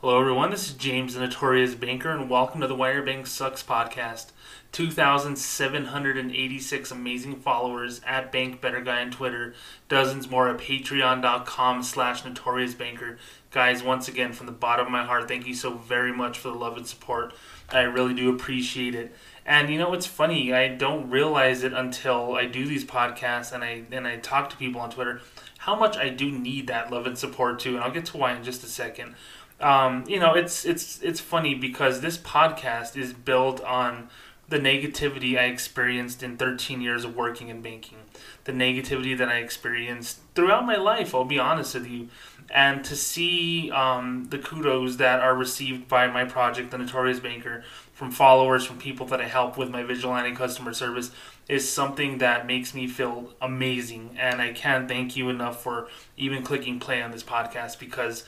Hello, 0.00 0.20
everyone. 0.20 0.52
This 0.52 0.68
is 0.68 0.74
James, 0.74 1.14
the 1.14 1.20
Notorious 1.20 1.74
Banker, 1.74 2.10
and 2.10 2.30
welcome 2.30 2.60
to 2.60 2.68
the 2.68 2.76
Your 2.76 3.02
Bank 3.02 3.26
Sucks 3.26 3.64
podcast. 3.64 4.26
2,786 4.70 6.90
amazing 6.92 7.40
followers 7.40 8.00
at 8.06 8.30
Bank 8.30 8.60
Better 8.60 8.80
Guy 8.80 9.02
on 9.02 9.10
Twitter, 9.10 9.54
dozens 9.88 10.30
more 10.30 10.48
at 10.48 10.58
patreon.com 10.58 11.82
slash 11.82 12.24
notorious 12.24 12.74
banker. 12.74 13.18
Guys, 13.50 13.82
once 13.82 14.06
again, 14.06 14.32
from 14.32 14.46
the 14.46 14.52
bottom 14.52 14.86
of 14.86 14.92
my 14.92 15.04
heart, 15.04 15.26
thank 15.26 15.48
you 15.48 15.54
so 15.54 15.72
very 15.72 16.12
much 16.12 16.38
for 16.38 16.46
the 16.46 16.54
love 16.54 16.76
and 16.76 16.86
support. 16.86 17.34
I 17.68 17.80
really 17.80 18.14
do 18.14 18.32
appreciate 18.32 18.94
it. 18.94 19.12
And 19.44 19.68
you 19.68 19.78
know 19.78 19.88
what's 19.88 20.06
funny? 20.06 20.54
I 20.54 20.68
don't 20.68 21.10
realize 21.10 21.64
it 21.64 21.72
until 21.72 22.36
I 22.36 22.46
do 22.46 22.68
these 22.68 22.84
podcasts 22.84 23.52
and 23.52 23.64
I 23.64 23.82
and 23.90 24.06
I 24.06 24.18
talk 24.18 24.48
to 24.50 24.56
people 24.56 24.80
on 24.80 24.90
Twitter 24.90 25.22
how 25.58 25.74
much 25.74 25.96
I 25.96 26.08
do 26.08 26.30
need 26.30 26.68
that 26.68 26.90
love 26.90 27.06
and 27.06 27.18
support 27.18 27.58
too. 27.58 27.74
And 27.74 27.84
I'll 27.84 27.90
get 27.90 28.06
to 28.06 28.16
why 28.16 28.34
in 28.34 28.44
just 28.44 28.64
a 28.64 28.68
second 28.68 29.16
um, 29.60 30.04
you 30.06 30.20
know, 30.20 30.34
it's 30.34 30.64
it's 30.64 31.00
it's 31.02 31.20
funny 31.20 31.54
because 31.54 32.00
this 32.00 32.16
podcast 32.16 32.96
is 32.96 33.12
built 33.12 33.62
on 33.62 34.08
the 34.48 34.58
negativity 34.58 35.38
I 35.38 35.44
experienced 35.44 36.22
in 36.22 36.38
13 36.38 36.80
years 36.80 37.04
of 37.04 37.14
working 37.14 37.48
in 37.48 37.60
banking, 37.60 37.98
the 38.44 38.52
negativity 38.52 39.16
that 39.18 39.28
I 39.28 39.38
experienced 39.38 40.20
throughout 40.34 40.64
my 40.64 40.76
life. 40.76 41.14
I'll 41.14 41.24
be 41.24 41.38
honest 41.38 41.74
with 41.74 41.86
you, 41.86 42.08
and 42.50 42.82
to 42.84 42.96
see 42.96 43.70
um, 43.72 44.28
the 44.30 44.38
kudos 44.38 44.96
that 44.96 45.20
are 45.20 45.34
received 45.34 45.86
by 45.88 46.06
my 46.06 46.24
project, 46.24 46.70
the 46.70 46.78
Notorious 46.78 47.20
Banker, 47.20 47.62
from 47.92 48.10
followers, 48.10 48.64
from 48.64 48.78
people 48.78 49.06
that 49.06 49.20
I 49.20 49.26
help 49.26 49.58
with 49.58 49.70
my 49.70 49.82
vigilante 49.82 50.34
customer 50.34 50.72
service, 50.72 51.10
is 51.48 51.68
something 51.68 52.18
that 52.18 52.46
makes 52.46 52.74
me 52.74 52.86
feel 52.86 53.34
amazing. 53.42 54.16
And 54.18 54.40
I 54.40 54.52
can't 54.52 54.88
thank 54.88 55.16
you 55.16 55.28
enough 55.28 55.62
for 55.62 55.88
even 56.16 56.42
clicking 56.42 56.78
play 56.80 57.02
on 57.02 57.10
this 57.10 57.22
podcast 57.22 57.78
because 57.78 58.24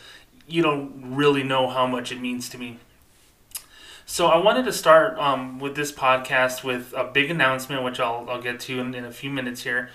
you 0.50 0.62
don't 0.62 1.14
really 1.14 1.42
know 1.42 1.68
how 1.68 1.86
much 1.86 2.12
it 2.12 2.20
means 2.20 2.48
to 2.50 2.58
me. 2.58 2.78
So 4.06 4.26
I 4.26 4.38
wanted 4.38 4.64
to 4.64 4.72
start 4.72 5.16
um, 5.18 5.60
with 5.60 5.76
this 5.76 5.92
podcast 5.92 6.64
with 6.64 6.92
a 6.96 7.04
big 7.04 7.30
announcement, 7.30 7.84
which 7.84 8.00
I'll, 8.00 8.26
I'll 8.28 8.42
get 8.42 8.58
to 8.60 8.80
in, 8.80 8.94
in 8.94 9.04
a 9.04 9.12
few 9.12 9.30
minutes 9.30 9.62
here. 9.62 9.90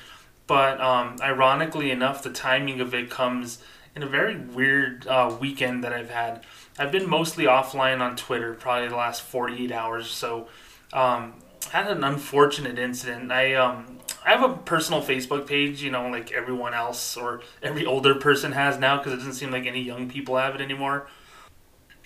But 0.48 0.80
um, 0.80 1.18
ironically 1.22 1.92
enough, 1.92 2.24
the 2.24 2.30
timing 2.30 2.80
of 2.80 2.94
it 2.94 3.10
comes 3.10 3.62
in 3.96 4.04
a 4.04 4.08
very 4.08 4.38
weird 4.38 5.06
uh, 5.08 5.36
weekend 5.40 5.84
that 5.84 5.92
I've 5.92 6.10
had. 6.10 6.46
I've 6.78 6.92
been 6.92 7.10
mostly 7.10 7.46
offline 7.46 8.02
on 8.02 8.16
Twitter, 8.16 8.54
probably 8.54 8.88
the 8.88 8.96
last 8.96 9.22
48 9.22 9.72
hours. 9.72 10.08
So 10.10 10.48
um, 10.94 11.34
had 11.72 11.88
an 11.88 12.04
unfortunate 12.04 12.78
incident. 12.78 13.32
I 13.32 13.56
um, 13.56 13.95
I 14.26 14.32
have 14.32 14.44
a 14.44 14.58
personal 14.58 15.04
Facebook 15.04 15.46
page, 15.46 15.84
you 15.84 15.92
know, 15.92 16.10
like 16.10 16.32
everyone 16.32 16.74
else 16.74 17.16
or 17.16 17.42
every 17.62 17.86
older 17.86 18.16
person 18.16 18.54
has 18.54 18.80
now 18.80 18.98
because 18.98 19.14
it 19.14 19.18
doesn't 19.18 19.34
seem 19.34 19.52
like 19.52 19.68
any 19.68 19.82
young 19.82 20.10
people 20.10 20.36
have 20.36 20.56
it 20.56 20.62
anymore. 20.62 21.08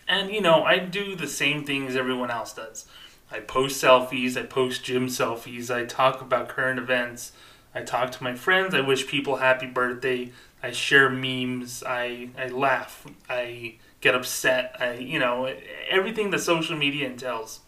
And, 0.05 0.29
you 0.29 0.41
know, 0.41 0.63
I 0.63 0.79
do 0.79 1.15
the 1.15 1.27
same 1.27 1.63
things 1.63 1.95
everyone 1.95 2.29
else 2.29 2.51
does. 2.53 2.87
I 3.31 3.39
post 3.39 3.81
selfies, 3.81 4.35
I 4.35 4.43
post 4.43 4.83
gym 4.83 5.07
selfies, 5.07 5.73
I 5.73 5.85
talk 5.85 6.19
about 6.19 6.49
current 6.49 6.79
events, 6.79 7.31
I 7.73 7.83
talk 7.83 8.11
to 8.13 8.23
my 8.23 8.33
friends, 8.33 8.73
I 8.73 8.81
wish 8.81 9.07
people 9.07 9.37
happy 9.37 9.67
birthday, 9.67 10.31
I 10.63 10.71
share 10.71 11.09
memes, 11.09 11.83
I, 11.83 12.29
I 12.37 12.47
laugh, 12.47 13.05
I 13.29 13.75
get 14.01 14.15
upset, 14.15 14.75
I, 14.79 14.93
you 14.93 15.19
know, 15.19 15.53
everything 15.89 16.31
that 16.31 16.39
social 16.39 16.75
media 16.75 17.07
entails. 17.07 17.59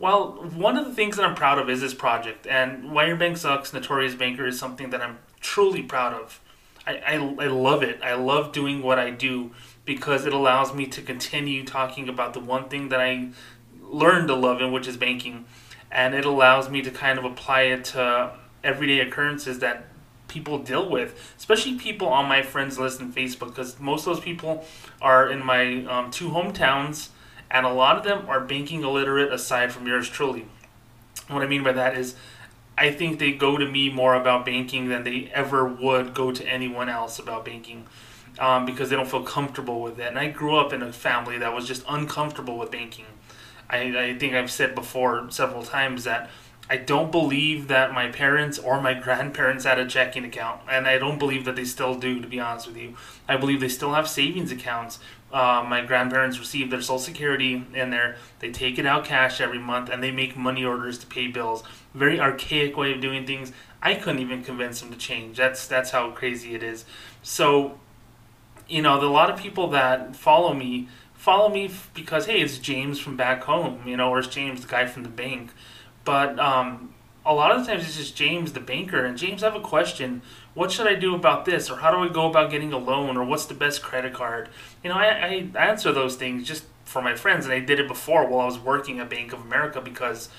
Well, 0.00 0.48
one 0.54 0.76
of 0.76 0.84
the 0.84 0.94
things 0.94 1.16
that 1.16 1.24
I'm 1.24 1.34
proud 1.34 1.58
of 1.58 1.68
is 1.68 1.80
this 1.80 1.92
project, 1.92 2.46
and 2.46 2.84
Your 2.84 3.16
Bank 3.16 3.36
Sucks, 3.36 3.72
Notorious 3.72 4.14
Banker 4.14 4.46
is 4.46 4.56
something 4.56 4.90
that 4.90 5.02
I'm 5.02 5.18
truly 5.40 5.82
proud 5.82 6.14
of. 6.14 6.40
I, 6.86 6.98
I, 6.98 7.14
I 7.14 7.46
love 7.48 7.82
it. 7.82 8.00
I 8.00 8.14
love 8.14 8.52
doing 8.52 8.80
what 8.82 9.00
I 9.00 9.10
do 9.10 9.50
because 9.84 10.24
it 10.24 10.32
allows 10.32 10.72
me 10.72 10.86
to 10.86 11.02
continue 11.02 11.64
talking 11.64 12.08
about 12.08 12.32
the 12.32 12.40
one 12.40 12.68
thing 12.68 12.90
that 12.90 13.00
I 13.00 13.30
learned 13.82 14.28
to 14.28 14.36
love 14.36 14.60
and 14.60 14.72
which 14.72 14.86
is 14.86 14.96
banking. 14.96 15.46
And 15.90 16.14
it 16.14 16.24
allows 16.24 16.70
me 16.70 16.80
to 16.82 16.90
kind 16.92 17.18
of 17.18 17.24
apply 17.24 17.62
it 17.62 17.84
to 17.86 18.34
everyday 18.62 19.00
occurrences 19.00 19.58
that 19.60 19.86
people 20.28 20.58
deal 20.58 20.88
with, 20.88 21.34
especially 21.36 21.74
people 21.76 22.06
on 22.06 22.28
my 22.28 22.42
friends 22.42 22.78
list 22.78 23.00
in 23.00 23.12
Facebook, 23.12 23.48
because 23.48 23.80
most 23.80 24.06
of 24.06 24.14
those 24.14 24.24
people 24.24 24.64
are 25.00 25.28
in 25.28 25.44
my 25.44 25.84
um, 25.86 26.10
two 26.12 26.28
hometowns 26.28 27.08
and 27.50 27.66
a 27.66 27.72
lot 27.72 27.96
of 27.96 28.04
them 28.04 28.28
are 28.28 28.40
banking 28.40 28.82
illiterate 28.82 29.32
aside 29.32 29.72
from 29.72 29.86
yours 29.86 30.08
truly. 30.08 30.46
What 31.28 31.42
I 31.42 31.46
mean 31.46 31.62
by 31.62 31.72
that 31.72 31.96
is, 31.96 32.14
I 32.76 32.92
think 32.92 33.18
they 33.18 33.32
go 33.32 33.56
to 33.56 33.68
me 33.68 33.90
more 33.90 34.14
about 34.14 34.44
banking 34.44 34.88
than 34.88 35.04
they 35.04 35.30
ever 35.34 35.64
would 35.64 36.14
go 36.14 36.30
to 36.30 36.46
anyone 36.46 36.88
else 36.88 37.18
about 37.18 37.44
banking. 37.44 37.86
Um, 38.38 38.66
because 38.66 38.88
they 38.88 38.94
don't 38.94 39.08
feel 39.08 39.24
comfortable 39.24 39.82
with 39.82 39.98
it. 39.98 40.06
And 40.06 40.16
I 40.16 40.28
grew 40.28 40.56
up 40.56 40.72
in 40.72 40.80
a 40.80 40.92
family 40.92 41.38
that 41.38 41.52
was 41.52 41.66
just 41.66 41.82
uncomfortable 41.88 42.56
with 42.56 42.70
banking. 42.70 43.06
I, 43.68 44.10
I 44.10 44.18
think 44.18 44.34
I've 44.34 44.50
said 44.50 44.76
before 44.76 45.26
several 45.30 45.64
times 45.64 46.04
that 46.04 46.30
I 46.70 46.76
don't 46.76 47.10
believe 47.10 47.68
that 47.68 47.92
my 47.92 48.08
parents 48.08 48.58
or 48.58 48.80
my 48.80 48.94
grandparents 48.94 49.64
had 49.64 49.78
a 49.78 49.86
checking 49.86 50.24
account, 50.24 50.60
and 50.70 50.86
I 50.86 50.98
don't 50.98 51.18
believe 51.18 51.46
that 51.46 51.56
they 51.56 51.64
still 51.64 51.94
do, 51.94 52.20
to 52.20 52.28
be 52.28 52.38
honest 52.38 52.66
with 52.66 52.76
you. 52.76 52.94
I 53.26 53.38
believe 53.38 53.60
they 53.60 53.68
still 53.68 53.94
have 53.94 54.06
savings 54.06 54.52
accounts 54.52 54.98
uh, 55.32 55.64
my 55.68 55.84
grandparents 55.84 56.38
receive 56.38 56.70
their 56.70 56.80
social 56.80 56.98
security 56.98 57.62
in 57.74 57.90
there 57.90 58.16
they 58.38 58.50
take 58.50 58.78
it 58.78 58.86
out 58.86 59.04
cash 59.04 59.40
every 59.40 59.58
month 59.58 59.90
and 59.90 60.02
they 60.02 60.10
make 60.10 60.36
money 60.36 60.64
orders 60.64 60.98
to 60.98 61.06
pay 61.06 61.26
bills. 61.26 61.62
Very 61.94 62.18
archaic 62.18 62.76
way 62.76 62.92
of 62.92 63.00
doing 63.00 63.26
things. 63.26 63.52
I 63.82 63.94
couldn't 63.94 64.20
even 64.20 64.42
convince 64.42 64.80
them 64.80 64.90
to 64.90 64.96
change. 64.96 65.36
That's 65.36 65.66
that's 65.66 65.90
how 65.90 66.10
crazy 66.12 66.54
it 66.54 66.62
is. 66.62 66.84
So 67.22 67.78
you 68.68 68.82
know 68.82 69.00
a 69.00 69.06
lot 69.06 69.30
of 69.30 69.38
people 69.38 69.68
that 69.68 70.16
follow 70.16 70.54
me 70.54 70.88
follow 71.14 71.48
me 71.48 71.70
because 71.94 72.26
hey 72.26 72.40
it's 72.40 72.58
james 72.58 73.00
from 73.00 73.16
back 73.16 73.42
home 73.42 73.80
you 73.86 73.96
know 73.96 74.10
or 74.10 74.20
it's 74.20 74.28
james 74.28 74.60
the 74.62 74.68
guy 74.68 74.86
from 74.86 75.02
the 75.02 75.08
bank. 75.08 75.50
But 76.04 76.38
um, 76.38 76.94
a 77.28 77.34
lot 77.34 77.52
of 77.52 77.64
the 77.64 77.70
times 77.70 77.84
it's 77.84 77.96
just 77.96 78.16
james 78.16 78.52
the 78.54 78.60
banker 78.60 79.04
and 79.04 79.16
james 79.16 79.42
i 79.42 79.46
have 79.46 79.54
a 79.54 79.64
question 79.64 80.22
what 80.58 80.72
should 80.72 80.88
I 80.88 80.96
do 80.96 81.14
about 81.14 81.44
this? 81.44 81.70
Or 81.70 81.76
how 81.76 81.92
do 81.92 81.98
I 81.98 82.08
go 82.08 82.28
about 82.28 82.50
getting 82.50 82.72
a 82.72 82.78
loan? 82.78 83.16
Or 83.16 83.24
what's 83.24 83.46
the 83.46 83.54
best 83.54 83.80
credit 83.80 84.12
card? 84.12 84.48
You 84.82 84.90
know, 84.90 84.96
I, 84.96 85.06
I 85.54 85.68
answer 85.68 85.92
those 85.92 86.16
things 86.16 86.44
just 86.46 86.64
for 86.84 87.00
my 87.00 87.14
friends. 87.14 87.44
And 87.44 87.54
I 87.54 87.60
did 87.60 87.78
it 87.78 87.86
before 87.86 88.26
while 88.26 88.40
I 88.40 88.46
was 88.46 88.58
working 88.58 88.98
at 88.98 89.08
Bank 89.08 89.32
of 89.32 89.40
America 89.40 89.80
because, 89.80 90.30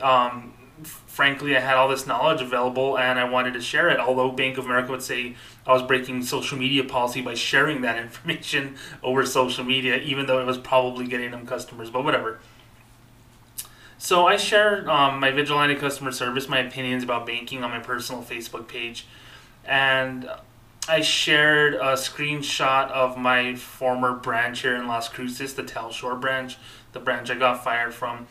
um, 0.00 0.52
frankly, 0.82 1.56
I 1.56 1.60
had 1.60 1.76
all 1.76 1.88
this 1.88 2.08
knowledge 2.08 2.42
available 2.42 2.98
and 2.98 3.20
I 3.20 3.24
wanted 3.24 3.54
to 3.54 3.60
share 3.60 3.88
it. 3.88 4.00
Although 4.00 4.32
Bank 4.32 4.58
of 4.58 4.64
America 4.64 4.90
would 4.90 5.02
say 5.02 5.36
I 5.64 5.72
was 5.72 5.82
breaking 5.82 6.24
social 6.24 6.58
media 6.58 6.82
policy 6.82 7.20
by 7.20 7.34
sharing 7.34 7.82
that 7.82 7.98
information 8.02 8.74
over 9.04 9.24
social 9.24 9.62
media, 9.62 9.98
even 9.98 10.26
though 10.26 10.40
it 10.40 10.44
was 10.44 10.58
probably 10.58 11.06
getting 11.06 11.30
them 11.30 11.46
customers, 11.46 11.88
but 11.88 12.02
whatever. 12.02 12.40
So 13.98 14.26
I 14.26 14.36
share 14.36 14.88
um, 14.88 15.20
my 15.20 15.32
vigilante 15.32 15.74
customer 15.74 16.12
service, 16.12 16.48
my 16.48 16.60
opinions 16.60 17.02
about 17.02 17.26
banking 17.26 17.64
on 17.64 17.70
my 17.70 17.80
personal 17.80 18.22
Facebook 18.22 18.68
page 18.68 19.06
and 19.64 20.28
I 20.88 21.02
shared 21.02 21.74
a 21.74 21.92
screenshot 21.92 22.90
of 22.90 23.18
my 23.18 23.54
former 23.54 24.14
branch 24.14 24.62
here 24.62 24.74
in 24.74 24.88
Las 24.88 25.08
Cruces, 25.08 25.54
the 25.54 25.62
Telshore 25.62 26.18
branch, 26.18 26.56
the 26.92 27.00
branch 27.00 27.30
I 27.30 27.34
got 27.34 27.62
fired 27.62 27.92
from, 27.92 28.26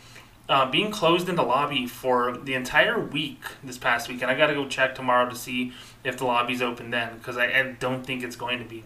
uh, 0.49 0.69
being 0.71 0.89
closed 0.89 1.29
in 1.29 1.35
the 1.35 1.43
lobby 1.43 1.85
for 1.85 2.35
the 2.35 2.55
entire 2.55 2.99
week 2.99 3.43
this 3.63 3.77
past 3.77 4.09
week. 4.09 4.23
And 4.23 4.31
I 4.31 4.35
got 4.35 4.47
to 4.47 4.55
go 4.55 4.67
check 4.67 4.95
tomorrow 4.95 5.29
to 5.29 5.35
see 5.35 5.71
if 6.03 6.17
the 6.17 6.25
lobby's 6.25 6.63
open 6.63 6.89
then, 6.89 7.17
because 7.17 7.37
I, 7.37 7.45
I, 7.45 7.75
don't 7.79 8.03
think 8.03 8.23
it's 8.23 8.35
going 8.35 8.57
to 8.57 8.65
be. 8.65 8.83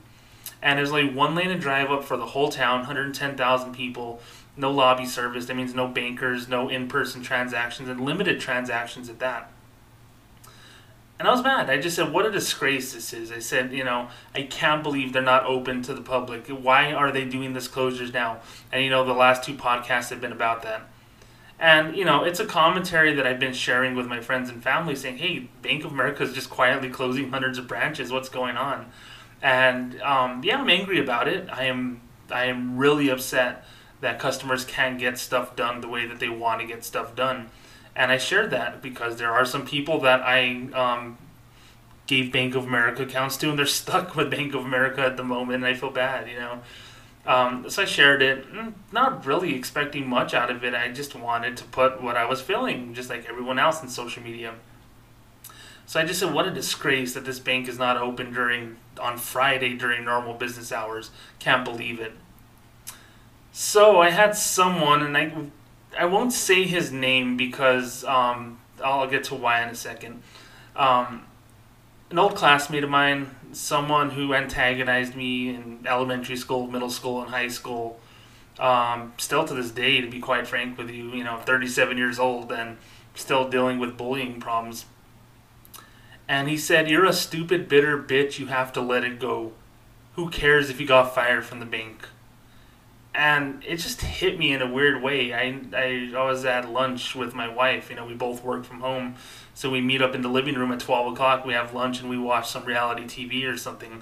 And 0.61 0.77
there's 0.77 0.91
like 0.91 1.13
one 1.13 1.33
lane 1.33 1.51
of 1.51 1.61
drive 1.61 1.91
up 1.91 2.03
for 2.03 2.17
the 2.17 2.25
whole 2.25 2.49
town, 2.49 2.79
110,000 2.79 3.73
people, 3.73 4.21
no 4.57 4.71
lobby 4.71 5.05
service. 5.05 5.45
That 5.45 5.55
means 5.55 5.73
no 5.73 5.87
bankers, 5.87 6.47
no 6.47 6.69
in 6.69 6.87
person 6.87 7.21
transactions, 7.21 7.89
and 7.89 8.01
limited 8.01 8.39
transactions 8.39 9.09
at 9.09 9.19
that. 9.19 9.51
And 11.19 11.27
I 11.27 11.31
was 11.31 11.43
mad. 11.43 11.69
I 11.69 11.79
just 11.79 11.95
said, 11.95 12.11
what 12.11 12.25
a 12.25 12.31
disgrace 12.31 12.93
this 12.93 13.13
is. 13.13 13.31
I 13.31 13.37
said, 13.37 13.71
you 13.73 13.83
know, 13.83 14.09
I 14.33 14.41
can't 14.41 14.81
believe 14.81 15.13
they're 15.13 15.21
not 15.21 15.45
open 15.45 15.83
to 15.83 15.93
the 15.93 16.01
public. 16.01 16.47
Why 16.47 16.93
are 16.93 17.11
they 17.11 17.25
doing 17.25 17.53
this 17.53 17.67
closures 17.67 18.11
now? 18.11 18.39
And, 18.71 18.83
you 18.83 18.89
know, 18.89 19.05
the 19.05 19.13
last 19.13 19.43
two 19.43 19.53
podcasts 19.53 20.09
have 20.09 20.19
been 20.19 20.31
about 20.31 20.63
that. 20.63 20.81
And, 21.59 21.95
you 21.95 22.05
know, 22.05 22.23
it's 22.23 22.39
a 22.39 22.45
commentary 22.47 23.13
that 23.13 23.27
I've 23.27 23.39
been 23.39 23.53
sharing 23.53 23.95
with 23.95 24.07
my 24.07 24.19
friends 24.19 24.49
and 24.49 24.63
family 24.63 24.95
saying, 24.95 25.19
hey, 25.19 25.47
Bank 25.61 25.85
of 25.85 25.91
America 25.91 26.23
is 26.23 26.33
just 26.33 26.49
quietly 26.49 26.89
closing 26.89 27.29
hundreds 27.29 27.59
of 27.59 27.67
branches. 27.67 28.11
What's 28.11 28.29
going 28.29 28.57
on? 28.57 28.91
And, 29.43 30.01
um, 30.01 30.41
yeah, 30.43 30.59
I'm 30.59 30.71
angry 30.71 30.99
about 30.99 31.27
it. 31.27 31.47
I 31.51 31.65
am, 31.65 32.01
I 32.31 32.45
am 32.45 32.77
really 32.77 33.09
upset 33.09 33.63
that 34.01 34.19
customers 34.19 34.65
can't 34.65 34.99
get 34.99 35.17
stuff 35.17 35.55
done 35.55 35.81
the 35.81 35.87
way 35.87 36.05
that 36.05 36.19
they 36.19 36.29
want 36.29 36.59
to 36.61 36.67
get 36.67 36.83
stuff 36.83 37.15
done 37.15 37.49
and 37.95 38.11
I 38.11 38.17
shared 38.17 38.51
that 38.51 38.81
because 38.81 39.17
there 39.17 39.31
are 39.31 39.45
some 39.45 39.65
people 39.65 39.99
that 40.01 40.21
I 40.21 40.69
um, 40.73 41.17
gave 42.07 42.31
Bank 42.31 42.55
of 42.55 42.65
America 42.65 43.03
accounts 43.03 43.37
to, 43.37 43.49
and 43.49 43.59
they're 43.59 43.65
stuck 43.83 44.15
with 44.15 44.31
Bank 44.31 44.53
of 44.53 44.65
America 44.65 45.01
at 45.01 45.17
the 45.17 45.23
moment, 45.23 45.63
and 45.63 45.65
I 45.65 45.73
feel 45.73 45.91
bad, 45.91 46.29
you 46.29 46.39
know. 46.39 46.59
Um, 47.23 47.69
so 47.69 47.83
I 47.83 47.85
shared 47.85 48.23
it, 48.23 48.51
mm, 48.51 48.73
not 48.91 49.25
really 49.25 49.53
expecting 49.55 50.07
much 50.07 50.33
out 50.33 50.49
of 50.49 50.63
it. 50.63 50.73
I 50.73 50.91
just 50.91 51.15
wanted 51.15 51.55
to 51.57 51.63
put 51.65 52.01
what 52.01 52.17
I 52.17 52.25
was 52.25 52.41
feeling, 52.41 52.95
just 52.95 53.09
like 53.09 53.29
everyone 53.29 53.59
else 53.59 53.83
in 53.83 53.89
social 53.89 54.23
media. 54.23 54.55
So 55.85 55.99
I 55.99 56.05
just 56.05 56.21
said, 56.21 56.33
what 56.33 56.47
a 56.47 56.51
disgrace 56.51 57.13
that 57.13 57.25
this 57.25 57.37
bank 57.37 57.67
is 57.67 57.77
not 57.77 57.97
open 57.97 58.33
during 58.33 58.77
on 58.99 59.17
Friday 59.17 59.75
during 59.75 60.05
normal 60.05 60.33
business 60.33 60.71
hours. 60.71 61.11
Can't 61.37 61.65
believe 61.65 61.99
it. 61.99 62.13
So 63.51 64.01
I 64.01 64.09
had 64.09 64.35
someone, 64.35 65.03
and 65.03 65.17
I, 65.17 65.33
I 65.97 66.05
won't 66.05 66.31
say 66.31 66.63
his 66.63 66.91
name 66.91 67.35
because 67.35 68.05
um, 68.05 68.59
I'll 68.83 69.09
get 69.09 69.25
to 69.25 69.35
why 69.35 69.61
in 69.61 69.69
a 69.69 69.75
second. 69.75 70.23
Um, 70.75 71.25
an 72.09 72.19
old 72.19 72.35
classmate 72.35 72.83
of 72.83 72.89
mine, 72.89 73.35
someone 73.51 74.11
who 74.11 74.33
antagonized 74.33 75.15
me 75.15 75.49
in 75.49 75.85
elementary 75.85 76.37
school, 76.37 76.67
middle 76.67 76.89
school, 76.89 77.21
and 77.21 77.29
high 77.29 77.49
school. 77.49 77.99
Um, 78.59 79.13
still 79.17 79.45
to 79.45 79.53
this 79.53 79.71
day, 79.71 80.01
to 80.01 80.09
be 80.09 80.19
quite 80.19 80.47
frank 80.47 80.77
with 80.77 80.89
you, 80.89 81.11
you 81.11 81.23
know, 81.23 81.37
37 81.37 81.97
years 81.97 82.19
old 82.19 82.51
and 82.51 82.77
still 83.15 83.49
dealing 83.49 83.79
with 83.79 83.97
bullying 83.97 84.39
problems. 84.39 84.85
And 86.27 86.47
he 86.47 86.57
said, 86.57 86.89
You're 86.89 87.05
a 87.05 87.13
stupid, 87.13 87.67
bitter 87.67 87.97
bitch. 87.97 88.39
You 88.39 88.47
have 88.47 88.71
to 88.73 88.81
let 88.81 89.03
it 89.03 89.19
go. 89.19 89.53
Who 90.15 90.29
cares 90.29 90.69
if 90.69 90.79
you 90.79 90.87
got 90.87 91.15
fired 91.15 91.45
from 91.45 91.59
the 91.59 91.65
bank? 91.65 92.05
And 93.13 93.63
it 93.65 93.77
just 93.77 94.01
hit 94.01 94.39
me 94.39 94.53
in 94.53 94.61
a 94.61 94.71
weird 94.71 95.03
way. 95.03 95.33
I, 95.33 95.59
I, 95.73 96.11
I 96.15 96.23
was 96.23 96.45
at 96.45 96.71
lunch 96.71 97.13
with 97.13 97.33
my 97.33 97.47
wife. 97.47 97.89
You 97.89 97.97
know, 97.97 98.05
we 98.05 98.13
both 98.13 98.43
work 98.43 98.63
from 98.63 98.79
home. 98.79 99.15
So 99.53 99.69
we 99.69 99.81
meet 99.81 100.01
up 100.01 100.15
in 100.15 100.21
the 100.21 100.29
living 100.29 100.55
room 100.55 100.71
at 100.71 100.79
12 100.79 101.13
o'clock. 101.13 101.45
We 101.45 101.53
have 101.53 101.73
lunch 101.73 101.99
and 101.99 102.09
we 102.09 102.17
watch 102.17 102.49
some 102.49 102.63
reality 102.63 103.03
TV 103.03 103.51
or 103.51 103.57
something. 103.57 104.01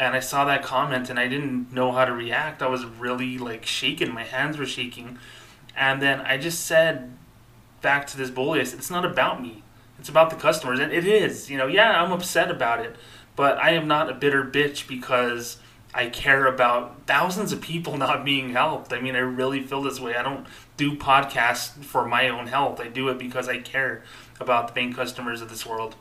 And 0.00 0.16
I 0.16 0.20
saw 0.20 0.44
that 0.44 0.62
comment 0.62 1.08
and 1.08 1.18
I 1.18 1.28
didn't 1.28 1.72
know 1.72 1.92
how 1.92 2.04
to 2.04 2.12
react. 2.12 2.62
I 2.62 2.66
was 2.66 2.84
really 2.84 3.38
like 3.38 3.64
shaking. 3.64 4.12
My 4.12 4.24
hands 4.24 4.58
were 4.58 4.66
shaking. 4.66 5.18
And 5.76 6.02
then 6.02 6.20
I 6.22 6.36
just 6.36 6.66
said 6.66 7.12
back 7.80 8.08
to 8.08 8.16
this 8.16 8.30
bully, 8.30 8.60
I 8.60 8.64
said, 8.64 8.80
It's 8.80 8.90
not 8.90 9.04
about 9.04 9.40
me 9.40 9.62
it's 9.98 10.08
about 10.08 10.30
the 10.30 10.36
customers, 10.36 10.78
and 10.78 10.92
it 10.92 11.06
is. 11.06 11.50
You 11.50 11.58
know, 11.58 11.66
yeah, 11.66 12.02
I'm 12.02 12.12
upset 12.12 12.50
about 12.50 12.80
it, 12.80 12.96
but 13.36 13.58
I 13.58 13.70
am 13.70 13.88
not 13.88 14.08
a 14.08 14.14
bitter 14.14 14.44
bitch 14.44 14.86
because 14.86 15.58
I 15.94 16.08
care 16.08 16.46
about 16.46 17.06
thousands 17.06 17.52
of 17.52 17.60
people 17.60 17.96
not 17.98 18.24
being 18.24 18.50
helped. 18.50 18.92
I 18.92 19.00
mean, 19.00 19.16
I 19.16 19.20
really 19.20 19.62
feel 19.62 19.82
this 19.82 20.00
way. 20.00 20.16
I 20.16 20.22
don't 20.22 20.46
do 20.76 20.96
podcasts 20.96 21.84
for 21.84 22.06
my 22.06 22.28
own 22.28 22.46
health. 22.46 22.80
I 22.80 22.88
do 22.88 23.08
it 23.08 23.18
because 23.18 23.48
I 23.48 23.58
care 23.58 24.02
about 24.40 24.68
the 24.68 24.74
bank 24.74 24.96
customers 24.96 25.40
of 25.40 25.48
this 25.48 25.66
world. 25.66 25.96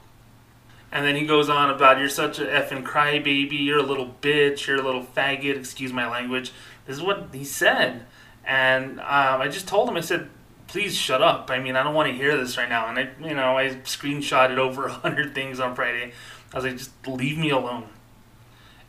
And 0.91 1.05
then 1.05 1.15
he 1.15 1.25
goes 1.25 1.49
on 1.49 1.69
about 1.69 1.99
you're 1.99 2.07
such 2.07 2.39
a 2.39 2.45
effing 2.45 2.83
crybaby, 2.83 3.65
you're 3.65 3.79
a 3.79 3.83
little 3.83 4.15
bitch, 4.21 4.67
you're 4.67 4.79
a 4.79 4.81
little 4.81 5.03
faggot. 5.03 5.57
Excuse 5.57 5.91
my 5.91 6.09
language. 6.09 6.53
This 6.85 6.95
is 6.97 7.03
what 7.03 7.27
he 7.33 7.43
said, 7.43 8.05
and 8.45 9.01
um, 9.01 9.41
I 9.41 9.49
just 9.49 9.67
told 9.67 9.89
him. 9.89 9.97
I 9.97 10.01
said, 10.01 10.29
please 10.67 10.95
shut 10.95 11.21
up. 11.21 11.49
I 11.49 11.59
mean, 11.59 11.75
I 11.75 11.83
don't 11.83 11.93
want 11.93 12.09
to 12.09 12.15
hear 12.15 12.37
this 12.37 12.57
right 12.57 12.69
now. 12.69 12.87
And 12.87 12.99
I, 12.99 13.09
you 13.21 13.33
know, 13.33 13.57
I 13.57 13.69
screenshotted 13.83 14.57
over 14.57 14.87
hundred 14.87 15.33
things 15.33 15.59
on 15.59 15.75
Friday. 15.75 16.13
I 16.53 16.55
was 16.55 16.63
like, 16.63 16.77
just 16.77 16.91
leave 17.07 17.37
me 17.37 17.49
alone. 17.49 17.87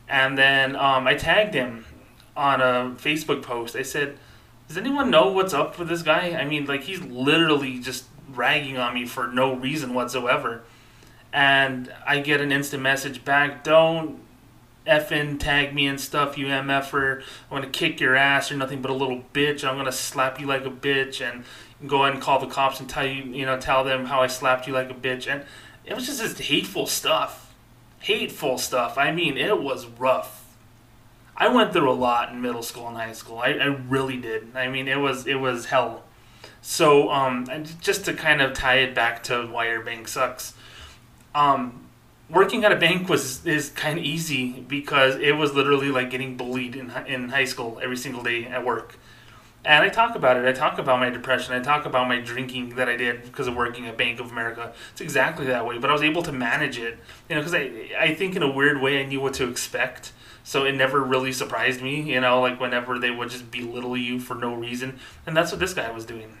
And 0.09 0.37
then 0.37 0.75
um, 0.75 1.07
I 1.07 1.13
tagged 1.13 1.53
him 1.53 1.85
on 2.35 2.61
a 2.61 2.95
Facebook 2.97 3.43
post. 3.43 3.75
I 3.75 3.83
said, 3.83 4.17
does 4.67 4.77
anyone 4.77 5.09
know 5.09 5.31
what's 5.31 5.53
up 5.53 5.77
with 5.77 5.87
this 5.87 6.01
guy? 6.01 6.31
I 6.31 6.45
mean, 6.45 6.65
like 6.65 6.83
he's 6.83 7.01
literally 7.01 7.79
just 7.79 8.05
ragging 8.33 8.77
on 8.77 8.93
me 8.93 9.05
for 9.05 9.27
no 9.27 9.53
reason 9.53 9.93
whatsoever. 9.93 10.63
And 11.31 11.93
I 12.05 12.19
get 12.19 12.41
an 12.41 12.51
instant 12.51 12.81
message 12.81 13.23
back, 13.23 13.63
don't 13.63 14.19
effing 14.87 15.39
tag 15.39 15.73
me 15.73 15.85
and 15.85 16.01
stuff, 16.01 16.37
you 16.37 16.47
MFer. 16.47 17.21
I'm 17.21 17.57
gonna 17.57 17.69
kick 17.69 17.99
your 17.99 18.15
ass. 18.15 18.49
You're 18.49 18.59
nothing 18.59 18.81
but 18.81 18.89
a 18.89 18.93
little 18.95 19.23
bitch. 19.33 19.63
I'm 19.63 19.77
gonna 19.77 19.91
slap 19.91 20.39
you 20.39 20.47
like 20.47 20.65
a 20.65 20.71
bitch. 20.71 21.21
And 21.21 21.43
go 21.87 22.03
ahead 22.03 22.13
and 22.13 22.21
call 22.21 22.39
the 22.39 22.47
cops 22.47 22.79
and 22.79 22.89
tell 22.89 23.05
you, 23.05 23.23
you 23.23 23.45
know, 23.45 23.59
tell 23.59 23.83
them 23.83 24.05
how 24.05 24.21
I 24.21 24.27
slapped 24.27 24.67
you 24.67 24.73
like 24.73 24.89
a 24.89 24.95
bitch. 24.95 25.31
And 25.31 25.43
it 25.85 25.93
was 25.93 26.07
just 26.07 26.19
this 26.19 26.37
hateful 26.39 26.87
stuff. 26.87 27.48
Hateful 27.99 28.57
stuff. 28.57 28.97
I 28.97 29.11
mean, 29.11 29.37
it 29.37 29.61
was 29.61 29.85
rough. 29.85 30.45
I 31.35 31.47
went 31.47 31.71
through 31.71 31.89
a 31.89 31.93
lot 31.93 32.31
in 32.31 32.41
middle 32.41 32.63
school 32.63 32.87
and 32.87 32.97
high 32.97 33.13
school. 33.13 33.39
I, 33.39 33.51
I 33.51 33.65
really 33.65 34.17
did. 34.17 34.55
I 34.55 34.67
mean, 34.67 34.87
it 34.87 34.97
was 34.99 35.25
it 35.25 35.35
was 35.35 35.65
hell. 35.65 36.03
So, 36.61 37.09
um, 37.09 37.45
just 37.79 38.05
to 38.05 38.13
kind 38.13 38.41
of 38.41 38.53
tie 38.53 38.79
it 38.79 38.93
back 38.93 39.23
to 39.23 39.47
why 39.47 39.69
your 39.69 39.81
bank 39.81 40.09
sucks, 40.09 40.53
um, 41.33 41.87
working 42.29 42.65
at 42.65 42.71
a 42.71 42.75
bank 42.75 43.07
was 43.07 43.45
is 43.45 43.69
kind 43.69 43.97
of 43.97 44.03
easy 44.03 44.59
because 44.67 45.15
it 45.15 45.37
was 45.37 45.53
literally 45.53 45.89
like 45.89 46.09
getting 46.09 46.35
bullied 46.35 46.75
in 46.75 46.91
in 47.07 47.29
high 47.29 47.45
school 47.45 47.79
every 47.81 47.97
single 47.97 48.23
day 48.23 48.45
at 48.45 48.65
work. 48.65 48.97
And 49.65 49.83
I 49.83 49.89
talk 49.89 50.15
about 50.15 50.37
it. 50.37 50.45
I 50.45 50.53
talk 50.53 50.79
about 50.79 50.99
my 50.99 51.09
depression. 51.09 51.53
I 51.53 51.59
talk 51.59 51.85
about 51.85 52.07
my 52.07 52.19
drinking 52.19 52.75
that 52.75 52.87
I 52.87 52.95
did 52.95 53.23
because 53.23 53.47
of 53.47 53.55
working 53.55 53.87
at 53.87 53.97
Bank 53.97 54.19
of 54.19 54.31
America. 54.31 54.73
It's 54.93 55.01
exactly 55.01 55.47
that 55.47 55.65
way, 55.65 55.77
but 55.77 55.89
I 55.89 55.93
was 55.93 56.01
able 56.01 56.23
to 56.23 56.31
manage 56.31 56.77
it. 56.77 56.97
You 57.27 57.35
know, 57.35 57.41
because 57.41 57.53
I, 57.53 57.89
I 57.99 58.15
think 58.15 58.35
in 58.35 58.43
a 58.43 58.49
weird 58.49 58.81
way 58.81 59.01
I 59.01 59.05
knew 59.05 59.19
what 59.19 59.33
to 59.35 59.49
expect. 59.49 60.13
So 60.45 60.65
it 60.65 60.71
never 60.71 61.03
really 61.03 61.33
surprised 61.33 61.81
me, 61.81 62.01
you 62.01 62.21
know, 62.21 62.39
like 62.39 62.59
whenever 62.59 62.97
they 62.97 63.11
would 63.11 63.29
just 63.29 63.51
belittle 63.51 63.97
you 63.97 64.19
for 64.19 64.33
no 64.33 64.53
reason. 64.53 64.97
And 65.27 65.35
that's 65.35 65.51
what 65.51 65.59
this 65.59 65.73
guy 65.73 65.91
was 65.91 66.05
doing. 66.05 66.37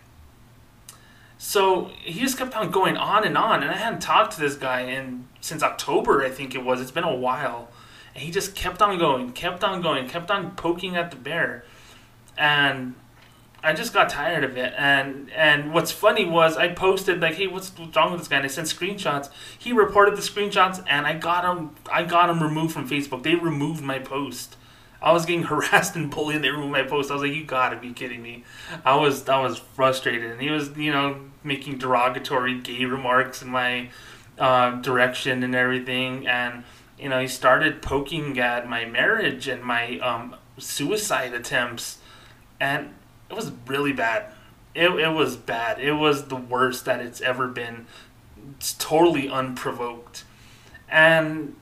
So 1.37 1.91
he 2.01 2.19
just 2.19 2.37
kept 2.37 2.55
on 2.55 2.71
going 2.71 2.97
on 2.97 3.25
and 3.25 3.37
on. 3.37 3.63
And 3.63 3.71
I 3.71 3.75
hadn't 3.75 4.01
talked 4.01 4.33
to 4.33 4.39
this 4.39 4.55
guy 4.55 4.81
in 4.81 5.27
since 5.41 5.61
October, 5.61 6.23
I 6.23 6.29
think 6.29 6.55
it 6.55 6.63
was. 6.63 6.81
It's 6.81 6.91
been 6.91 7.03
a 7.03 7.15
while. 7.15 7.69
And 8.15 8.23
he 8.23 8.31
just 8.31 8.55
kept 8.55 8.81
on 8.81 8.97
going, 8.97 9.33
kept 9.33 9.63
on 9.63 9.81
going, 9.81 10.07
kept 10.07 10.31
on 10.31 10.51
poking 10.55 10.95
at 10.95 11.11
the 11.11 11.17
bear. 11.17 11.63
And 12.37 12.95
I 13.63 13.73
just 13.73 13.93
got 13.93 14.09
tired 14.09 14.43
of 14.43 14.57
it, 14.57 14.73
and 14.77 15.29
and 15.31 15.73
what's 15.73 15.91
funny 15.91 16.25
was 16.25 16.55
I 16.55 16.69
posted 16.69 17.19
like, 17.19 17.35
"Hey, 17.35 17.47
what's 17.47 17.71
wrong 17.95 18.11
with 18.11 18.21
this 18.21 18.27
guy?" 18.27 18.37
And 18.37 18.45
I 18.45 18.47
sent 18.47 18.67
screenshots. 18.67 19.29
He 19.57 19.73
reported 19.73 20.15
the 20.15 20.21
screenshots, 20.21 20.83
and 20.87 21.05
I 21.05 21.13
got 21.13 21.43
him. 21.43 21.71
I 21.91 22.03
got 22.03 22.29
him 22.29 22.41
removed 22.41 22.73
from 22.73 22.87
Facebook. 22.87 23.23
They 23.23 23.35
removed 23.35 23.83
my 23.83 23.99
post. 23.99 24.55
I 25.01 25.11
was 25.11 25.25
getting 25.25 25.43
harassed 25.51 25.95
and 25.95 26.09
bullied, 26.09 26.37
and 26.37 26.43
they 26.43 26.49
removed 26.49 26.71
my 26.71 26.83
post. 26.83 27.11
I 27.11 27.15
was 27.15 27.23
like, 27.23 27.33
"You 27.33 27.43
gotta 27.43 27.75
be 27.75 27.91
kidding 27.91 28.21
me!" 28.21 28.45
I 28.85 28.95
was 28.95 29.27
I 29.27 29.41
was 29.41 29.57
frustrated, 29.57 30.31
and 30.31 30.41
he 30.41 30.49
was 30.49 30.75
you 30.77 30.91
know 30.91 31.19
making 31.43 31.79
derogatory 31.79 32.59
gay 32.59 32.85
remarks 32.85 33.41
in 33.41 33.49
my 33.49 33.89
uh, 34.37 34.71
direction 34.81 35.43
and 35.43 35.53
everything, 35.53 36.27
and 36.27 36.63
you 36.97 37.09
know 37.09 37.19
he 37.19 37.27
started 37.27 37.81
poking 37.81 38.39
at 38.39 38.69
my 38.69 38.85
marriage 38.85 39.49
and 39.49 39.63
my 39.63 39.99
um, 39.99 40.35
suicide 40.57 41.33
attempts, 41.33 41.97
and 42.59 42.93
it 43.29 43.35
was 43.35 43.51
really 43.67 43.93
bad. 43.93 44.25
It, 44.75 44.89
it 44.89 45.13
was 45.13 45.35
bad. 45.35 45.79
It 45.79 45.93
was 45.93 46.27
the 46.27 46.35
worst 46.35 46.85
that 46.85 46.99
it's 47.01 47.21
ever 47.21 47.47
been. 47.47 47.87
It's 48.57 48.73
totally 48.73 49.29
unprovoked. 49.29 50.23
And 50.87 51.55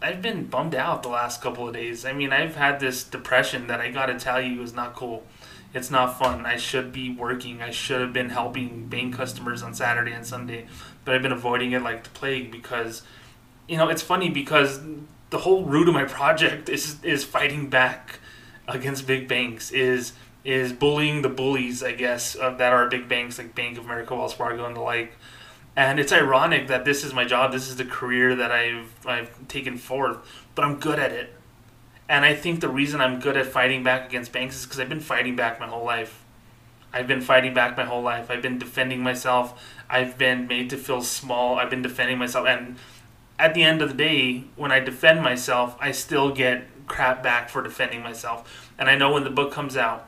I've 0.00 0.22
been 0.22 0.46
bummed 0.46 0.74
out 0.74 1.02
the 1.02 1.08
last 1.08 1.40
couple 1.40 1.66
of 1.66 1.74
days. 1.74 2.04
I 2.04 2.12
mean, 2.12 2.32
I've 2.32 2.56
had 2.56 2.78
this 2.78 3.02
depression 3.02 3.66
that 3.66 3.80
I 3.80 3.90
gotta 3.90 4.18
tell 4.18 4.40
you 4.40 4.62
is 4.62 4.72
not 4.72 4.94
cool. 4.94 5.24
It's 5.74 5.90
not 5.90 6.18
fun. 6.18 6.46
I 6.46 6.56
should 6.56 6.92
be 6.92 7.10
working. 7.10 7.60
I 7.60 7.70
should 7.70 8.00
have 8.00 8.12
been 8.12 8.30
helping 8.30 8.86
bank 8.86 9.14
customers 9.14 9.62
on 9.62 9.74
Saturday 9.74 10.12
and 10.12 10.24
Sunday, 10.24 10.66
but 11.04 11.14
I've 11.14 11.22
been 11.22 11.32
avoiding 11.32 11.72
it 11.72 11.82
like 11.82 12.04
the 12.04 12.10
plague 12.10 12.50
because, 12.50 13.02
you 13.68 13.76
know, 13.76 13.88
it's 13.88 14.02
funny 14.02 14.30
because 14.30 14.80
the 15.30 15.38
whole 15.38 15.64
root 15.64 15.88
of 15.88 15.94
my 15.94 16.04
project 16.04 16.68
is 16.68 17.02
is 17.02 17.24
fighting 17.24 17.68
back 17.68 18.20
against 18.66 19.06
big 19.06 19.28
banks. 19.28 19.70
Is 19.70 20.12
is 20.44 20.72
bullying 20.72 21.22
the 21.22 21.28
bullies, 21.28 21.82
I 21.82 21.92
guess, 21.92 22.36
uh, 22.36 22.50
that 22.50 22.72
are 22.72 22.88
big 22.88 23.08
banks 23.08 23.38
like 23.38 23.54
Bank 23.54 23.78
of 23.78 23.84
America, 23.84 24.14
Wells 24.14 24.34
Fargo, 24.34 24.64
and 24.64 24.76
the 24.76 24.80
like. 24.80 25.12
And 25.76 26.00
it's 26.00 26.12
ironic 26.12 26.68
that 26.68 26.84
this 26.84 27.04
is 27.04 27.14
my 27.14 27.24
job, 27.24 27.52
this 27.52 27.68
is 27.68 27.76
the 27.76 27.84
career 27.84 28.34
that 28.34 28.50
I've 28.50 29.06
I've 29.06 29.48
taken 29.48 29.78
forth, 29.78 30.18
but 30.54 30.64
I'm 30.64 30.78
good 30.80 30.98
at 30.98 31.12
it. 31.12 31.34
And 32.08 32.24
I 32.24 32.34
think 32.34 32.60
the 32.60 32.68
reason 32.68 33.00
I'm 33.00 33.20
good 33.20 33.36
at 33.36 33.46
fighting 33.46 33.84
back 33.84 34.08
against 34.08 34.32
banks 34.32 34.56
is 34.56 34.64
because 34.64 34.80
I've 34.80 34.88
been 34.88 35.00
fighting 35.00 35.36
back 35.36 35.60
my 35.60 35.66
whole 35.66 35.84
life. 35.84 36.24
I've 36.92 37.06
been 37.06 37.20
fighting 37.20 37.52
back 37.52 37.76
my 37.76 37.84
whole 37.84 38.02
life. 38.02 38.30
I've 38.30 38.40
been 38.40 38.58
defending 38.58 39.02
myself. 39.02 39.62
I've 39.90 40.16
been 40.16 40.46
made 40.46 40.70
to 40.70 40.78
feel 40.78 41.02
small. 41.02 41.58
I've 41.58 41.68
been 41.68 41.82
defending 41.82 42.18
myself. 42.18 42.46
And 42.46 42.76
at 43.38 43.54
the 43.54 43.62
end 43.62 43.82
of 43.82 43.90
the 43.90 43.94
day, 43.94 44.44
when 44.56 44.72
I 44.72 44.80
defend 44.80 45.22
myself, 45.22 45.76
I 45.80 45.92
still 45.92 46.34
get 46.34 46.64
crap 46.86 47.22
back 47.22 47.50
for 47.50 47.62
defending 47.62 48.02
myself. 48.02 48.72
And 48.78 48.88
I 48.88 48.96
know 48.96 49.12
when 49.12 49.24
the 49.24 49.30
book 49.30 49.52
comes 49.52 49.76
out, 49.76 50.07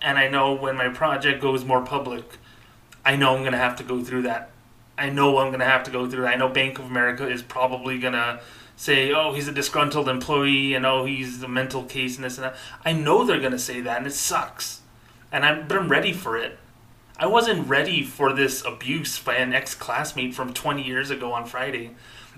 and 0.00 0.18
I 0.18 0.28
know 0.28 0.54
when 0.54 0.76
my 0.76 0.88
project 0.88 1.40
goes 1.40 1.64
more 1.64 1.84
public, 1.84 2.24
I 3.04 3.16
know 3.16 3.34
I'm 3.34 3.40
going 3.40 3.52
to 3.52 3.58
have 3.58 3.76
to 3.76 3.84
go 3.84 4.02
through 4.02 4.22
that. 4.22 4.50
I 4.96 5.10
know 5.10 5.38
I'm 5.38 5.48
going 5.48 5.60
to 5.60 5.64
have 5.64 5.84
to 5.84 5.90
go 5.90 6.08
through 6.08 6.22
that. 6.22 6.34
I 6.34 6.36
know 6.36 6.48
Bank 6.48 6.78
of 6.78 6.86
America 6.86 7.28
is 7.28 7.42
probably 7.42 7.98
going 7.98 8.14
to 8.14 8.40
say, 8.76 9.12
oh, 9.12 9.32
he's 9.32 9.48
a 9.48 9.52
disgruntled 9.52 10.08
employee 10.08 10.74
and 10.74 10.84
oh, 10.84 11.04
he's 11.04 11.42
a 11.42 11.48
mental 11.48 11.84
case 11.84 12.16
and 12.16 12.24
this 12.24 12.36
and 12.36 12.44
that. 12.44 12.56
I 12.84 12.92
know 12.92 13.24
they're 13.24 13.40
going 13.40 13.52
to 13.52 13.58
say 13.58 13.80
that 13.80 13.98
and 13.98 14.06
it 14.06 14.12
sucks. 14.12 14.82
And 15.30 15.44
I'm, 15.44 15.68
but 15.68 15.78
I'm 15.78 15.88
ready 15.88 16.12
for 16.12 16.36
it. 16.36 16.58
I 17.18 17.26
wasn't 17.26 17.68
ready 17.68 18.04
for 18.04 18.32
this 18.32 18.64
abuse 18.64 19.18
by 19.18 19.34
an 19.34 19.52
ex 19.52 19.74
classmate 19.74 20.34
from 20.34 20.52
20 20.52 20.82
years 20.82 21.10
ago 21.10 21.32
on 21.32 21.46
Friday. 21.46 21.90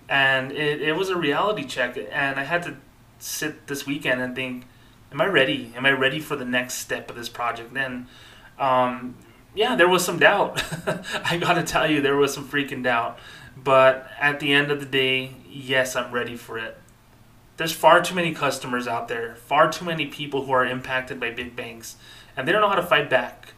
And 0.08 0.50
it, 0.52 0.80
it 0.80 0.96
was 0.96 1.10
a 1.10 1.16
reality 1.16 1.64
check. 1.64 1.96
And 1.96 2.40
I 2.40 2.44
had 2.44 2.62
to 2.64 2.76
sit 3.18 3.66
this 3.66 3.86
weekend 3.86 4.22
and 4.22 4.34
think, 4.34 4.64
am 5.12 5.20
I 5.20 5.26
ready? 5.26 5.72
Am 5.76 5.86
I 5.86 5.90
ready 5.92 6.20
for 6.20 6.36
the 6.36 6.44
next 6.44 6.74
step 6.74 7.10
of 7.10 7.16
this 7.16 7.28
project? 7.28 7.74
Then, 7.74 8.06
um, 8.58 9.16
yeah, 9.54 9.76
there 9.76 9.88
was 9.88 10.04
some 10.04 10.18
doubt. 10.18 10.62
I 11.24 11.36
gotta 11.36 11.62
tell 11.62 11.90
you, 11.90 12.00
there 12.00 12.16
was 12.16 12.34
some 12.34 12.48
freaking 12.48 12.82
doubt. 12.82 13.18
But 13.56 14.08
at 14.18 14.40
the 14.40 14.52
end 14.52 14.70
of 14.70 14.80
the 14.80 14.86
day, 14.86 15.32
yes, 15.48 15.96
I'm 15.96 16.12
ready 16.12 16.36
for 16.36 16.58
it. 16.58 16.78
There's 17.56 17.72
far 17.72 18.00
too 18.00 18.14
many 18.14 18.32
customers 18.32 18.88
out 18.88 19.08
there, 19.08 19.34
far 19.34 19.70
too 19.70 19.84
many 19.84 20.06
people 20.06 20.46
who 20.46 20.52
are 20.52 20.64
impacted 20.64 21.20
by 21.20 21.30
big 21.30 21.54
banks, 21.54 21.96
and 22.36 22.48
they 22.48 22.52
don't 22.52 22.62
know 22.62 22.70
how 22.70 22.76
to 22.76 22.82
fight 22.82 23.10
back. 23.10 23.52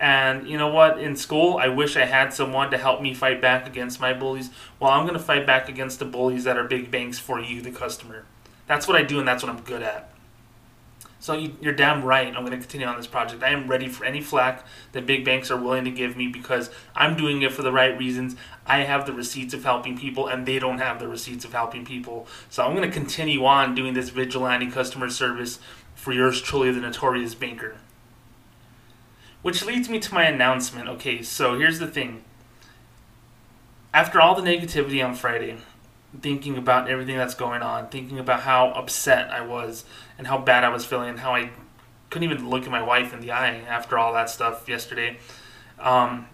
And 0.00 0.48
you 0.48 0.56
know 0.56 0.68
what? 0.68 0.98
In 0.98 1.16
school, 1.16 1.58
I 1.58 1.68
wish 1.68 1.96
I 1.96 2.06
had 2.06 2.32
someone 2.32 2.70
to 2.70 2.78
help 2.78 3.02
me 3.02 3.14
fight 3.14 3.40
back 3.40 3.66
against 3.66 4.00
my 4.00 4.12
bullies. 4.14 4.50
Well, 4.80 4.90
I'm 4.90 5.06
going 5.06 5.18
to 5.18 5.24
fight 5.24 5.46
back 5.46 5.68
against 5.68 5.98
the 5.98 6.04
bullies 6.06 6.44
that 6.44 6.56
are 6.56 6.64
big 6.64 6.90
banks 6.90 7.18
for 7.18 7.38
you, 7.38 7.60
the 7.60 7.70
customer. 7.70 8.24
That's 8.66 8.88
what 8.88 8.96
I 8.96 9.02
do, 9.02 9.18
and 9.18 9.28
that's 9.28 9.44
what 9.44 9.52
I'm 9.52 9.60
good 9.60 9.82
at. 9.82 10.11
So 11.22 11.34
you, 11.34 11.52
are 11.66 11.72
damn 11.72 12.02
right. 12.02 12.26
I'm 12.26 12.44
going 12.44 12.50
to 12.50 12.56
continue 12.56 12.84
on 12.84 12.96
this 12.96 13.06
project. 13.06 13.44
I 13.44 13.50
am 13.50 13.68
ready 13.68 13.86
for 13.86 14.04
any 14.04 14.20
flack 14.20 14.66
that 14.90 15.06
big 15.06 15.24
banks 15.24 15.52
are 15.52 15.56
willing 15.56 15.84
to 15.84 15.92
give 15.92 16.16
me 16.16 16.26
because 16.26 16.68
I'm 16.96 17.16
doing 17.16 17.42
it 17.42 17.52
for 17.52 17.62
the 17.62 17.70
right 17.70 17.96
reasons. 17.96 18.34
I 18.66 18.78
have 18.78 19.06
the 19.06 19.12
receipts 19.12 19.54
of 19.54 19.62
helping 19.62 19.96
people, 19.96 20.26
and 20.26 20.44
they 20.44 20.58
don't 20.58 20.78
have 20.78 20.98
the 20.98 21.06
receipts 21.06 21.44
of 21.44 21.52
helping 21.52 21.84
people. 21.84 22.26
So 22.50 22.64
I'm 22.64 22.74
going 22.74 22.90
to 22.90 22.92
continue 22.92 23.44
on 23.44 23.76
doing 23.76 23.94
this 23.94 24.08
vigilante 24.08 24.66
customer 24.66 25.08
service 25.08 25.60
for 25.94 26.12
yours 26.12 26.42
truly, 26.42 26.72
the 26.72 26.80
notorious 26.80 27.36
banker. 27.36 27.76
Which 29.42 29.64
leads 29.64 29.88
me 29.88 30.00
to 30.00 30.12
my 30.12 30.24
announcement. 30.24 30.88
Okay, 30.88 31.22
so 31.22 31.56
here's 31.56 31.78
the 31.78 31.86
thing. 31.86 32.24
After 33.94 34.20
all 34.20 34.34
the 34.34 34.42
negativity 34.42 35.04
on 35.04 35.14
Friday, 35.14 35.58
thinking 36.20 36.58
about 36.58 36.90
everything 36.90 37.16
that's 37.16 37.34
going 37.34 37.62
on, 37.62 37.88
thinking 37.88 38.18
about 38.18 38.40
how 38.40 38.68
upset 38.70 39.30
I 39.30 39.40
was 39.40 39.84
and 40.18 40.26
how 40.26 40.38
bad 40.38 40.64
I 40.64 40.68
was 40.68 40.84
feeling, 40.84 41.08
and 41.08 41.20
how 41.20 41.34
I 41.34 41.50
couldn't 42.10 42.30
even 42.30 42.50
look 42.50 42.64
at 42.64 42.70
my 42.70 42.82
wife 42.82 43.14
in 43.14 43.20
the 43.20 43.32
eye 43.32 43.56
after 43.68 43.98
all 43.98 44.12
that 44.12 44.28
stuff 44.28 44.68
yesterday. 44.68 45.18
Um, 45.78 46.26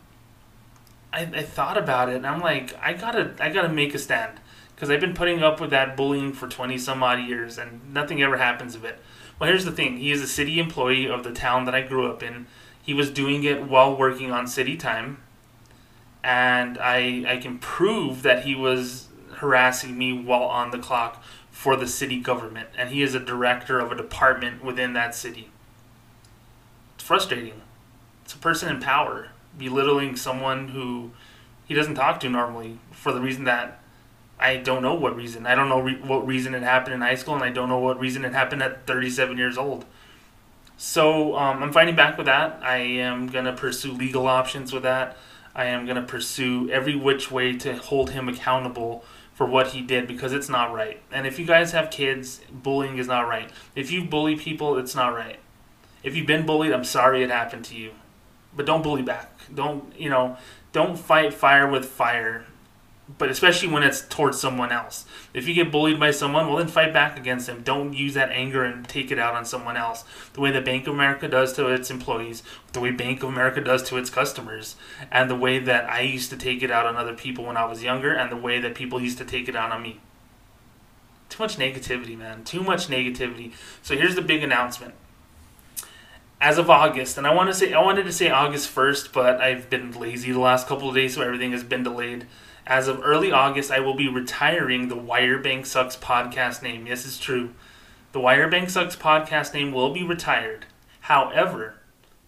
I, 1.13 1.23
I 1.23 1.43
thought 1.43 1.79
about 1.79 2.09
it, 2.09 2.17
and 2.17 2.27
I'm 2.27 2.41
like, 2.41 2.77
I 2.83 2.93
gotta, 2.93 3.35
I 3.41 3.51
gotta 3.51 3.69
make 3.69 3.95
a 3.95 3.99
stand 3.99 4.41
because 4.75 4.91
I've 4.91 5.01
been 5.01 5.15
putting 5.15 5.43
up 5.43 5.61
with 5.61 5.71
that 5.71 5.97
bullying 5.97 6.33
for 6.33 6.49
twenty 6.49 6.79
some 6.79 7.03
odd 7.03 7.21
years, 7.21 7.59
and 7.59 7.93
nothing 7.95 8.23
ever 8.23 8.37
happens 8.37 8.75
of 8.75 8.85
it. 8.85 8.99
Well, 9.39 9.49
here's 9.49 9.65
the 9.65 9.73
thing: 9.73 9.99
he 9.99 10.11
is 10.11 10.23
a 10.23 10.27
city 10.27 10.59
employee 10.59 11.09
of 11.09 11.25
the 11.25 11.33
town 11.33 11.65
that 11.65 11.75
I 11.75 11.83
grew 11.83 12.11
up 12.11 12.23
in. 12.23 12.47
He 12.83 12.95
was 12.95 13.11
doing 13.11 13.45
it 13.45 13.69
while 13.69 13.97
working 13.97 14.31
on 14.33 14.47
city 14.47 14.77
time, 14.77 15.23
and 16.23 16.79
I 16.79 17.25
I 17.27 17.37
can 17.39 17.59
prove 17.59 18.23
that 18.23 18.45
he 18.45 18.55
was 18.55 19.08
harassing 19.39 19.97
me 19.97 20.13
while 20.13 20.45
on 20.45 20.71
the 20.71 20.79
clock 20.79 21.23
for 21.51 21.77
the 21.77 21.89
city 21.89 22.21
government, 22.21 22.69
and 22.77 22.91
he 22.91 23.03
is 23.03 23.15
a 23.15 23.21
director 23.21 23.81
of 23.81 23.91
a 23.91 23.97
department 23.97 24.63
within 24.65 24.93
that 24.93 25.15
city. 25.15 25.49
It's 26.95 27.05
frustrating. 27.05 27.63
It's 28.25 28.35
a 28.35 28.39
person 28.39 28.69
in 28.69 28.81
power 28.81 29.31
belittling 29.59 30.15
someone 30.15 30.69
who 30.69 31.11
he 31.67 31.75
doesn't 31.75 31.97
talk 31.97 32.21
to 32.21 32.29
normally 32.29 32.79
for 32.93 33.13
the 33.13 33.21
reason 33.21 33.45
that 33.45 33.81
I 34.39 34.57
don't 34.57 34.83
know 34.83 34.95
what 34.95 35.17
reason. 35.17 35.47
I 35.47 35.55
don't 35.55 35.69
know 35.69 35.81
re- 35.81 36.01
what 36.01 36.27
reason 36.27 36.55
it 36.55 36.63
happened 36.63 36.95
in 36.95 37.01
high 37.01 37.17
school, 37.17 37.35
and 37.35 37.43
I 37.43 37.51
don't 37.51 37.69
know 37.69 37.79
what 37.79 37.99
reason 37.99 38.25
it 38.25 38.33
happened 38.33 38.63
at 38.63 38.87
37 38.87 39.37
years 39.37 39.59
old. 39.59 39.85
So 40.77 41.37
um, 41.37 41.63
I'm 41.63 41.73
fighting 41.73 41.97
back 41.97 42.17
with 42.17 42.27
that. 42.27 42.61
I 42.63 42.77
am 42.77 43.27
gonna 43.27 43.53
pursue 43.53 43.93
legal 43.93 44.29
options 44.29 44.73
with 44.73 44.85
that. 44.85 45.17
I 45.55 45.65
am 45.65 45.87
gonna 45.87 46.05
pursue 46.05 46.71
every 46.71 46.95
which 46.95 47.33
way 47.33 47.57
to 47.57 47.75
hold 47.77 48.11
him 48.11 48.29
accountable 48.29 49.05
for 49.39 49.47
what 49.47 49.69
he 49.69 49.81
did 49.81 50.09
because 50.09 50.33
it's 50.33 50.49
not 50.49 50.75
right. 50.75 51.01
And 51.13 51.25
if 51.25 51.39
you 51.39 51.47
guys 51.47 51.71
have 51.71 51.93
kids, 51.93 52.41
bullying 52.51 52.99
is 52.99 53.07
not 53.07 53.29
right. 53.29 53.49
If 53.77 53.93
you 53.93 54.03
bully 54.03 54.35
people, 54.35 54.77
it's 54.77 54.97
not 54.97 55.15
right. 55.15 55.39
If 56.03 56.17
you've 56.17 56.27
been 56.27 56.45
bullied, 56.45 56.73
I'm 56.73 56.83
sorry 56.83 57.23
it 57.23 57.31
happened 57.31 57.65
to 57.67 57.77
you. 57.77 57.93
But 58.57 58.67
don't 58.67 58.83
bully 58.83 59.03
back. 59.03 59.31
Don't, 59.55 59.97
you 59.97 60.11
know, 60.11 60.37
don't 60.73 60.99
fight 60.99 61.33
fire 61.33 61.71
with 61.71 61.85
fire 61.85 62.47
but 63.17 63.31
especially 63.31 63.69
when 63.69 63.83
it's 63.83 64.03
towards 64.03 64.39
someone 64.39 64.71
else. 64.71 65.07
If 65.33 65.49
you 65.49 65.55
get 65.55 65.73
bullied 65.73 65.99
by 65.99 66.11
someone, 66.11 66.47
well, 66.47 66.59
then 66.59 66.69
fight 66.69 66.93
back 66.93 67.19
against 67.19 67.47
them. 67.47 67.63
Don't 67.63 67.95
use 67.95 68.15
that 68.15 68.31
anger 68.31 68.65
and 68.65 68.87
take 68.87 69.11
it 69.11 69.19
out 69.19 69.35
on 69.35 69.47
someone 69.47 69.77
else. 69.79 70.05
The 70.35 70.41
way 70.41 70.51
the 70.51 70.61
Bank 70.61 70.87
of 70.87 70.95
America 70.95 71.27
does 71.27 71.55
to 71.55 71.69
its 71.69 71.91
employees, 71.91 72.43
the 72.73 72.81
way 72.81 72.91
Bank 72.91 73.23
of 73.23 73.31
America 73.31 73.63
does 73.63 73.83
to 73.85 73.97
its 73.97 74.11
customers, 74.11 74.77
and 75.11 75.31
the 75.31 75.35
way 75.35 75.59
that 75.59 75.89
I 75.89 76.01
used 76.01 76.29
to 76.31 76.37
take 76.37 76.63
it 76.63 76.71
out 76.71 76.85
on 76.85 76.97
other 76.97 77.15
people 77.15 77.47
when 77.47 77.57
I 77.57 77.65
was 77.65 77.83
younger, 77.83 78.13
and 78.13 78.31
the 78.31 78.37
way 78.37 78.61
that 78.61 78.75
people 78.75 79.01
used 79.01 79.19
to 79.19 79.25
take 79.25 79.49
it 79.49 79.57
out 79.57 79.73
on 79.73 79.83
me. 79.83 80.01
Too 81.31 81.43
much 81.43 81.57
negativity, 81.57 82.17
man. 82.17 82.45
Too 82.45 82.63
much 82.63 82.89
negativity. 82.89 83.53
So 83.83 83.95
here's 83.97 84.15
the 84.15 84.23
big 84.23 84.43
announcement. 84.43 84.95
As 86.41 86.57
of 86.59 86.71
August, 86.71 87.19
and 87.19 87.27
I 87.27 87.35
want 87.35 87.49
to 87.49 87.55
say 87.55 87.73
I 87.73 87.83
wanted 87.83 88.05
to 88.05 88.13
say 88.13 88.31
August 88.31 88.73
1st, 88.73 89.13
but 89.13 89.41
I've 89.41 89.69
been 89.69 89.93
lazy 89.93 90.31
the 90.31 90.39
last 90.39 90.69
couple 90.69 90.89
of 90.89 90.95
days, 90.95 91.15
so 91.15 91.23
everything 91.23 91.53
has 91.53 91.65
been 91.65 91.83
delayed. 91.83 92.27
As 92.69 92.87
of 92.87 93.01
early 93.03 93.33
August, 93.33 93.71
I 93.71 93.81
will 93.81 93.95
be 93.95 94.09
retiring 94.09 94.89
the 94.89 95.03
Your 95.03 95.39
Bank 95.39 95.65
Sucks 95.65 95.97
podcast 95.97 96.63
name. 96.63 96.87
Yes, 96.87 97.07
it's 97.07 97.19
true. 97.19 97.55
The 98.13 98.21
Your 98.21 98.49
Bank 98.49 98.69
Sucks 98.69 98.95
podcast 98.95 99.55
name 99.55 99.73
will 99.73 99.95
be 99.95 100.03
retired. 100.03 100.67
However, 101.01 101.77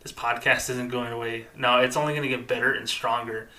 this 0.03 0.13
podcast 0.13 0.71
isn't 0.71 0.89
going 0.89 1.13
away. 1.13 1.49
No, 1.55 1.81
it's 1.81 1.95
only 1.95 2.15
going 2.15 2.23
to 2.23 2.35
get 2.35 2.49
better 2.49 2.73
and 2.73 2.89
stronger. 2.89 3.51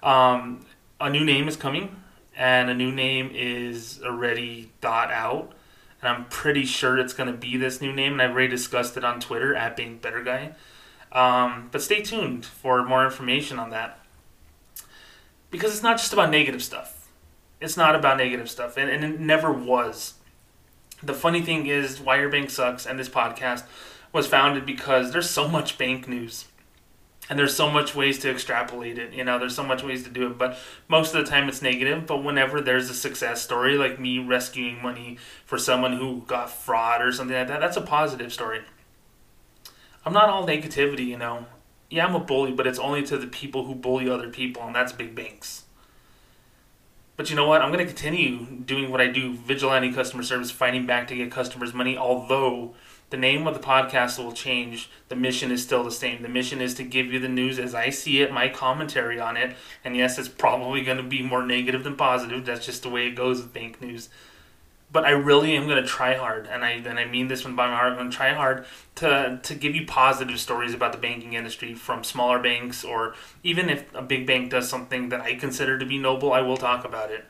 Um, 0.00 0.64
a 1.00 1.10
new 1.10 1.24
name 1.24 1.48
is 1.48 1.56
coming, 1.56 1.96
and 2.36 2.70
a 2.70 2.74
new 2.74 2.92
name 2.92 3.32
is 3.34 4.00
already 4.04 4.70
thought 4.80 5.10
out. 5.10 5.54
And 6.00 6.08
I'm 6.08 6.26
pretty 6.26 6.64
sure 6.66 6.98
it's 6.98 7.14
going 7.14 7.32
to 7.32 7.36
be 7.36 7.56
this 7.56 7.80
new 7.80 7.92
name, 7.92 8.12
and 8.12 8.22
I've 8.22 8.30
already 8.30 8.46
discussed 8.46 8.96
it 8.96 9.02
on 9.02 9.18
Twitter 9.18 9.56
at 9.56 9.76
Bank 9.76 10.02
Better 10.02 10.22
Guy. 10.22 10.52
Um, 11.10 11.68
but 11.72 11.82
stay 11.82 12.00
tuned 12.00 12.46
for 12.46 12.84
more 12.84 13.04
information 13.04 13.58
on 13.58 13.70
that 13.70 13.98
because 15.50 15.72
it's 15.72 15.82
not 15.82 15.98
just 15.98 16.12
about 16.12 16.30
negative 16.30 16.62
stuff. 16.62 17.08
It's 17.60 17.76
not 17.76 17.94
about 17.94 18.18
negative 18.18 18.48
stuff, 18.50 18.76
and, 18.76 18.90
and 18.90 19.04
it 19.04 19.20
never 19.20 19.52
was. 19.52 20.14
The 21.02 21.14
funny 21.14 21.42
thing 21.42 21.66
is, 21.66 22.00
Why 22.00 22.20
Your 22.20 22.28
Bank 22.28 22.50
Sucks 22.50 22.86
and 22.86 22.98
this 22.98 23.08
podcast 23.08 23.64
was 24.12 24.26
founded 24.26 24.64
because 24.64 25.12
there's 25.12 25.30
so 25.30 25.48
much 25.48 25.78
bank 25.78 26.08
news. 26.08 26.46
And 27.30 27.38
there's 27.38 27.54
so 27.54 27.70
much 27.70 27.94
ways 27.94 28.18
to 28.20 28.30
extrapolate 28.30 28.96
it, 28.96 29.12
you 29.12 29.22
know, 29.22 29.38
there's 29.38 29.54
so 29.54 29.62
much 29.62 29.82
ways 29.82 30.02
to 30.04 30.08
do 30.08 30.28
it, 30.28 30.38
but 30.38 30.56
most 30.88 31.14
of 31.14 31.22
the 31.22 31.30
time 31.30 31.46
it's 31.46 31.60
negative. 31.60 32.06
But 32.06 32.24
whenever 32.24 32.62
there's 32.62 32.88
a 32.88 32.94
success 32.94 33.42
story, 33.42 33.76
like 33.76 34.00
me 34.00 34.18
rescuing 34.18 34.80
money 34.80 35.18
for 35.44 35.58
someone 35.58 35.92
who 35.92 36.22
got 36.26 36.48
fraud 36.48 37.02
or 37.02 37.12
something 37.12 37.36
like 37.36 37.48
that, 37.48 37.60
that's 37.60 37.76
a 37.76 37.82
positive 37.82 38.32
story. 38.32 38.62
I'm 40.06 40.14
not 40.14 40.30
all 40.30 40.46
negativity, 40.46 41.04
you 41.04 41.18
know 41.18 41.46
yeah, 41.90 42.06
I'm 42.06 42.14
a 42.14 42.20
bully, 42.20 42.52
but 42.52 42.66
it's 42.66 42.78
only 42.78 43.02
to 43.04 43.16
the 43.16 43.26
people 43.26 43.64
who 43.64 43.74
bully 43.74 44.10
other 44.10 44.28
people, 44.28 44.62
and 44.62 44.74
that's 44.74 44.92
big 44.92 45.14
banks. 45.14 45.64
But 47.16 47.30
you 47.30 47.36
know 47.36 47.48
what? 47.48 47.62
I'm 47.62 47.72
going 47.72 47.84
to 47.84 47.92
continue 47.92 48.46
doing 48.64 48.90
what 48.90 49.00
I 49.00 49.08
do 49.08 49.34
vigilante 49.34 49.92
customer 49.92 50.22
service, 50.22 50.50
fighting 50.50 50.86
back 50.86 51.08
to 51.08 51.16
get 51.16 51.32
customers' 51.32 51.74
money. 51.74 51.96
Although 51.96 52.74
the 53.10 53.16
name 53.16 53.46
of 53.46 53.54
the 53.54 53.60
podcast 53.60 54.22
will 54.22 54.32
change, 54.32 54.88
the 55.08 55.16
mission 55.16 55.50
is 55.50 55.62
still 55.62 55.82
the 55.82 55.90
same. 55.90 56.22
The 56.22 56.28
mission 56.28 56.60
is 56.60 56.74
to 56.74 56.84
give 56.84 57.12
you 57.12 57.18
the 57.18 57.28
news 57.28 57.58
as 57.58 57.74
I 57.74 57.90
see 57.90 58.20
it, 58.20 58.32
my 58.32 58.48
commentary 58.48 59.18
on 59.18 59.36
it. 59.36 59.56
And 59.84 59.96
yes, 59.96 60.18
it's 60.18 60.28
probably 60.28 60.82
going 60.84 60.98
to 60.98 61.02
be 61.02 61.22
more 61.22 61.44
negative 61.44 61.82
than 61.82 61.96
positive. 61.96 62.44
That's 62.44 62.66
just 62.66 62.82
the 62.82 62.90
way 62.90 63.08
it 63.08 63.16
goes 63.16 63.40
with 63.40 63.52
bank 63.52 63.80
news 63.80 64.10
but 64.90 65.04
I 65.04 65.10
really 65.10 65.54
am 65.56 65.66
going 65.66 65.82
to 65.82 65.88
try 65.88 66.14
hard, 66.14 66.46
and 66.46 66.64
I 66.64 66.70
and 66.70 66.98
I 66.98 67.04
mean 67.04 67.28
this 67.28 67.42
from 67.42 67.54
my 67.54 67.66
heart. 67.66 67.92
I'm 67.92 67.98
going 67.98 68.10
to 68.10 68.16
try 68.16 68.32
hard 68.32 68.64
to 68.96 69.38
to 69.42 69.54
give 69.54 69.74
you 69.74 69.86
positive 69.86 70.40
stories 70.40 70.74
about 70.74 70.92
the 70.92 70.98
banking 70.98 71.34
industry 71.34 71.74
from 71.74 72.04
smaller 72.04 72.38
banks, 72.38 72.84
or 72.84 73.14
even 73.42 73.68
if 73.68 73.92
a 73.94 74.02
big 74.02 74.26
bank 74.26 74.50
does 74.50 74.68
something 74.68 75.10
that 75.10 75.20
I 75.20 75.34
consider 75.34 75.78
to 75.78 75.84
be 75.84 75.98
noble, 75.98 76.32
I 76.32 76.40
will 76.40 76.56
talk 76.56 76.84
about 76.84 77.10
it. 77.10 77.24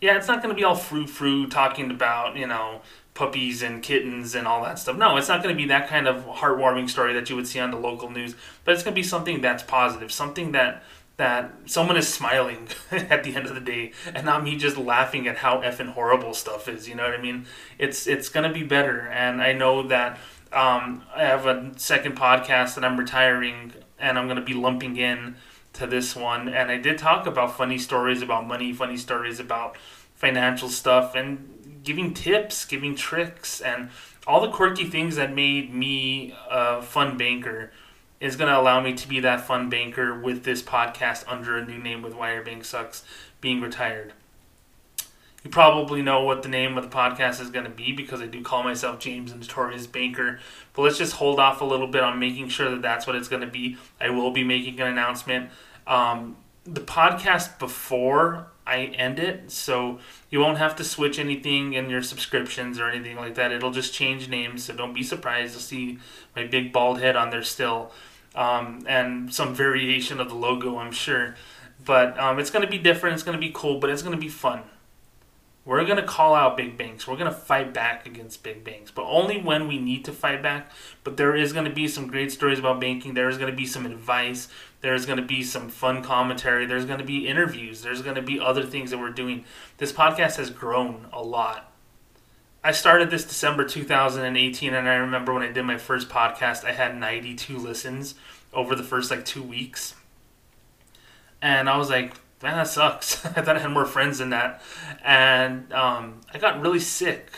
Yeah, 0.00 0.16
it's 0.16 0.28
not 0.28 0.42
going 0.42 0.54
to 0.54 0.58
be 0.58 0.64
all 0.64 0.74
frou 0.74 1.06
frou 1.06 1.46
talking 1.46 1.90
about 1.90 2.36
you 2.36 2.46
know 2.46 2.80
puppies 3.14 3.62
and 3.62 3.82
kittens 3.82 4.34
and 4.34 4.46
all 4.46 4.64
that 4.64 4.78
stuff. 4.78 4.96
No, 4.96 5.16
it's 5.16 5.28
not 5.28 5.42
going 5.42 5.54
to 5.54 5.60
be 5.60 5.68
that 5.68 5.88
kind 5.88 6.08
of 6.08 6.24
heartwarming 6.24 6.88
story 6.88 7.12
that 7.12 7.28
you 7.28 7.36
would 7.36 7.46
see 7.46 7.60
on 7.60 7.70
the 7.70 7.76
local 7.76 8.10
news, 8.10 8.34
but 8.64 8.74
it's 8.74 8.82
going 8.82 8.94
to 8.94 8.98
be 8.98 9.06
something 9.06 9.40
that's 9.40 9.62
positive, 9.62 10.10
something 10.10 10.52
that 10.52 10.82
that 11.20 11.52
someone 11.66 11.98
is 11.98 12.08
smiling 12.08 12.66
at 12.90 13.22
the 13.24 13.36
end 13.36 13.46
of 13.46 13.54
the 13.54 13.60
day 13.60 13.92
and 14.14 14.24
not 14.24 14.42
me 14.42 14.56
just 14.56 14.78
laughing 14.78 15.28
at 15.28 15.36
how 15.36 15.60
effing 15.60 15.92
horrible 15.92 16.32
stuff 16.32 16.66
is. 16.66 16.88
You 16.88 16.94
know 16.94 17.04
what 17.04 17.12
I 17.12 17.20
mean? 17.20 17.44
It's 17.78 18.06
it's 18.06 18.30
gonna 18.30 18.52
be 18.52 18.62
better, 18.62 19.06
and 19.08 19.42
I 19.42 19.52
know 19.52 19.86
that 19.88 20.18
um, 20.50 21.02
I 21.14 21.24
have 21.24 21.44
a 21.44 21.72
second 21.76 22.16
podcast 22.16 22.74
that 22.74 22.84
I'm 22.84 22.98
retiring, 22.98 23.74
and 23.98 24.18
I'm 24.18 24.28
gonna 24.28 24.40
be 24.40 24.54
lumping 24.54 24.96
in 24.96 25.36
to 25.74 25.86
this 25.86 26.16
one. 26.16 26.48
And 26.48 26.70
I 26.70 26.78
did 26.78 26.96
talk 26.96 27.26
about 27.26 27.54
funny 27.54 27.76
stories 27.76 28.22
about 28.22 28.46
money, 28.46 28.72
funny 28.72 28.96
stories 28.96 29.38
about 29.38 29.76
financial 30.14 30.70
stuff, 30.70 31.14
and 31.14 31.80
giving 31.84 32.14
tips, 32.14 32.64
giving 32.64 32.94
tricks, 32.94 33.60
and 33.60 33.90
all 34.26 34.40
the 34.40 34.50
quirky 34.50 34.84
things 34.84 35.16
that 35.16 35.34
made 35.34 35.74
me 35.74 36.34
a 36.50 36.80
fun 36.80 37.18
banker 37.18 37.72
is 38.20 38.36
going 38.36 38.50
to 38.50 38.58
allow 38.58 38.80
me 38.80 38.92
to 38.92 39.08
be 39.08 39.20
that 39.20 39.40
fun 39.40 39.70
banker 39.70 40.18
with 40.18 40.44
this 40.44 40.62
podcast 40.62 41.24
under 41.26 41.56
a 41.56 41.64
new 41.64 41.78
name 41.78 42.02
with 42.02 42.14
Your 42.14 42.42
Bank 42.42 42.64
Sucks 42.64 43.02
being 43.40 43.60
retired. 43.60 44.12
You 45.42 45.50
probably 45.50 46.02
know 46.02 46.22
what 46.22 46.42
the 46.42 46.50
name 46.50 46.76
of 46.76 46.84
the 46.84 46.94
podcast 46.94 47.40
is 47.40 47.48
going 47.48 47.64
to 47.64 47.70
be 47.70 47.92
because 47.92 48.20
I 48.20 48.26
do 48.26 48.42
call 48.42 48.62
myself 48.62 48.98
James 48.98 49.32
and 49.32 49.40
Notorious 49.40 49.86
Banker. 49.86 50.38
But 50.74 50.82
let's 50.82 50.98
just 50.98 51.14
hold 51.14 51.40
off 51.40 51.62
a 51.62 51.64
little 51.64 51.86
bit 51.86 52.02
on 52.02 52.18
making 52.18 52.50
sure 52.50 52.70
that 52.70 52.82
that's 52.82 53.06
what 53.06 53.16
it's 53.16 53.28
going 53.28 53.40
to 53.40 53.48
be. 53.48 53.78
I 53.98 54.10
will 54.10 54.32
be 54.32 54.44
making 54.44 54.78
an 54.80 54.88
announcement. 54.88 55.48
Um, 55.86 56.36
the 56.64 56.82
podcast 56.82 57.58
before 57.58 58.48
I 58.66 58.84
end 58.84 59.18
it. 59.18 59.50
So 59.50 59.98
you 60.30 60.38
won't 60.38 60.58
have 60.58 60.76
to 60.76 60.84
switch 60.84 61.18
anything 61.18 61.72
in 61.72 61.90
your 61.90 62.02
subscriptions 62.02 62.78
or 62.78 62.88
anything 62.88 63.16
like 63.16 63.34
that. 63.34 63.50
It'll 63.50 63.72
just 63.72 63.92
change 63.92 64.28
names. 64.28 64.64
So 64.64 64.74
don't 64.74 64.94
be 64.94 65.02
surprised 65.02 65.54
to 65.54 65.60
see 65.60 65.98
my 66.36 66.46
big 66.46 66.72
bald 66.72 67.00
head 67.00 67.16
on 67.16 67.30
there 67.30 67.42
still. 67.42 67.90
Um, 68.34 68.84
and 68.86 69.34
some 69.34 69.54
variation 69.54 70.20
of 70.20 70.28
the 70.28 70.36
logo, 70.36 70.78
I'm 70.78 70.92
sure. 70.92 71.34
But 71.84 72.18
um, 72.18 72.38
it's 72.38 72.50
going 72.50 72.64
to 72.64 72.70
be 72.70 72.78
different. 72.78 73.14
It's 73.14 73.22
going 73.22 73.36
to 73.36 73.40
be 73.40 73.52
cool, 73.52 73.80
but 73.80 73.90
it's 73.90 74.02
going 74.02 74.14
to 74.14 74.20
be 74.20 74.28
fun. 74.28 74.62
We're 75.64 75.84
going 75.84 75.98
to 75.98 76.02
call 76.02 76.34
out 76.34 76.56
big 76.56 76.78
banks. 76.78 77.06
We're 77.06 77.16
going 77.16 77.30
to 77.30 77.36
fight 77.36 77.74
back 77.74 78.06
against 78.06 78.42
big 78.42 78.64
banks, 78.64 78.90
but 78.90 79.04
only 79.04 79.40
when 79.40 79.68
we 79.68 79.78
need 79.78 80.04
to 80.06 80.12
fight 80.12 80.42
back. 80.42 80.72
But 81.04 81.16
there 81.16 81.36
is 81.36 81.52
going 81.52 81.66
to 81.66 81.70
be 81.70 81.86
some 81.86 82.06
great 82.06 82.32
stories 82.32 82.58
about 82.58 82.80
banking. 82.80 83.14
There 83.14 83.28
is 83.28 83.36
going 83.36 83.50
to 83.50 83.56
be 83.56 83.66
some 83.66 83.84
advice. 83.84 84.48
There's 84.80 85.04
going 85.04 85.18
to 85.18 85.24
be 85.24 85.42
some 85.42 85.68
fun 85.68 86.02
commentary. 86.02 86.64
There's 86.64 86.86
going 86.86 86.98
to 86.98 87.04
be 87.04 87.28
interviews. 87.28 87.82
There's 87.82 88.00
going 88.00 88.16
to 88.16 88.22
be 88.22 88.40
other 88.40 88.64
things 88.64 88.90
that 88.90 88.98
we're 88.98 89.10
doing. 89.10 89.44
This 89.76 89.92
podcast 89.92 90.36
has 90.36 90.48
grown 90.50 91.06
a 91.12 91.22
lot. 91.22 91.69
I 92.62 92.72
started 92.72 93.10
this 93.10 93.24
December 93.24 93.64
2018, 93.64 94.74
and 94.74 94.86
I 94.86 94.96
remember 94.96 95.32
when 95.32 95.42
I 95.42 95.50
did 95.50 95.64
my 95.64 95.78
first 95.78 96.10
podcast, 96.10 96.64
I 96.64 96.72
had 96.72 96.94
92 96.94 97.56
listens 97.56 98.14
over 98.52 98.74
the 98.74 98.82
first 98.82 99.10
like 99.10 99.24
two 99.24 99.42
weeks. 99.42 99.94
And 101.40 101.70
I 101.70 101.78
was 101.78 101.88
like, 101.88 102.12
man, 102.42 102.56
that 102.56 102.68
sucks. 102.68 103.24
I 103.26 103.30
thought 103.30 103.56
I 103.56 103.60
had 103.60 103.70
more 103.70 103.86
friends 103.86 104.18
than 104.18 104.30
that. 104.30 104.60
And 105.02 105.72
um, 105.72 106.20
I 106.34 106.38
got 106.38 106.60
really 106.60 106.80
sick. 106.80 107.32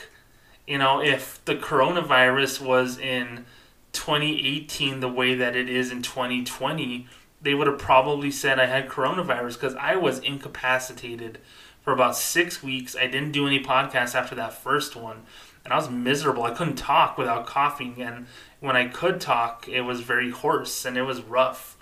You 0.66 0.78
know, 0.78 1.00
if 1.00 1.44
the 1.44 1.54
coronavirus 1.54 2.60
was 2.60 2.98
in 2.98 3.44
2018 3.92 4.98
the 4.98 5.08
way 5.08 5.36
that 5.36 5.54
it 5.54 5.68
is 5.68 5.92
in 5.92 6.02
2020, 6.02 7.06
they 7.40 7.54
would 7.54 7.68
have 7.68 7.78
probably 7.78 8.32
said 8.32 8.58
I 8.58 8.66
had 8.66 8.88
coronavirus 8.88 9.54
because 9.54 9.74
I 9.76 9.94
was 9.94 10.18
incapacitated 10.18 11.38
for 11.82 11.92
about 11.92 12.16
six 12.16 12.62
weeks. 12.62 12.96
I 12.96 13.06
didn't 13.06 13.32
do 13.32 13.46
any 13.46 13.62
podcasts 13.62 14.14
after 14.14 14.34
that 14.36 14.54
first 14.54 14.96
one. 14.96 15.24
And 15.64 15.72
I 15.72 15.76
was 15.76 15.90
miserable. 15.90 16.44
I 16.44 16.50
couldn't 16.50 16.76
talk 16.76 17.18
without 17.18 17.46
coughing. 17.46 18.00
And 18.00 18.26
when 18.60 18.76
I 18.76 18.88
could 18.88 19.20
talk, 19.20 19.68
it 19.68 19.82
was 19.82 20.00
very 20.00 20.30
hoarse 20.30 20.84
and 20.84 20.96
it 20.96 21.02
was 21.02 21.20
rough. 21.22 21.76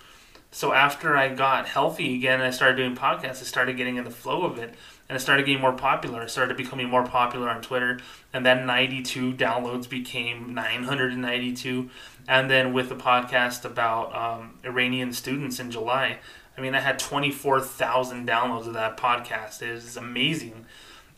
So 0.53 0.73
after 0.73 1.17
I 1.17 1.29
got 1.29 1.69
healthy 1.69 2.17
again, 2.17 2.41
I 2.41 2.51
started 2.51 2.77
doing 2.77 2.97
podcasts. 2.97 3.41
I 3.41 3.45
started 3.45 3.77
getting 3.77 3.97
in 3.97 4.05
the 4.05 4.11
flow 4.11 4.43
of 4.43 4.59
it, 4.59 4.75
and 5.09 5.17
it 5.17 5.21
started 5.21 5.47
getting 5.47 5.61
more 5.61 5.73
popular. 5.73 6.23
I 6.23 6.27
started 6.27 6.57
becoming 6.57 6.89
more 6.89 7.07
popular 7.07 7.49
on 7.49 7.63
Twitter, 7.63 8.01
and 8.33 8.45
then 8.45 8.67
92 8.67 9.35
downloads 9.35 9.89
became 9.89 10.53
992. 10.53 11.89
And 12.27 12.51
then 12.51 12.73
with 12.73 12.89
the 12.89 12.97
podcast 12.97 13.65
about 13.65 14.15
um, 14.15 14.59
Iranian 14.65 15.13
students 15.13 15.61
in 15.61 15.71
July, 15.71 16.19
I 16.61 16.63
mean, 16.63 16.75
I 16.75 16.81
had 16.81 16.99
24,000 16.99 18.29
downloads 18.29 18.67
of 18.67 18.75
that 18.75 18.99
podcast. 18.99 19.63
It 19.63 19.73
was 19.73 19.97
amazing. 19.97 20.67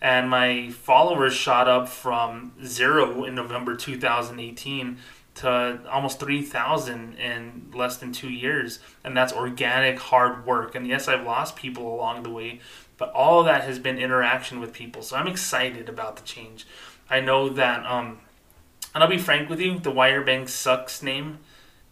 And 0.00 0.30
my 0.30 0.70
followers 0.70 1.34
shot 1.34 1.66
up 1.66 1.88
from 1.88 2.52
zero 2.64 3.24
in 3.24 3.34
November 3.34 3.74
2018 3.74 4.98
to 5.34 5.80
almost 5.90 6.20
3,000 6.20 7.14
in 7.14 7.72
less 7.74 7.96
than 7.96 8.12
two 8.12 8.30
years. 8.30 8.78
And 9.02 9.16
that's 9.16 9.32
organic, 9.32 9.98
hard 9.98 10.46
work. 10.46 10.76
And 10.76 10.86
yes, 10.86 11.08
I've 11.08 11.26
lost 11.26 11.56
people 11.56 11.92
along 11.92 12.22
the 12.22 12.30
way, 12.30 12.60
but 12.96 13.10
all 13.10 13.40
of 13.40 13.46
that 13.46 13.64
has 13.64 13.80
been 13.80 13.98
interaction 13.98 14.60
with 14.60 14.72
people. 14.72 15.02
So 15.02 15.16
I'm 15.16 15.26
excited 15.26 15.88
about 15.88 16.14
the 16.14 16.22
change. 16.22 16.68
I 17.10 17.18
know 17.18 17.48
that, 17.48 17.84
um, 17.84 18.20
and 18.94 19.02
I'll 19.02 19.10
be 19.10 19.18
frank 19.18 19.50
with 19.50 19.58
you, 19.58 19.80
the 19.80 19.92
Your 19.92 20.22
Bank 20.22 20.48
Sucks 20.48 21.02
name 21.02 21.40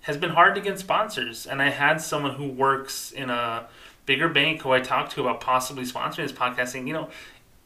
has 0.02 0.16
been 0.16 0.30
hard 0.30 0.54
to 0.54 0.60
get 0.60 0.78
sponsors. 0.78 1.46
And 1.46 1.60
I 1.60 1.70
had 1.70 2.00
someone 2.00 2.34
who 2.34 2.48
works 2.48 3.12
in 3.12 3.30
a 3.30 3.68
bigger 4.06 4.28
bank 4.28 4.62
who 4.62 4.72
I 4.72 4.80
talked 4.80 5.12
to 5.12 5.20
about 5.20 5.40
possibly 5.40 5.84
sponsoring 5.84 6.16
this 6.16 6.32
podcast 6.32 6.68
saying, 6.68 6.86
you 6.86 6.92
know, 6.92 7.10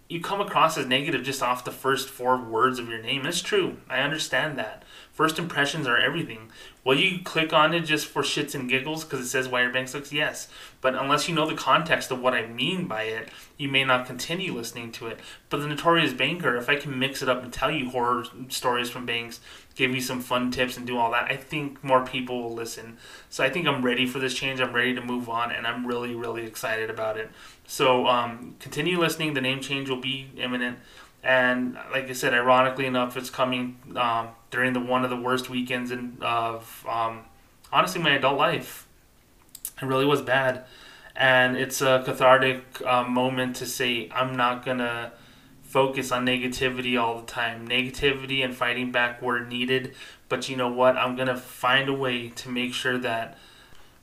you 0.09 0.21
come 0.21 0.41
across 0.41 0.77
as 0.77 0.87
negative 0.87 1.23
just 1.23 1.43
off 1.43 1.65
the 1.65 1.71
first 1.71 2.09
four 2.09 2.37
words 2.37 2.79
of 2.79 2.89
your 2.89 3.01
name. 3.01 3.21
And 3.21 3.29
it's 3.29 3.41
true. 3.41 3.79
I 3.89 4.01
understand 4.01 4.59
that. 4.59 4.85
First 5.13 5.39
impressions 5.39 5.87
are 5.87 5.97
everything. 5.97 6.51
Will 6.85 6.99
you 6.99 7.23
click 7.23 7.53
on 7.53 7.73
it 7.73 7.81
just 7.83 8.07
for 8.07 8.23
shits 8.23 8.55
and 8.55 8.69
giggles 8.69 9.05
because 9.05 9.21
it 9.21 9.29
says 9.29 9.49
Your 9.49 9.71
Bank 9.71 9.89
Sucks? 9.89 10.13
Yes. 10.13 10.49
But 10.81 10.95
unless 10.95 11.29
you 11.29 11.35
know 11.35 11.49
the 11.49 11.55
context 11.55 12.11
of 12.11 12.21
what 12.21 12.35
I 12.35 12.47
mean 12.47 12.87
by 12.87 13.05
it, 13.05 13.31
you 13.57 13.69
may 13.69 13.85
not 13.85 14.07
continue 14.07 14.53
listening 14.53 14.93
to 14.93 15.07
it. 15.07 15.21
But 15.49 15.61
the 15.61 15.69
Notorious 15.69 16.13
Banker, 16.13 16.57
if 16.57 16.69
I 16.69 16.77
can 16.77 16.99
mix 16.99 17.23
it 17.23 17.29
up 17.29 17.43
and 17.43 17.53
tell 17.53 17.71
you 17.71 17.91
horror 17.91 18.25
stories 18.49 18.91
from 18.91 19.07
banks, 19.07 19.41
give 19.75 19.95
you 19.95 20.01
some 20.01 20.21
fun 20.21 20.51
tips 20.51 20.77
and 20.77 20.87
do 20.87 20.97
all 20.97 21.11
that, 21.11 21.31
I 21.31 21.37
think 21.37 21.83
more 21.83 22.05
people 22.05 22.43
will 22.43 22.55
listen. 22.55 22.97
So 23.31 23.43
I 23.45 23.51
think 23.51 23.67
I'm 23.67 23.85
ready 23.85 24.07
for 24.07 24.19
this 24.19 24.35
change. 24.35 24.61
I'm 24.61 24.73
ready 24.73 24.95
to 24.95 25.01
move 25.01 25.29
on, 25.29 25.51
and 25.51 25.67
I'm 25.67 25.87
really, 25.87 26.15
really 26.15 26.47
excited 26.47 26.91
about 26.91 27.17
it. 27.17 27.31
So 27.67 28.07
um, 28.07 28.57
continue 28.61 28.99
listening. 28.99 29.35
The 29.35 29.41
name 29.41 29.61
change 29.61 29.89
will 29.89 30.01
be 30.01 30.31
imminent. 30.37 30.79
And 31.23 31.75
like 31.91 32.09
I 32.09 32.13
said, 32.13 32.35
ironically 32.35 32.87
enough, 32.87 33.17
it's 33.17 33.31
coming 33.31 33.79
um, 33.97 34.29
during 34.51 34.75
the 34.75 34.81
one 34.81 35.05
of 35.05 35.11
the 35.11 35.17
worst 35.17 35.49
weekends 35.49 35.91
in, 35.91 36.19
of 36.21 36.85
um, 36.89 37.25
honestly 37.73 38.01
my 38.01 38.11
adult 38.11 38.39
life. 38.39 38.87
It 39.81 39.87
really 39.87 40.05
was 40.05 40.23
bad, 40.23 40.67
and 41.17 41.57
it's 41.57 41.81
a 41.81 42.03
cathartic 42.05 42.81
uh, 42.87 43.05
moment 43.05 43.57
to 43.57 43.67
say 43.67 44.09
I'm 44.15 44.37
not 44.37 44.65
gonna 44.65 45.13
focus 45.75 46.13
on 46.13 46.25
negativity 46.25 46.97
all 46.97 47.19
the 47.19 47.27
time. 47.27 47.67
Negativity 47.67 48.45
and 48.45 48.55
fighting 48.55 48.93
back 48.93 49.21
were 49.21 49.41
needed, 49.41 49.93
but 50.29 50.49
you 50.49 50.55
know 50.55 50.69
what? 50.69 50.97
I'm 50.97 51.17
gonna 51.17 51.37
find 51.37 51.89
a 51.89 51.93
way 51.93 52.29
to 52.29 52.49
make 52.49 52.73
sure 52.73 52.97
that 52.99 53.37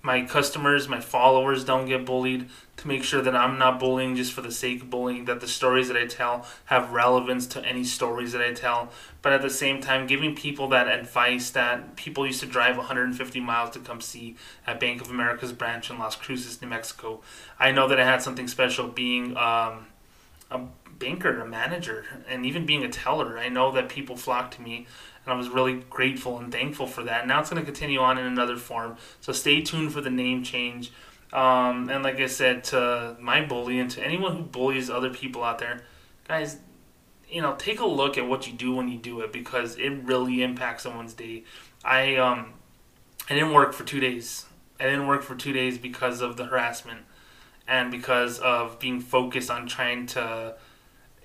my 0.02 0.26
customers, 0.26 0.90
my 0.90 1.00
followers 1.00 1.64
don't 1.64 1.86
get 1.86 2.06
bullied, 2.06 2.50
to 2.76 2.88
make 2.90 3.06
sure 3.06 3.22
that 3.22 3.34
I'm 3.34 3.58
not 3.58 3.80
bullying 3.80 4.18
just 4.18 4.34
for 4.34 4.42
the 4.42 4.52
sake 4.52 4.82
of 4.82 4.90
bullying, 4.90 5.24
that 5.26 5.40
the 5.40 5.48
stories 5.48 5.88
that 5.88 5.96
I 5.96 6.08
tell 6.08 6.46
have 6.66 6.92
relevance 6.92 7.48
to 7.48 7.64
any 7.64 7.86
stories 7.86 8.34
that 8.34 8.42
I 8.42 8.52
tell, 8.52 8.90
but 9.22 9.32
at 9.32 9.42
the 9.42 9.50
same 9.50 9.80
time, 9.80 10.08
giving 10.08 10.36
people 10.36 10.68
that 10.70 10.90
advice 10.90 11.52
that 11.52 11.96
people 11.96 12.28
used 12.28 12.42
to 12.42 12.48
drive 12.48 12.76
150 12.76 13.40
miles 13.40 13.70
to 13.70 13.80
come 13.80 14.02
see 14.02 14.36
at 14.68 14.78
Bank 14.82 15.00
of 15.00 15.10
America's 15.10 15.54
branch 15.54 15.90
in 15.90 15.98
Las 15.98 16.18
Cruces, 16.18 16.62
New 16.62 16.68
Mexico. 16.68 17.22
I 17.58 17.72
know 17.72 17.88
that 17.88 17.98
I 17.98 18.04
had 18.04 18.22
something 18.22 18.50
special 18.50 18.90
being 18.90 19.38
um, 19.38 19.86
a 20.52 20.60
banker, 21.02 21.42
a 21.42 21.46
manager, 21.46 22.06
and 22.30 22.46
even 22.46 22.66
being 22.66 22.84
a 22.84 22.90
teller. 22.90 23.38
I 23.38 23.50
know 23.50 23.72
that 23.72 23.90
people 23.90 24.16
flock 24.16 24.52
to 24.52 24.62
me 24.62 24.88
and 25.26 25.34
I 25.34 25.36
was 25.36 25.50
really 25.50 25.84
grateful 25.90 26.38
and 26.38 26.52
thankful 26.52 26.88
for 26.88 27.04
that. 27.04 27.28
Now 27.28 27.40
it's 27.40 27.50
going 27.50 27.62
to 27.62 27.66
continue 27.66 28.00
on 28.00 28.18
in 28.18 28.26
another 28.26 28.58
form. 28.58 28.98
So 29.20 29.34
stay 29.34 29.62
tuned 29.62 29.94
for 29.94 30.02
the 30.02 30.10
name 30.10 30.44
change. 30.44 30.92
Um, 31.34 31.90
and 31.90 32.04
like 32.04 32.20
I 32.20 32.26
said, 32.26 32.64
to 32.66 33.16
my 33.20 33.46
bully 33.46 33.80
and 33.80 33.90
to 33.92 34.04
anyone 34.04 34.36
who 34.36 34.44
bullies 34.44 34.90
other 34.90 35.10
people 35.10 35.44
out 35.44 35.60
there, 35.60 35.82
guys, 36.28 36.58
you 37.30 37.42
know, 37.42 37.56
take 37.58 37.80
a 37.80 37.86
look 37.86 38.18
at 38.18 38.28
what 38.28 38.48
you 38.48 38.54
do 38.54 38.76
when 38.76 38.90
you 38.90 38.98
do 38.98 39.22
it 39.22 39.32
because 39.32 39.78
it 39.78 39.90
really 40.04 40.44
impacts 40.44 40.84
someone's 40.84 41.14
day. 41.14 41.44
I 41.84 42.16
um, 42.18 42.54
I 43.30 43.36
didn't 43.36 43.54
work 43.54 43.74
for 43.74 43.84
two 43.84 44.00
days. 44.00 44.46
I 44.80 44.86
didn't 44.86 45.08
work 45.08 45.24
for 45.24 45.36
two 45.36 45.54
days 45.54 45.78
because 45.78 46.22
of 46.22 46.36
the 46.36 46.46
harassment 46.46 47.02
and 47.68 47.92
because 47.92 48.40
of 48.40 48.80
being 48.80 49.00
focused 49.00 49.50
on 49.50 49.68
trying 49.68 50.08
to 50.08 50.56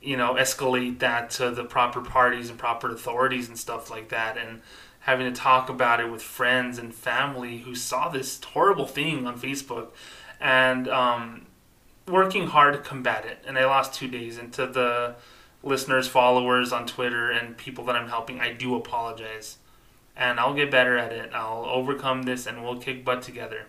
you 0.00 0.16
know, 0.16 0.34
escalate 0.34 0.98
that 1.00 1.30
to 1.30 1.50
the 1.50 1.64
proper 1.64 2.00
parties 2.00 2.50
and 2.50 2.58
proper 2.58 2.90
authorities 2.90 3.48
and 3.48 3.58
stuff 3.58 3.90
like 3.90 4.08
that, 4.10 4.36
and 4.36 4.60
having 5.00 5.32
to 5.32 5.40
talk 5.40 5.68
about 5.68 6.00
it 6.00 6.10
with 6.10 6.22
friends 6.22 6.78
and 6.78 6.94
family 6.94 7.58
who 7.58 7.74
saw 7.74 8.08
this 8.08 8.42
horrible 8.42 8.86
thing 8.86 9.26
on 9.26 9.38
Facebook, 9.38 9.88
and 10.40 10.88
um, 10.88 11.46
working 12.08 12.48
hard 12.48 12.74
to 12.74 12.80
combat 12.80 13.24
it. 13.24 13.42
And 13.46 13.58
I 13.58 13.66
lost 13.66 13.94
two 13.94 14.08
days. 14.08 14.38
And 14.38 14.52
to 14.54 14.66
the 14.66 15.16
listeners, 15.62 16.08
followers 16.08 16.72
on 16.72 16.86
Twitter, 16.86 17.30
and 17.30 17.56
people 17.56 17.84
that 17.84 17.96
I'm 17.96 18.08
helping, 18.08 18.40
I 18.40 18.52
do 18.52 18.74
apologize. 18.74 19.58
And 20.16 20.40
I'll 20.40 20.54
get 20.54 20.70
better 20.70 20.96
at 20.96 21.12
it. 21.12 21.30
I'll 21.34 21.66
overcome 21.66 22.22
this, 22.22 22.46
and 22.46 22.62
we'll 22.62 22.78
kick 22.78 23.04
butt 23.04 23.22
together. 23.22 23.66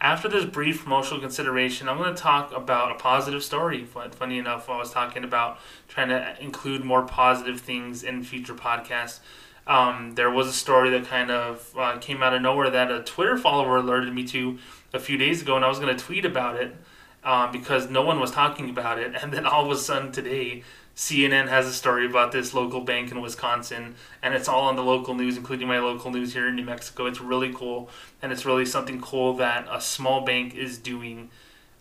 After 0.00 0.28
this 0.28 0.44
brief 0.44 0.82
promotional 0.82 1.20
consideration, 1.20 1.88
I'm 1.88 1.96
going 1.96 2.14
to 2.14 2.20
talk 2.20 2.54
about 2.54 2.92
a 2.92 2.96
positive 2.96 3.42
story. 3.42 3.84
Funny 3.84 4.38
enough, 4.38 4.68
I 4.68 4.76
was 4.76 4.90
talking 4.90 5.24
about 5.24 5.58
trying 5.88 6.08
to 6.08 6.36
include 6.38 6.84
more 6.84 7.02
positive 7.02 7.60
things 7.60 8.02
in 8.02 8.22
future 8.22 8.54
podcasts. 8.54 9.20
Um, 9.66 10.12
there 10.14 10.30
was 10.30 10.48
a 10.48 10.52
story 10.52 10.90
that 10.90 11.06
kind 11.06 11.30
of 11.30 11.72
uh, 11.76 11.96
came 11.98 12.22
out 12.22 12.34
of 12.34 12.42
nowhere 12.42 12.70
that 12.70 12.90
a 12.92 13.02
Twitter 13.02 13.38
follower 13.38 13.78
alerted 13.78 14.14
me 14.14 14.24
to 14.28 14.58
a 14.92 15.00
few 15.00 15.16
days 15.16 15.40
ago, 15.40 15.56
and 15.56 15.64
I 15.64 15.68
was 15.68 15.78
going 15.78 15.96
to 15.96 16.04
tweet 16.04 16.26
about 16.26 16.56
it 16.56 16.76
uh, 17.24 17.50
because 17.50 17.88
no 17.88 18.02
one 18.02 18.20
was 18.20 18.30
talking 18.30 18.68
about 18.68 18.98
it. 18.98 19.14
And 19.22 19.32
then 19.32 19.46
all 19.46 19.64
of 19.64 19.70
a 19.70 19.76
sudden 19.76 20.12
today, 20.12 20.62
CNN 20.96 21.48
has 21.48 21.66
a 21.66 21.74
story 21.74 22.06
about 22.06 22.32
this 22.32 22.54
local 22.54 22.80
bank 22.80 23.10
in 23.10 23.20
Wisconsin, 23.20 23.96
and 24.22 24.34
it's 24.34 24.48
all 24.48 24.62
on 24.62 24.76
the 24.76 24.82
local 24.82 25.14
news, 25.14 25.36
including 25.36 25.68
my 25.68 25.78
local 25.78 26.10
news 26.10 26.32
here 26.32 26.48
in 26.48 26.56
New 26.56 26.64
Mexico. 26.64 27.04
It's 27.04 27.20
really 27.20 27.52
cool, 27.52 27.90
and 28.22 28.32
it's 28.32 28.46
really 28.46 28.64
something 28.64 28.98
cool 29.02 29.34
that 29.34 29.68
a 29.70 29.78
small 29.78 30.22
bank 30.22 30.54
is 30.54 30.78
doing 30.78 31.30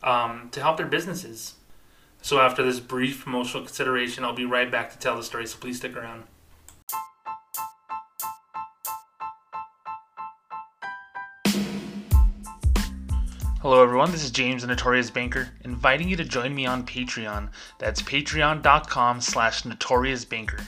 um, 0.03 0.49
to 0.51 0.59
help 0.59 0.75
their 0.75 0.85
businesses. 0.85 1.53
So, 2.21 2.39
after 2.39 2.61
this 2.61 2.81
brief 2.81 3.23
promotional 3.23 3.65
consideration, 3.65 4.25
I'll 4.25 4.33
be 4.33 4.45
right 4.45 4.69
back 4.69 4.91
to 4.91 4.99
tell 4.99 5.15
the 5.15 5.23
story, 5.23 5.47
so 5.47 5.57
please 5.59 5.77
stick 5.77 5.95
around. 5.95 6.23
Hello, 13.65 13.81
everyone. 13.81 14.11
This 14.11 14.23
is 14.23 14.29
James, 14.29 14.61
the 14.61 14.67
Notorious 14.67 15.09
Banker, 15.09 15.49
inviting 15.63 16.07
you 16.07 16.15
to 16.17 16.23
join 16.23 16.53
me 16.53 16.67
on 16.67 16.85
Patreon. 16.85 17.49
That's 17.79 17.99
patreon.com 17.99 19.21
slash 19.21 19.63
notoriousbanker. 19.63 20.61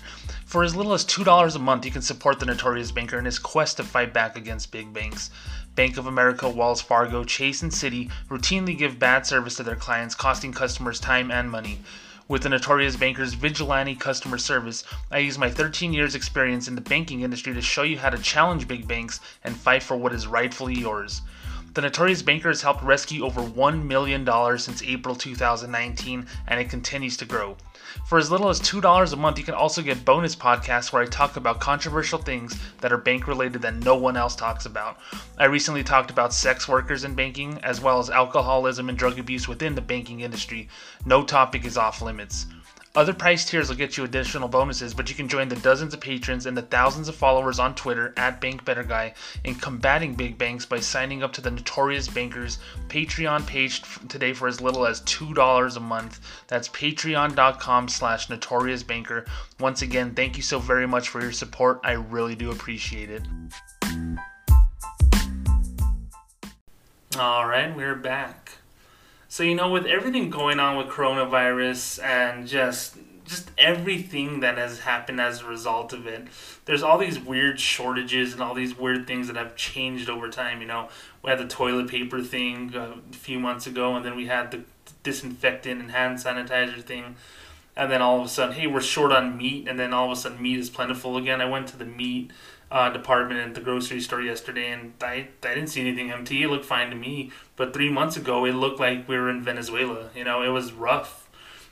For 0.47 0.63
as 0.63 0.75
little 0.75 0.93
as 0.93 1.05
$2 1.05 1.55
a 1.55 1.59
month, 1.59 1.85
you 1.85 1.91
can 1.91 2.01
support 2.01 2.39
the 2.39 2.47
Notorious 2.47 2.91
Banker 2.91 3.19
in 3.19 3.25
his 3.25 3.37
quest 3.37 3.77
to 3.77 3.83
fight 3.83 4.15
back 4.15 4.35
against 4.35 4.71
big 4.71 4.91
banks. 4.93 5.29
Bank 5.75 5.97
of 5.97 6.07
America, 6.07 6.49
Wells 6.49 6.81
Fargo, 6.81 7.23
Chase, 7.23 7.61
and 7.61 7.71
Citi 7.71 8.09
routinely 8.31 8.75
give 8.75 8.97
bad 8.97 9.27
service 9.27 9.57
to 9.57 9.63
their 9.63 9.75
clients, 9.75 10.15
costing 10.15 10.51
customers 10.51 10.99
time 10.99 11.29
and 11.29 11.51
money. 11.51 11.79
With 12.27 12.41
the 12.41 12.49
Notorious 12.49 12.95
Banker's 12.95 13.35
vigilante 13.35 13.93
customer 13.93 14.39
service, 14.39 14.83
I 15.11 15.19
use 15.19 15.37
my 15.37 15.51
13 15.51 15.93
years' 15.93 16.15
experience 16.15 16.67
in 16.67 16.73
the 16.73 16.81
banking 16.81 17.21
industry 17.21 17.53
to 17.53 17.61
show 17.61 17.83
you 17.83 17.99
how 17.99 18.09
to 18.09 18.17
challenge 18.17 18.67
big 18.67 18.87
banks 18.87 19.19
and 19.43 19.55
fight 19.55 19.83
for 19.83 19.95
what 19.95 20.13
is 20.13 20.25
rightfully 20.25 20.73
yours. 20.73 21.21
The 21.77 21.83
Notorious 21.83 22.23
Banker 22.23 22.47
has 22.47 22.63
helped 22.63 22.81
rescue 22.81 23.23
over 23.23 23.39
$1 23.39 23.83
million 23.83 24.25
since 24.57 24.81
April 24.81 25.13
2019, 25.13 26.25
and 26.47 26.59
it 26.59 26.71
continues 26.71 27.17
to 27.17 27.25
grow. 27.25 27.55
For 28.07 28.17
as 28.17 28.31
little 28.31 28.49
as 28.49 28.59
$2 28.59 29.13
a 29.13 29.15
month, 29.15 29.37
you 29.37 29.43
can 29.43 29.53
also 29.53 29.83
get 29.83 30.03
bonus 30.03 30.35
podcasts 30.35 30.91
where 30.91 31.03
I 31.03 31.05
talk 31.05 31.37
about 31.37 31.59
controversial 31.59 32.17
things 32.17 32.59
that 32.81 32.91
are 32.91 32.97
bank 32.97 33.27
related 33.27 33.61
that 33.61 33.75
no 33.75 33.95
one 33.95 34.17
else 34.17 34.35
talks 34.35 34.65
about. 34.65 34.97
I 35.37 35.45
recently 35.45 35.83
talked 35.83 36.09
about 36.09 36.33
sex 36.33 36.67
workers 36.67 37.03
in 37.03 37.13
banking, 37.13 37.59
as 37.61 37.79
well 37.79 37.99
as 37.99 38.09
alcoholism 38.09 38.89
and 38.89 38.97
drug 38.97 39.19
abuse 39.19 39.47
within 39.47 39.75
the 39.75 39.81
banking 39.81 40.21
industry. 40.21 40.69
No 41.05 41.23
topic 41.23 41.63
is 41.63 41.77
off 41.77 42.01
limits. 42.01 42.47
Other 42.97 43.13
price 43.13 43.45
tiers 43.45 43.69
will 43.69 43.75
get 43.75 43.95
you 43.95 44.05
additional 44.05 44.47
bonuses, 44.47 44.91
but 44.95 45.07
you 45.07 45.13
can 45.13 45.27
join 45.27 45.49
the 45.49 45.55
dozens 45.57 45.93
of 45.93 45.99
patrons 45.99 46.47
and 46.47 46.57
the 46.57 46.63
thousands 46.63 47.07
of 47.07 47.13
followers 47.13 47.59
on 47.59 47.75
Twitter 47.75 48.11
at 48.17 48.41
BankBetterGuy 48.41 49.13
in 49.43 49.53
combating 49.53 50.15
big 50.15 50.35
banks 50.39 50.65
by 50.65 50.79
signing 50.79 51.21
up 51.21 51.31
to 51.33 51.41
the 51.41 51.51
Notorious 51.51 52.07
Bankers 52.07 52.57
Patreon 52.87 53.45
page 53.45 53.83
today 54.07 54.33
for 54.33 54.47
as 54.47 54.61
little 54.61 54.87
as 54.87 55.01
$2 55.01 55.77
a 55.77 55.79
month. 55.79 56.21
That's 56.47 56.69
patreon.com 56.69 57.87
slash 57.87 58.29
notoriousbanker. 58.29 59.27
Once 59.59 59.83
again, 59.83 60.15
thank 60.15 60.35
you 60.35 60.41
so 60.41 60.57
very 60.57 60.87
much 60.87 61.09
for 61.09 61.21
your 61.21 61.31
support. 61.31 61.79
I 61.83 61.91
really 61.91 62.33
do 62.33 62.49
appreciate 62.49 63.11
it. 63.11 63.21
All 67.19 67.47
right, 67.47 67.75
we're 67.75 67.93
back. 67.93 68.56
So 69.29 69.43
you 69.43 69.55
know, 69.55 69.69
with 69.69 69.85
everything 69.85 70.29
going 70.29 70.59
on 70.59 70.77
with 70.77 70.87
coronavirus 70.87 72.03
and 72.03 72.47
just 72.47 72.97
just 73.25 73.51
everything 73.57 74.39
that 74.39 74.57
has 74.57 74.79
happened 74.79 75.19
as 75.19 75.41
a 75.41 75.45
result 75.45 75.91
of 75.91 76.07
it, 76.07 76.27
there's 76.63 76.81
all 76.81 76.97
these 76.97 77.19
weird 77.19 77.59
shortages 77.59 78.31
and 78.31 78.41
all 78.41 78.53
these 78.53 78.77
weird 78.77 79.05
things 79.05 79.27
that 79.27 79.35
have 79.35 79.55
changed 79.57 80.09
over 80.09 80.29
time. 80.29 80.61
You 80.61 80.67
know, 80.67 80.87
we 81.21 81.29
had 81.29 81.39
the 81.39 81.47
toilet 81.47 81.89
paper 81.89 82.21
thing 82.21 82.73
uh, 82.73 82.95
a 83.11 83.15
few 83.15 83.37
months 83.37 83.67
ago, 83.67 83.95
and 83.95 84.05
then 84.05 84.15
we 84.15 84.27
had 84.27 84.51
the 84.51 84.61
disinfectant 85.03 85.81
and 85.81 85.91
hand 85.91 86.19
sanitizer 86.19 86.81
thing. 86.81 87.17
And 87.75 87.91
then 87.91 88.01
all 88.01 88.19
of 88.19 88.25
a 88.25 88.29
sudden, 88.29 88.55
hey, 88.55 88.65
we're 88.65 88.81
short 88.81 89.11
on 89.11 89.37
meat, 89.37 89.67
and 89.67 89.77
then 89.77 89.93
all 89.93 90.05
of 90.05 90.17
a 90.17 90.19
sudden, 90.19 90.41
meat 90.41 90.57
is 90.57 90.69
plentiful 90.69 91.17
again. 91.17 91.41
I 91.41 91.45
went 91.45 91.67
to 91.67 91.77
the 91.77 91.85
meat 91.85 92.31
uh, 92.69 92.89
department 92.89 93.39
at 93.39 93.55
the 93.55 93.61
grocery 93.61 94.01
store 94.01 94.21
yesterday, 94.21 94.71
and 94.71 94.93
I, 95.01 95.29
I 95.43 95.53
didn't 95.55 95.67
see 95.67 95.81
anything 95.81 96.11
empty. 96.11 96.43
It 96.43 96.49
looked 96.49 96.65
fine 96.65 96.89
to 96.89 96.95
me. 96.95 97.31
But 97.55 97.73
three 97.73 97.89
months 97.89 98.17
ago, 98.17 98.45
it 98.45 98.53
looked 98.53 98.79
like 98.79 99.07
we 99.07 99.17
were 99.17 99.29
in 99.29 99.41
Venezuela. 99.41 100.09
You 100.15 100.23
know, 100.23 100.41
it 100.41 100.49
was 100.49 100.73
rough. 100.73 101.29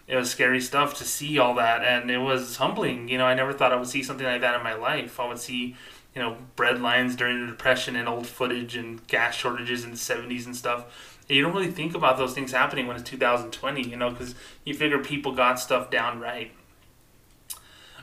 It 0.07 0.15
was 0.15 0.29
scary 0.29 0.61
stuff 0.61 0.93
to 0.99 1.03
see 1.03 1.37
all 1.37 1.55
that, 1.55 1.83
and 1.83 2.09
it 2.09 2.19
was 2.19 2.57
humbling. 2.57 3.09
You 3.09 3.17
know, 3.17 3.25
I 3.25 3.33
never 3.33 3.53
thought 3.53 3.73
I 3.73 3.75
would 3.75 3.87
see 3.87 4.03
something 4.03 4.25
like 4.25 4.41
that 4.41 4.55
in 4.55 4.63
my 4.63 4.75
life. 4.75 5.19
I 5.19 5.27
would 5.27 5.39
see, 5.39 5.75
you 6.13 6.21
know, 6.21 6.37
bread 6.55 6.79
lines 6.81 7.15
during 7.15 7.41
the 7.41 7.47
Depression 7.47 7.95
and 7.95 8.07
old 8.07 8.27
footage 8.27 8.75
and 8.75 9.05
gas 9.07 9.35
shortages 9.35 9.83
in 9.83 9.91
the 9.91 9.97
70s 9.97 10.45
and 10.45 10.55
stuff. 10.55 10.85
You 11.27 11.41
don't 11.41 11.53
really 11.53 11.71
think 11.71 11.95
about 11.95 12.17
those 12.17 12.33
things 12.33 12.51
happening 12.51 12.85
when 12.85 12.95
it's 12.97 13.09
2020, 13.09 13.81
you 13.81 13.97
know, 13.97 14.11
because 14.11 14.35
you 14.63 14.75
figure 14.75 14.99
people 14.99 15.31
got 15.31 15.59
stuff 15.59 15.89
down 15.89 16.19
right. 16.19 16.51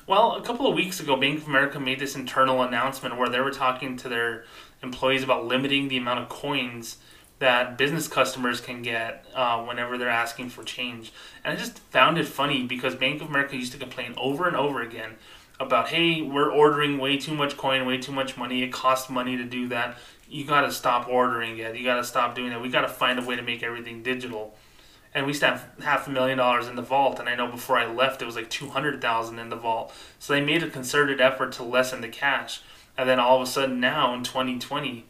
Well, 0.05 0.33
a 0.33 0.43
couple 0.43 0.67
of 0.67 0.75
weeks 0.75 0.99
ago, 0.99 1.17
Bank 1.17 1.43
of 1.43 1.47
America 1.47 1.79
made 1.79 2.01
this 2.01 2.17
internal 2.17 2.63
announcement 2.63 3.17
where 3.17 3.29
they 3.29 3.39
were 3.39 3.53
talking 3.53 3.97
to 3.99 4.09
their 4.09 4.45
employees 4.83 5.23
about 5.23 5.47
limiting 5.47 5.87
the 5.87 5.97
amount 5.97 6.19
of 6.19 6.29
coins 6.29 6.97
that 7.39 7.79
business 7.79 8.09
customers 8.09 8.61
can 8.61 8.83
get 8.83 9.25
uh, 9.33 9.63
whenever 9.63 9.97
they're 9.97 10.09
asking 10.09 10.49
for 10.49 10.65
change. 10.65 11.13
And 11.45 11.55
I 11.55 11.57
just 11.57 11.79
found 11.79 12.19
it 12.19 12.27
funny 12.27 12.65
because 12.65 12.97
Bank 12.97 13.23
of 13.23 13.29
America 13.29 13.57
used 13.57 13.73
to 13.73 13.79
complain 13.79 14.15
over 14.17 14.49
and 14.49 14.57
over 14.57 14.83
again 14.83 15.13
about, 15.61 15.89
hey, 15.89 16.21
we're 16.21 16.51
ordering 16.51 16.99
way 16.99 17.17
too 17.17 17.35
much 17.35 17.57
coin, 17.57 17.87
way 17.87 17.99
too 17.99 18.13
much 18.13 18.37
money. 18.37 18.65
It 18.65 18.73
costs 18.73 19.09
money 19.09 19.37
to 19.37 19.45
do 19.45 19.69
that. 19.69 19.99
You 20.29 20.45
got 20.45 20.63
to 20.63 20.73
stop 20.73 21.09
ordering 21.09 21.59
it. 21.59 21.77
You 21.77 21.85
got 21.85 21.97
to 21.97 22.05
stop 22.05 22.35
doing 22.35 22.51
that. 22.51 22.61
We 22.61 22.71
got 22.71 22.81
to 22.81 22.89
find 22.89 23.21
a 23.21 23.23
way 23.23 23.37
to 23.37 23.43
make 23.43 23.63
everything 23.63 24.03
digital 24.03 24.57
and 25.15 25.27
we 25.27 25.31
used 25.31 25.41
to 25.41 25.47
have 25.47 25.69
half 25.83 26.07
a 26.07 26.11
million 26.11 26.39
dollars 26.39 26.69
in 26.69 26.77
the 26.77 26.83
vault 26.83 27.19
and 27.19 27.29
i 27.29 27.35
know 27.35 27.47
before 27.47 27.79
i 27.79 27.87
left 27.87 28.23
it 28.23 28.25
was 28.25 28.37
like 28.37 28.51
200000 28.51 29.39
in 29.39 29.49
the 29.49 29.57
vault. 29.57 29.95
So 30.19 30.33
they 30.33 30.41
made 30.41 30.63
a 30.63 30.71
concerted 30.71 31.21
effort 31.21 31.53
to 31.53 31.63
lessen 31.63 32.01
the 32.01 32.09
cash. 32.09 32.63
And 32.97 33.09
then 33.09 33.19
all 33.19 33.37
of 33.37 33.43
a 33.43 33.51
sudden 33.51 33.81
now 33.81 34.15
in 34.15 34.23
2020 34.23 35.07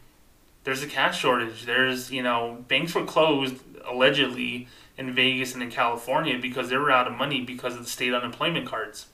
there's 0.64 0.82
a 0.82 0.86
cash 0.86 1.18
shortage. 1.18 1.64
There's 1.64 2.10
you 2.10 2.22
know 2.22 2.64
banks 2.68 2.94
were 2.94 3.04
closed 3.04 3.56
allegedly 3.84 4.68
in 4.96 5.12
vegas 5.12 5.54
and 5.54 5.62
in 5.62 5.70
california 5.70 6.38
because 6.38 6.68
they 6.68 6.76
were 6.76 6.90
out 6.90 7.08
of 7.08 7.14
money 7.14 7.40
because 7.40 7.74
of 7.74 7.84
the 7.84 7.90
state 7.90 8.14
unemployment 8.14 8.66
cards. 8.66 9.06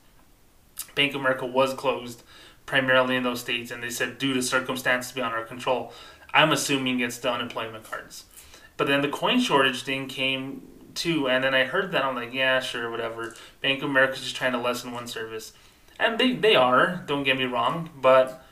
Bank 0.95 1.15
of 1.15 1.21
america 1.21 1.47
was 1.47 1.75
closed 1.75 2.23
primarily 2.67 3.17
in 3.17 3.23
those 3.23 3.41
states 3.41 3.71
and 3.71 3.83
they 3.83 3.91
said 3.91 4.19
due 4.19 4.35
to 4.35 4.43
circumstances 4.43 5.11
beyond 5.13 5.33
our 5.33 5.43
control 5.43 5.91
i'm 6.35 6.53
assuming 6.53 7.01
it's 7.01 7.19
the 7.19 7.31
unemployment 7.31 7.85
cards. 7.85 8.25
But 8.77 8.87
then 8.87 9.01
the 9.01 9.09
coin 9.09 9.41
shortage 9.41 9.83
thing 9.83 10.07
came 10.07 10.63
too. 10.99 11.29
And 11.29 11.43
then 11.43 11.55
I 11.55 11.65
heard 11.65 11.93
that 11.93 12.05
I'm 12.05 12.15
like, 12.15 12.35
yeah, 12.35 12.61
sure, 12.61 12.91
whatever. 12.91 13.35
Bank 13.61 13.83
of 13.83 13.91
America's 13.91 14.21
just 14.21 14.37
trying 14.37 14.53
to 14.53 14.59
lessen 14.59 14.93
one 14.93 15.07
service, 15.07 15.53
and 15.99 16.19
they 16.19 16.35
they 16.35 16.57
are. 16.57 17.03
Don't 17.07 17.25
get 17.25 17.39
me 17.39 17.45
wrong, 17.45 17.91
but 18.01 18.45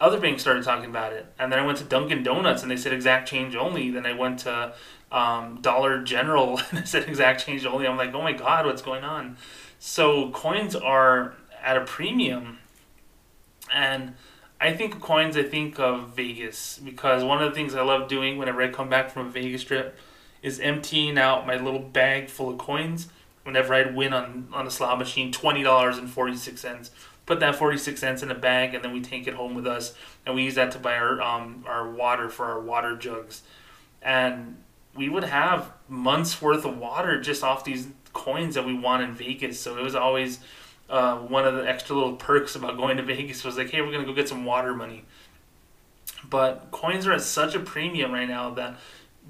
other 0.00 0.20
banks 0.20 0.42
started 0.42 0.64
talking 0.64 0.88
about 0.88 1.12
it, 1.12 1.26
and 1.38 1.50
then 1.50 1.58
I 1.58 1.66
went 1.66 1.78
to 1.78 1.84
Dunkin' 1.84 2.22
Donuts 2.22 2.62
and 2.62 2.70
they 2.70 2.76
said 2.76 2.92
exact 2.92 3.28
change 3.28 3.56
only. 3.56 3.90
Then 3.90 4.06
I 4.06 4.12
went 4.12 4.40
to 4.40 4.74
um, 5.10 5.60
Dollar 5.60 6.02
General 6.02 6.58
and 6.70 6.78
they 6.78 6.84
said 6.84 7.08
exact 7.08 7.44
change 7.44 7.66
only. 7.66 7.86
I'm 7.86 7.96
like, 7.96 8.14
oh 8.14 8.22
my 8.22 8.32
god, 8.32 8.66
what's 8.66 8.82
going 8.82 9.04
on? 9.04 9.36
So 9.78 10.30
coins 10.30 10.76
are 10.76 11.34
at 11.62 11.76
a 11.76 11.84
premium, 11.84 12.58
and 13.72 14.14
I 14.60 14.72
think 14.72 15.00
coins. 15.00 15.36
I 15.36 15.42
think 15.42 15.78
of 15.78 16.10
Vegas 16.10 16.78
because 16.84 17.24
one 17.24 17.42
of 17.42 17.50
the 17.50 17.54
things 17.54 17.74
I 17.74 17.82
love 17.82 18.08
doing 18.08 18.38
whenever 18.38 18.62
I 18.62 18.68
come 18.68 18.88
back 18.88 19.10
from 19.10 19.26
a 19.26 19.30
Vegas 19.30 19.64
trip 19.64 19.98
is 20.42 20.60
emptying 20.60 21.18
out 21.18 21.46
my 21.46 21.56
little 21.56 21.80
bag 21.80 22.28
full 22.28 22.50
of 22.50 22.58
coins 22.58 23.08
whenever 23.44 23.74
I'd 23.74 23.94
win 23.94 24.12
on, 24.12 24.48
on 24.52 24.66
a 24.66 24.70
slot 24.70 24.98
machine, 24.98 25.32
$20.46. 25.32 26.90
Put 27.26 27.40
that 27.40 27.56
46 27.56 28.00
cents 28.00 28.22
in 28.22 28.30
a 28.30 28.34
bag 28.34 28.74
and 28.74 28.82
then 28.82 28.92
we 28.92 29.00
take 29.00 29.26
it 29.26 29.34
home 29.34 29.54
with 29.54 29.66
us 29.66 29.94
and 30.26 30.34
we 30.34 30.44
use 30.44 30.54
that 30.56 30.72
to 30.72 30.78
buy 30.78 30.96
our, 30.96 31.20
um, 31.20 31.64
our 31.66 31.90
water 31.90 32.28
for 32.28 32.46
our 32.46 32.60
water 32.60 32.96
jugs. 32.96 33.42
And 34.02 34.56
we 34.94 35.08
would 35.08 35.24
have 35.24 35.72
months 35.88 36.40
worth 36.42 36.64
of 36.64 36.78
water 36.78 37.20
just 37.20 37.44
off 37.44 37.64
these 37.64 37.88
coins 38.12 38.54
that 38.56 38.66
we 38.66 38.74
won 38.74 39.02
in 39.02 39.12
Vegas. 39.12 39.60
So 39.60 39.78
it 39.78 39.82
was 39.82 39.94
always 39.94 40.40
uh, 40.88 41.18
one 41.18 41.46
of 41.46 41.54
the 41.54 41.68
extra 41.68 41.94
little 41.94 42.16
perks 42.16 42.56
about 42.56 42.76
going 42.76 42.96
to 42.96 43.02
Vegas 43.14 43.44
was 43.44 43.56
like, 43.56 43.70
hey, 43.70 43.80
we're 43.80 43.92
going 43.92 44.04
to 44.04 44.06
go 44.06 44.14
get 44.14 44.28
some 44.28 44.44
water 44.44 44.74
money. 44.74 45.04
But 46.28 46.70
coins 46.70 47.06
are 47.06 47.12
at 47.12 47.22
such 47.22 47.54
a 47.54 47.60
premium 47.60 48.12
right 48.12 48.28
now 48.28 48.50
that 48.50 48.76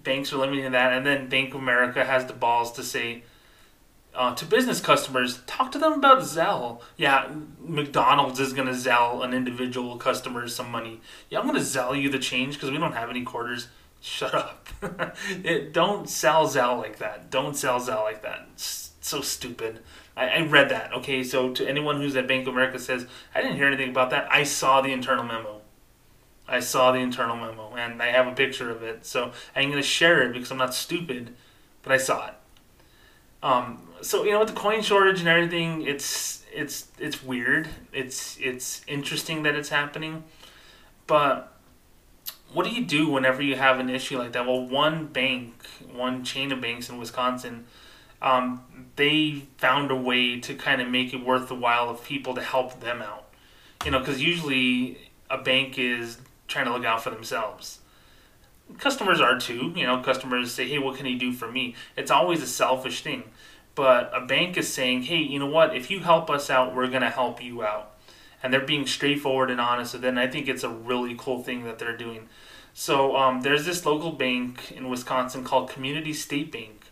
banks 0.03 0.33
are 0.33 0.39
limiting 0.39 0.73
that, 0.73 0.93
and 0.93 1.07
then 1.07 1.29
Bank 1.29 1.55
of 1.55 1.61
America 1.61 2.05
has 2.05 2.27
the 2.27 2.33
balls 2.33 2.73
to 2.73 2.83
say 2.83 3.25
uh, 4.15 4.35
to 4.35 4.45
business 4.45 4.81
customers, 4.81 5.41
talk 5.47 5.71
to 5.73 5.79
them 5.79 5.93
about 5.93 6.23
Zelle. 6.23 6.81
Yeah, 6.97 7.31
McDonald's 7.61 8.41
is 8.41 8.53
gonna 8.53 8.73
Zelle 8.73 9.25
an 9.25 9.33
individual 9.33 9.97
customer 9.97 10.49
some 10.49 10.71
money. 10.71 11.01
Yeah, 11.29 11.41
I'm 11.41 11.47
gonna 11.47 11.61
Zelle 11.61 12.01
you 12.01 12.11
the 12.11 12.19
change 12.19 12.55
because 12.55 12.71
we 12.71 12.79
don't 12.79 12.95
have 12.95 13.11
any 13.11 13.23
quarters. 13.23 13.69
Shut 14.01 14.35
up. 14.35 14.69
it, 15.45 15.73
don't 15.73 16.09
sell 16.09 16.49
Zelle 16.49 16.79
like 16.79 16.99
that. 16.99 17.31
Don't 17.31 17.57
sell 17.57 17.79
Zelle 17.79 18.03
like 18.03 18.23
that. 18.23 18.49
It's 18.55 18.93
so 19.01 19.21
stupid. 19.21 19.81
I, 20.17 20.29
I 20.29 20.41
read 20.43 20.71
that. 20.71 20.93
Okay, 20.95 21.23
so 21.23 21.53
to 21.53 21.69
anyone 21.69 22.01
who's 22.01 22.17
at 22.17 22.27
Bank 22.27 22.49
of 22.49 22.55
America 22.55 22.79
says, 22.79 23.07
I 23.35 23.43
didn't 23.43 23.57
hear 23.57 23.67
anything 23.67 23.91
about 23.91 24.11
that. 24.11 24.27
I 24.33 24.45
saw 24.45 24.81
the 24.81 24.93
internal 24.93 25.25
memo. 25.25 25.60
I 26.51 26.61
saw 26.61 26.93
the 26.93 26.99
internal 26.99 27.37
memo 27.37 27.75
and 27.77 28.03
I 28.03 28.09
have 28.09 28.27
a 28.27 28.33
picture 28.33 28.71
of 28.71 28.83
it. 28.83 29.07
So 29.07 29.33
I'm 29.55 29.71
going 29.71 29.81
to 29.81 29.89
share 29.89 30.23
it 30.23 30.33
because 30.33 30.51
I'm 30.51 30.59
not 30.59 30.75
stupid, 30.75 31.35
but 31.83 31.93
I 31.93 31.97
saw 31.97 32.27
it. 32.29 32.35
Um, 33.43 33.89
so 34.03 34.25
you 34.25 34.33
know, 34.33 34.41
with 34.41 34.49
the 34.49 34.55
coin 34.55 34.83
shortage 34.83 35.21
and 35.21 35.29
everything, 35.29 35.83
it's 35.83 36.45
it's 36.53 36.89
it's 36.99 37.23
weird. 37.23 37.69
It's 37.93 38.37
it's 38.39 38.83
interesting 38.87 39.45
that 39.45 39.55
it's 39.55 39.71
happening, 39.71 40.25
but 41.07 41.57
what 42.53 42.67
do 42.67 42.73
you 42.73 42.85
do 42.85 43.09
whenever 43.09 43.43
you 43.43 43.57
have 43.57 43.79
an 43.79 43.89
issue 43.89 44.19
like 44.19 44.33
that? 44.33 44.47
Well, 44.47 44.67
one 44.67 45.07
bank, 45.07 45.55
one 45.93 46.25
chain 46.25 46.53
of 46.53 46.61
banks 46.61 46.89
in 46.89 46.99
Wisconsin, 46.99 47.67
um, 48.21 48.63
they 48.97 49.45
found 49.57 49.91
a 49.91 49.97
way 49.97 50.41
to 50.41 50.55
kind 50.55 50.83
of 50.83 50.89
make 50.89 51.15
it 51.15 51.25
worth 51.25 51.49
the 51.49 51.55
while 51.55 51.89
of 51.89 52.05
people 52.05 52.35
to 52.35 52.43
help 52.43 52.81
them 52.81 53.01
out. 53.01 53.27
You 53.85 53.93
know, 53.93 54.01
because 54.01 54.21
usually 54.21 54.99
a 55.31 55.39
bank 55.39 55.79
is 55.79 56.19
trying 56.51 56.67
to 56.67 56.73
look 56.73 56.85
out 56.85 57.03
for 57.03 57.11
themselves. 57.11 57.79
customers 58.79 59.21
are 59.21 59.39
too. 59.39 59.73
You 59.75 59.85
know, 59.85 60.01
customers 60.01 60.55
say, 60.55 60.69
"Hey, 60.69 60.79
what 60.79 60.97
can 60.97 61.07
you 61.07 61.19
do 61.19 61.33
for 61.33 61.51
me?" 61.51 61.75
It's 61.97 62.11
always 62.11 62.41
a 62.43 62.47
selfish 62.47 63.03
thing, 63.03 63.25
but 63.75 64.11
a 64.15 64.21
bank 64.21 64.57
is 64.57 64.73
saying, 64.73 65.05
"Hey, 65.05 65.17
you 65.17 65.41
know 65.41 65.47
what? 65.47 65.75
If 65.75 65.91
you 65.91 66.01
help 66.01 66.31
us 66.31 66.51
out, 66.51 66.75
we're 66.75 66.87
gonna 66.87 67.11
help 67.11 67.43
you 67.43 67.65
out," 67.65 67.97
and 68.43 68.53
they're 68.53 68.61
being 68.61 68.87
straightforward 68.87 69.51
and 69.51 69.61
honest. 69.61 69.93
So 69.93 69.99
then 69.99 70.19
I 70.19 70.29
think 70.29 70.47
it's 70.49 70.63
a 70.63 70.69
really 70.69 71.17
cool 71.19 71.43
thing 71.43 71.65
that 71.65 71.79
they're 71.81 71.97
doing. 71.97 72.29
So 72.75 73.17
um, 73.17 73.41
there's 73.43 73.67
this 73.67 73.85
local 73.85 74.13
bank 74.13 74.73
in 74.73 74.89
Wisconsin 74.89 75.45
called 75.45 75.71
Community 75.71 76.13
State 76.13 76.53
Bank. 76.53 76.87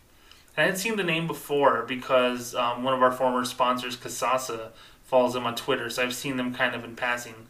And 0.55 0.65
I 0.65 0.67
had 0.67 0.77
seen 0.77 0.97
the 0.97 1.03
name 1.03 1.27
before 1.27 1.83
because 1.87 2.53
um, 2.55 2.83
one 2.83 2.93
of 2.93 3.01
our 3.01 3.11
former 3.11 3.45
sponsors, 3.45 3.95
Kasasa, 3.95 4.71
follows 5.05 5.33
them 5.33 5.45
on 5.45 5.55
Twitter. 5.55 5.89
So 5.89 6.03
I've 6.03 6.13
seen 6.13 6.37
them 6.37 6.53
kind 6.53 6.75
of 6.75 6.83
in 6.83 6.95
passing. 6.95 7.47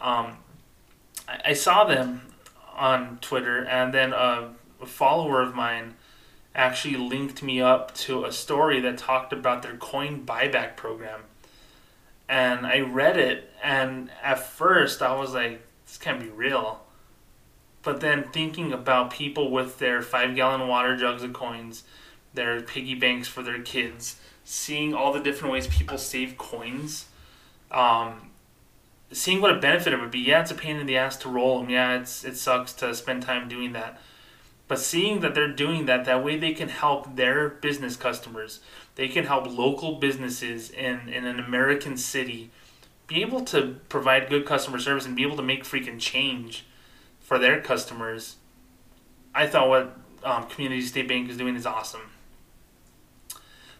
Um, 0.00 0.36
I, 1.28 1.52
saw 1.54 1.84
them 1.84 2.22
on 2.74 3.18
Twitter, 3.20 3.64
and 3.64 3.92
then 3.94 4.12
a, 4.12 4.52
a 4.80 4.86
follower 4.86 5.40
of 5.40 5.54
mine 5.54 5.94
actually 6.54 6.96
linked 6.96 7.42
me 7.42 7.60
up 7.60 7.94
to 7.94 8.24
a 8.24 8.32
story 8.32 8.80
that 8.80 8.98
talked 8.98 9.32
about 9.32 9.62
their 9.62 9.76
coin 9.76 10.24
buyback 10.24 10.76
program. 10.76 11.20
And 12.28 12.66
I 12.66 12.80
read 12.80 13.16
it, 13.16 13.50
and 13.62 14.10
at 14.22 14.38
first 14.38 15.02
I 15.02 15.14
was 15.14 15.34
like, 15.34 15.66
this 15.86 15.98
can't 15.98 16.20
be 16.20 16.28
real. 16.28 16.80
But 17.82 18.00
then 18.00 18.24
thinking 18.32 18.72
about 18.72 19.10
people 19.10 19.50
with 19.50 19.78
their 19.78 20.00
five 20.00 20.34
gallon 20.34 20.66
water 20.68 20.96
jugs 20.96 21.22
of 21.22 21.32
coins, 21.32 21.84
their 22.32 22.60
piggy 22.62 22.94
banks 22.94 23.28
for 23.28 23.42
their 23.42 23.60
kids, 23.60 24.16
seeing 24.44 24.94
all 24.94 25.12
the 25.12 25.20
different 25.20 25.52
ways 25.52 25.66
people 25.66 25.98
save 25.98 26.38
coins, 26.38 27.06
um, 27.70 28.30
seeing 29.14 29.40
what 29.40 29.56
a 29.56 29.58
benefit 29.58 29.92
it 29.92 30.00
would 30.00 30.10
be. 30.10 30.20
Yeah, 30.20 30.40
it's 30.40 30.50
a 30.50 30.54
pain 30.54 30.76
in 30.76 30.86
the 30.86 30.96
ass 30.96 31.16
to 31.18 31.28
roll 31.28 31.60
them. 31.60 31.70
Yeah, 31.70 31.98
it's 31.98 32.24
it 32.24 32.36
sucks 32.36 32.72
to 32.74 32.94
spend 32.94 33.22
time 33.22 33.48
doing 33.48 33.72
that. 33.72 34.00
But 34.66 34.78
seeing 34.78 35.20
that 35.20 35.34
they're 35.34 35.52
doing 35.52 35.86
that, 35.86 36.04
that 36.06 36.24
way 36.24 36.36
they 36.36 36.52
can 36.52 36.68
help 36.68 37.16
their 37.16 37.48
business 37.48 37.96
customers. 37.96 38.60
They 38.94 39.08
can 39.08 39.26
help 39.26 39.46
local 39.46 39.96
businesses 39.96 40.70
in, 40.70 41.08
in 41.08 41.26
an 41.26 41.38
American 41.38 41.96
city 41.96 42.50
be 43.06 43.20
able 43.20 43.44
to 43.44 43.76
provide 43.88 44.30
good 44.30 44.46
customer 44.46 44.78
service 44.78 45.04
and 45.04 45.14
be 45.14 45.22
able 45.22 45.36
to 45.36 45.42
make 45.42 45.64
freaking 45.64 46.00
change 46.00 46.64
for 47.20 47.38
their 47.38 47.60
customers. 47.60 48.36
I 49.34 49.46
thought 49.46 49.68
what 49.68 49.98
um, 50.22 50.48
Community 50.48 50.80
State 50.80 51.08
Bank 51.08 51.28
is 51.28 51.36
doing 51.36 51.56
is 51.56 51.66
awesome. 51.66 52.12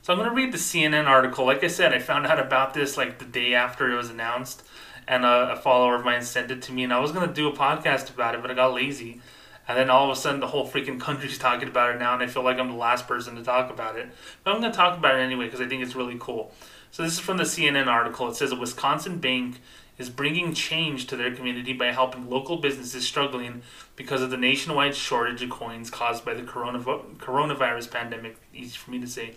So 0.03 0.13
I'm 0.13 0.19
going 0.19 0.29
to 0.29 0.37
read 0.37 0.53
the 0.53 0.59
CNN 0.59 1.07
article. 1.07 1.47
Like 1.47 1.65
I 1.65 1.69
said, 1.69 1.95
I 1.95 1.99
found 1.99 2.27
out 2.27 2.39
about 2.39 2.75
this 2.75 2.99
like 2.99 3.19
the 3.19 3.25
day 3.25 3.55
after 3.55 3.91
it 3.91 3.97
was 3.97 4.11
announced 4.11 4.63
and 5.07 5.25
a, 5.25 5.53
a 5.53 5.57
follower 5.57 5.95
of 5.95 6.05
mine 6.05 6.23
sent 6.23 6.51
it 6.51 6.63
to 6.63 6.73
me, 6.73 6.85
and 6.85 6.93
I 6.93 6.99
was 7.01 7.13
gonna 7.13 7.33
do 7.33 7.49
a 7.49 7.57
podcast 7.57 8.13
about 8.13 8.35
it, 8.35 8.43
but 8.43 8.51
I 8.51 8.55
got 8.55 8.75
lazy. 8.75 9.21
And 9.67 9.79
then 9.79 9.89
all 9.89 10.11
of 10.11 10.17
a 10.17 10.21
sudden, 10.21 10.41
the 10.41 10.49
whole 10.49 10.69
freaking 10.69 11.01
country's 11.01 11.39
talking 11.47 11.69
about 11.69 11.95
it 11.95 11.99
now, 11.99 12.15
and 12.15 12.23
I 12.23 12.27
feel 12.27 12.43
like 12.43 12.59
I'm 12.59 12.69
the 12.69 12.75
last 12.75 13.09
person 13.09 13.37
to 13.37 13.43
talk 13.43 13.71
about 13.71 13.97
it. 13.97 14.09
But 14.43 14.53
I'm 14.53 14.61
going 14.61 14.73
to 14.73 14.77
talk 14.77 14.99
about 14.99 15.15
it 15.15 15.21
anyway 15.21 15.47
because 15.47 15.61
I 15.61 15.67
think 15.67 15.83
it's 15.83 15.95
really 15.95 16.17
cool. 16.19 16.53
So, 16.91 17.03
this 17.03 17.15
is 17.15 17.21
from 17.21 17.39
the 17.39 17.45
CNN 17.45 17.87
article. 17.87 18.29
It 18.29 18.37
says 18.37 18.53
a 18.53 18.57
Wisconsin 18.57 19.19
bank 19.19 19.61
is 19.97 20.11
bringing 20.11 20.53
change 20.53 21.07
to 21.07 21.17
their 21.17 21.35
community 21.35 21.73
by 21.73 21.87
helping 21.87 22.29
local 22.29 22.57
businesses 22.57 23.07
struggling 23.07 23.63
because 23.97 24.23
of 24.23 24.31
the 24.31 24.37
nationwide 24.37 24.95
shortage 24.95 25.43
of 25.43 25.51
coins 25.51 25.89
caused 25.89 26.25
by 26.25 26.35
the 26.35 26.43
coronavirus 26.43 27.91
pandemic. 27.91 28.37
Easy 28.53 28.77
for 28.77 28.91
me 28.91 29.01
to 29.01 29.07
say. 29.07 29.35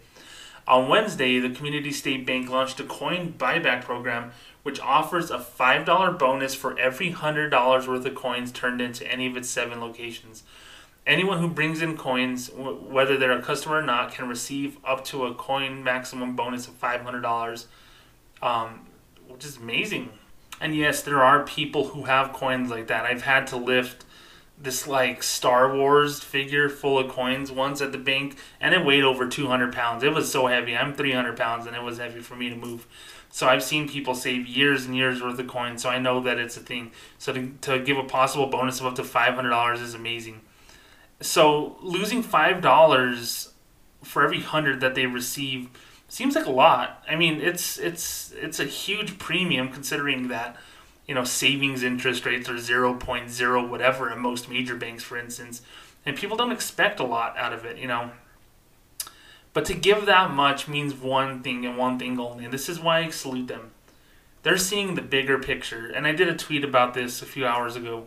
On 0.68 0.90
Wednesday, 0.90 1.40
the 1.40 1.52
Community 1.52 1.92
State 1.94 2.26
Bank 2.26 2.50
launched 2.50 2.80
a 2.80 2.84
coin 2.84 3.34
buyback 3.38 3.84
program 3.86 4.32
which 4.68 4.82
offers 4.82 5.32
a 5.32 5.38
$5 5.38 6.20
bonus 6.20 6.54
for 6.54 6.78
every 6.78 7.14
$100 7.14 7.88
worth 7.88 8.06
of 8.06 8.16
coins 8.16 8.52
turned 8.52 8.82
into 8.82 9.10
any 9.10 9.26
of 9.26 9.38
its 9.38 9.50
seven 9.50 9.80
locations. 9.80 10.44
Anyone 11.06 11.40
who 11.40 11.48
brings 11.48 11.82
in 11.82 11.96
coins, 11.96 12.52
whether 12.54 13.16
they're 13.16 13.32
a 13.32 13.42
customer 13.42 13.78
or 13.78 13.82
not, 13.82 14.12
can 14.12 14.28
receive 14.28 14.76
up 14.84 15.06
to 15.06 15.24
a 15.24 15.34
coin 15.34 15.86
maximum 15.86 16.36
bonus 16.36 16.68
of 16.68 16.78
$500, 16.82 17.66
um, 18.42 18.86
which 19.30 19.46
is 19.46 19.56
amazing. 19.56 20.10
And 20.60 20.76
yes, 20.76 21.02
there 21.02 21.24
are 21.24 21.46
people 21.46 21.88
who 21.88 22.04
have 22.04 22.34
coins 22.34 22.70
like 22.70 22.88
that. 22.88 23.06
I've 23.06 23.22
had 23.22 23.48
to 23.48 23.56
lift 23.56 24.04
this 24.58 24.86
like 24.86 25.24
Star 25.24 25.74
Wars 25.74 26.20
figure 26.20 26.68
full 26.68 27.00
of 27.00 27.10
coins 27.10 27.54
once 27.54 27.80
at 27.80 27.94
the 27.94 27.98
bank, 27.98 28.38
and 28.60 28.76
it 28.76 28.84
weighed 28.84 29.06
over 29.06 29.30
200 29.30 29.72
pounds. 29.72 30.04
It 30.04 30.14
was 30.14 30.30
so 30.30 30.48
heavy. 30.48 30.76
I'm 30.76 30.94
300 30.94 31.38
pounds, 31.38 31.68
and 31.68 31.76
it 31.76 31.84
was 31.84 32.00
heavy 32.00 32.20
for 32.20 32.36
me 32.36 32.50
to 32.50 32.56
move. 32.58 32.86
So 33.30 33.48
I've 33.48 33.64
seen 33.64 33.88
people 33.88 34.16
save 34.16 34.48
years 34.48 34.86
and 34.86 34.96
years 34.96 35.22
worth 35.22 35.40
of 35.40 35.48
coins, 35.48 35.84
so 35.84 35.90
I 35.90 36.00
know 36.00 36.22
that 36.22 36.38
it's 36.38 36.58
a 36.58 36.62
thing. 36.62 36.92
So 37.18 37.34
to, 37.34 37.52
to 37.62 37.80
give 37.80 37.98
a 37.98 38.04
possible 38.04 38.48
bonus 38.48 38.80
of 38.80 38.86
up 38.88 38.96
to 38.96 39.04
$500 39.04 39.82
is 39.82 39.94
amazing. 39.94 40.42
So 41.22 41.78
losing 41.82 42.24
$5 42.24 43.50
for 44.04 44.24
every 44.24 44.38
100 44.38 44.80
that 44.80 44.96
they 44.96 45.06
receive 45.06 45.70
seems 46.08 46.36
like 46.36 46.46
a 46.46 46.52
lot. 46.52 47.04
I 47.10 47.16
mean, 47.16 47.42
it's 47.42 47.78
it's 47.78 48.34
it's 48.38 48.60
a 48.60 48.66
huge 48.66 49.20
premium 49.20 49.70
considering 49.70 50.30
that 50.30 50.56
you 51.06 51.16
know 51.16 51.24
savings 51.24 51.84
interest 51.84 52.26
rates 52.26 52.50
are 52.50 52.54
0.0 52.54 53.70
whatever 53.70 54.12
in 54.12 54.20
most 54.20 54.50
major 54.50 54.76
banks 54.76 55.04
for 55.04 55.18
instance, 55.18 55.62
and 56.06 56.16
people 56.16 56.38
don't 56.38 56.52
expect 56.52 57.00
a 57.00 57.04
lot 57.04 57.38
out 57.38 57.54
of 57.54 57.66
it, 57.66 57.78
you 57.78 57.88
know. 57.88 58.12
But 59.58 59.66
to 59.66 59.74
give 59.74 60.06
that 60.06 60.30
much 60.30 60.68
means 60.68 60.94
one 60.94 61.42
thing 61.42 61.66
and 61.66 61.80
one 61.80 61.98
thing 61.98 62.20
only, 62.20 62.46
and 62.46 62.54
this 62.54 62.70
is 62.70 62.80
why 62.80 63.00
I 63.00 63.10
salute 63.10 63.48
them. 63.48 63.72
They're 64.44 64.56
seeing 64.56 64.94
the 64.94 65.02
bigger 65.02 65.40
picture. 65.40 65.88
And 65.88 66.06
I 66.06 66.12
did 66.12 66.28
a 66.28 66.36
tweet 66.36 66.64
about 66.64 66.94
this 66.94 67.24
a 67.24 67.26
few 67.26 67.48
hours 67.48 67.76
ago 67.76 68.06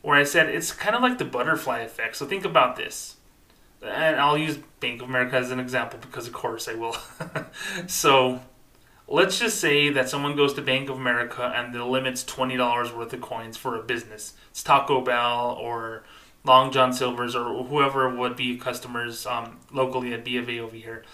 where 0.00 0.16
I 0.16 0.24
said 0.24 0.48
it's 0.48 0.72
kind 0.72 0.96
of 0.96 1.02
like 1.02 1.18
the 1.18 1.26
butterfly 1.26 1.80
effect. 1.80 2.16
So 2.16 2.24
think 2.24 2.46
about 2.46 2.76
this. 2.76 3.16
And 3.82 4.16
I'll 4.16 4.38
use 4.38 4.60
Bank 4.80 5.02
of 5.02 5.10
America 5.10 5.36
as 5.36 5.50
an 5.50 5.60
example 5.60 5.98
because, 6.00 6.26
of 6.26 6.32
course, 6.32 6.66
I 6.68 6.72
will. 6.72 6.96
so 7.86 8.40
let's 9.06 9.38
just 9.38 9.60
say 9.60 9.90
that 9.90 10.08
someone 10.08 10.36
goes 10.36 10.54
to 10.54 10.62
Bank 10.62 10.88
of 10.88 10.96
America 10.96 11.52
and 11.54 11.74
the 11.74 11.84
limit's 11.84 12.24
$20 12.24 12.96
worth 12.96 13.12
of 13.12 13.20
coins 13.20 13.58
for 13.58 13.78
a 13.78 13.82
business. 13.82 14.32
It's 14.52 14.62
Taco 14.62 15.02
Bell 15.02 15.50
or 15.60 16.04
Long 16.48 16.72
John 16.72 16.92
Silver's 16.92 17.36
or 17.36 17.62
whoever 17.64 18.08
would 18.08 18.34
be 18.34 18.56
customers 18.56 19.26
um, 19.26 19.58
locally 19.72 20.12
at 20.14 20.24
B 20.24 20.38
of 20.38 20.48
A 20.48 20.58
over 20.60 20.74
here. 20.74 21.04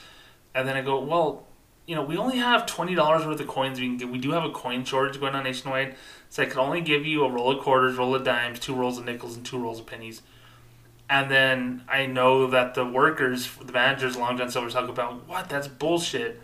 And 0.54 0.66
then 0.66 0.76
I 0.76 0.82
go, 0.82 1.00
well, 1.00 1.46
you 1.86 1.94
know, 1.94 2.02
we 2.02 2.16
only 2.16 2.38
have 2.38 2.64
twenty 2.64 2.94
dollars 2.94 3.26
worth 3.26 3.40
of 3.40 3.48
coins. 3.48 3.78
We 3.78 3.86
can 3.86 3.96
get, 3.98 4.08
we 4.08 4.18
do 4.18 4.30
have 4.30 4.44
a 4.44 4.50
coin 4.50 4.84
shortage 4.84 5.20
going 5.20 5.34
on 5.34 5.44
nationwide, 5.44 5.96
so 6.30 6.42
I 6.42 6.46
could 6.46 6.58
only 6.58 6.80
give 6.80 7.04
you 7.04 7.24
a 7.24 7.30
roll 7.30 7.50
of 7.50 7.62
quarters, 7.62 7.96
roll 7.96 8.14
of 8.14 8.24
dimes, 8.24 8.58
two 8.58 8.74
rolls 8.74 8.96
of 8.96 9.04
nickels, 9.04 9.36
and 9.36 9.44
two 9.44 9.58
rolls 9.58 9.80
of 9.80 9.86
pennies. 9.86 10.22
And 11.10 11.30
then 11.30 11.82
I 11.86 12.06
know 12.06 12.46
that 12.46 12.74
the 12.74 12.86
workers, 12.86 13.50
the 13.62 13.72
managers, 13.72 14.16
Long 14.16 14.38
John 14.38 14.50
Silver's 14.50 14.72
talk 14.72 14.88
about 14.88 15.28
what 15.28 15.50
that's 15.50 15.68
bullshit. 15.68 16.40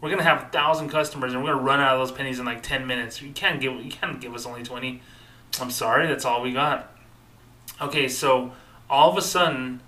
We're 0.00 0.10
gonna 0.10 0.22
have 0.22 0.42
a 0.42 0.46
thousand 0.50 0.90
customers, 0.90 1.32
and 1.32 1.42
we're 1.42 1.52
gonna 1.52 1.64
run 1.64 1.80
out 1.80 1.94
of 1.94 2.06
those 2.06 2.16
pennies 2.16 2.38
in 2.38 2.44
like 2.44 2.62
ten 2.62 2.86
minutes. 2.86 3.20
You 3.20 3.32
can't 3.32 3.60
give 3.60 3.72
you 3.84 3.90
can't 3.90 4.20
give 4.20 4.34
us 4.34 4.46
only 4.46 4.62
twenty. 4.62 5.02
I'm 5.60 5.70
sorry, 5.70 6.06
that's 6.06 6.24
all 6.24 6.42
we 6.42 6.52
got. 6.52 6.93
Okay, 7.80 8.08
so 8.08 8.52
all 8.88 9.10
of 9.10 9.16
a 9.16 9.22
sudden, 9.22 9.80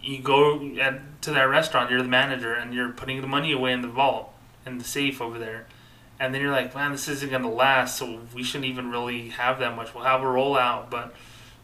you 0.00 0.20
go 0.20 0.60
at, 0.80 1.22
to 1.22 1.32
that 1.32 1.44
restaurant, 1.44 1.90
you're 1.90 2.02
the 2.02 2.08
manager, 2.08 2.54
and 2.54 2.72
you're 2.72 2.90
putting 2.90 3.20
the 3.20 3.26
money 3.26 3.52
away 3.52 3.72
in 3.72 3.82
the 3.82 3.88
vault, 3.88 4.32
in 4.64 4.78
the 4.78 4.84
safe 4.84 5.20
over 5.20 5.38
there. 5.38 5.66
And 6.20 6.32
then 6.32 6.40
you're 6.40 6.52
like, 6.52 6.74
man, 6.74 6.92
this 6.92 7.08
isn't 7.08 7.30
going 7.30 7.42
to 7.42 7.48
last, 7.48 7.98
so 7.98 8.20
we 8.32 8.44
shouldn't 8.44 8.70
even 8.70 8.90
really 8.90 9.30
have 9.30 9.58
that 9.58 9.74
much. 9.74 9.94
We'll 9.94 10.04
have 10.04 10.20
a 10.20 10.24
rollout, 10.24 10.90
but 10.90 11.12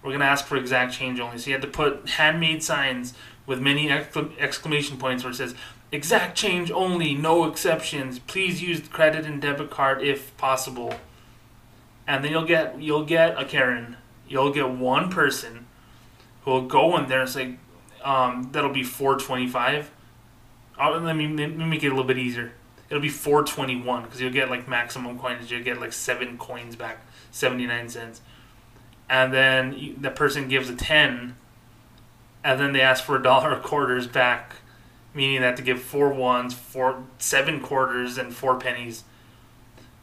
we're 0.02 0.10
going 0.10 0.20
to 0.20 0.26
ask 0.26 0.44
for 0.44 0.56
exact 0.56 0.92
change 0.92 1.20
only. 1.20 1.38
So 1.38 1.50
you 1.50 1.52
have 1.54 1.62
to 1.62 1.68
put 1.68 2.08
handmade 2.08 2.64
signs 2.64 3.14
with 3.46 3.60
many 3.60 3.90
exclamation 3.90 4.96
points 4.96 5.22
where 5.22 5.30
it 5.30 5.36
says, 5.36 5.54
exact 5.92 6.36
change 6.36 6.72
only, 6.72 7.14
no 7.14 7.44
exceptions. 7.44 8.18
Please 8.18 8.60
use 8.60 8.80
credit 8.88 9.24
and 9.24 9.40
debit 9.40 9.70
card 9.70 10.02
if 10.02 10.36
possible. 10.36 10.94
And 12.08 12.24
then 12.24 12.32
you'll 12.32 12.44
get 12.44 12.80
you'll 12.82 13.04
get 13.04 13.40
a 13.40 13.44
Karen 13.44 13.96
you'll 14.30 14.52
get 14.52 14.70
one 14.70 15.10
person 15.10 15.59
who 16.42 16.50
will 16.50 16.66
go 16.66 16.96
in 16.96 17.08
there 17.08 17.20
and 17.22 17.30
say, 17.30 17.56
um, 18.02 18.48
that'll 18.52 18.72
be 18.72 18.82
425. 18.82 19.90
I'll, 20.78 20.98
let, 20.98 21.16
me, 21.16 21.28
let 21.28 21.56
me 21.56 21.64
make 21.64 21.82
it 21.82 21.88
a 21.88 21.90
little 21.90 22.04
bit 22.04 22.18
easier. 22.18 22.52
It'll 22.88 23.02
be 23.02 23.08
421 23.08 24.04
because 24.04 24.20
you'll 24.20 24.32
get 24.32 24.50
like 24.50 24.66
maximum 24.66 25.18
coins. 25.18 25.50
You'll 25.50 25.62
get 25.62 25.80
like 25.80 25.92
seven 25.92 26.38
coins 26.38 26.76
back, 26.76 26.98
79 27.30 27.88
cents. 27.88 28.20
And 29.08 29.32
then 29.32 29.96
the 29.98 30.10
person 30.10 30.48
gives 30.48 30.70
a 30.70 30.76
10, 30.76 31.36
and 32.44 32.60
then 32.60 32.72
they 32.72 32.80
ask 32.80 33.04
for 33.04 33.16
a 33.16 33.22
dollar 33.22 33.58
quarters 33.60 34.06
back, 34.06 34.56
meaning 35.14 35.40
that 35.42 35.56
to 35.56 35.62
give 35.62 35.80
four 35.80 36.12
ones, 36.12 36.54
four, 36.54 37.04
seven 37.18 37.60
quarters, 37.60 38.18
and 38.18 38.34
four 38.34 38.58
pennies 38.58 39.04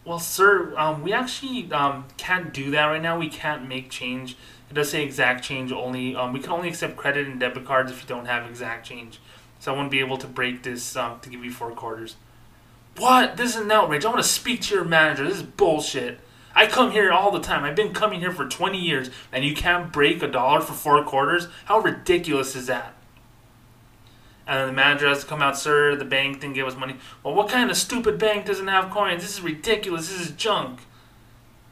well, 0.07 0.19
sir, 0.19 0.73
um, 0.77 1.03
we 1.03 1.11
actually 1.11 1.69
um, 1.73 2.05
can't 2.15 2.53
do 2.53 2.71
that 2.71 2.85
right 2.85 3.01
now. 3.01 3.19
We 3.19 3.27
can't 3.27 3.67
make 3.67 3.89
change. 3.89 4.37
It 4.69 4.73
does 4.73 4.89
say 4.89 5.03
exact 5.03 5.43
change 5.43 5.71
only. 5.71 6.15
Um, 6.15 6.33
we 6.33 6.39
can 6.39 6.51
only 6.51 6.69
accept 6.69 6.97
credit 6.97 7.27
and 7.27 7.39
debit 7.39 7.65
cards 7.65 7.91
if 7.91 8.01
you 8.01 8.07
don't 8.07 8.25
have 8.25 8.49
exact 8.49 8.85
change. 8.85 9.19
So 9.59 9.73
I 9.73 9.77
won't 9.77 9.91
be 9.91 9.99
able 9.99 10.17
to 10.17 10.27
break 10.27 10.63
this 10.63 10.95
um, 10.95 11.19
to 11.21 11.29
give 11.29 11.43
you 11.43 11.51
four 11.51 11.71
quarters. 11.71 12.15
What? 12.97 13.37
This 13.37 13.55
is 13.55 13.61
an 13.61 13.71
outrage. 13.71 14.05
I 14.05 14.09
want 14.09 14.21
to 14.21 14.27
speak 14.27 14.61
to 14.63 14.75
your 14.75 14.83
manager. 14.83 15.23
This 15.23 15.37
is 15.37 15.43
bullshit. 15.43 16.19
I 16.55 16.65
come 16.65 16.91
here 16.91 17.11
all 17.11 17.31
the 17.31 17.39
time. 17.39 17.63
I've 17.63 17.75
been 17.75 17.93
coming 17.93 18.19
here 18.19 18.31
for 18.31 18.47
20 18.47 18.79
years, 18.79 19.11
and 19.31 19.45
you 19.45 19.53
can't 19.53 19.93
break 19.93 20.23
a 20.23 20.27
dollar 20.27 20.59
for 20.59 20.73
four 20.73 21.03
quarters? 21.03 21.47
How 21.65 21.79
ridiculous 21.79 22.55
is 22.55 22.65
that? 22.65 22.95
And 24.47 24.59
then 24.59 24.67
the 24.67 24.73
manager 24.73 25.07
has 25.07 25.19
to 25.19 25.27
come 25.27 25.41
out, 25.41 25.57
sir, 25.57 25.95
the 25.95 26.05
bank 26.05 26.39
didn't 26.39 26.55
give 26.55 26.65
us 26.65 26.75
money. 26.75 26.95
Well, 27.21 27.35
what 27.35 27.49
kind 27.49 27.69
of 27.69 27.77
stupid 27.77 28.17
bank 28.17 28.45
doesn't 28.45 28.67
have 28.67 28.89
coins? 28.89 29.21
This 29.21 29.33
is 29.33 29.41
ridiculous. 29.41 30.09
This 30.09 30.21
is 30.21 30.31
junk. 30.31 30.79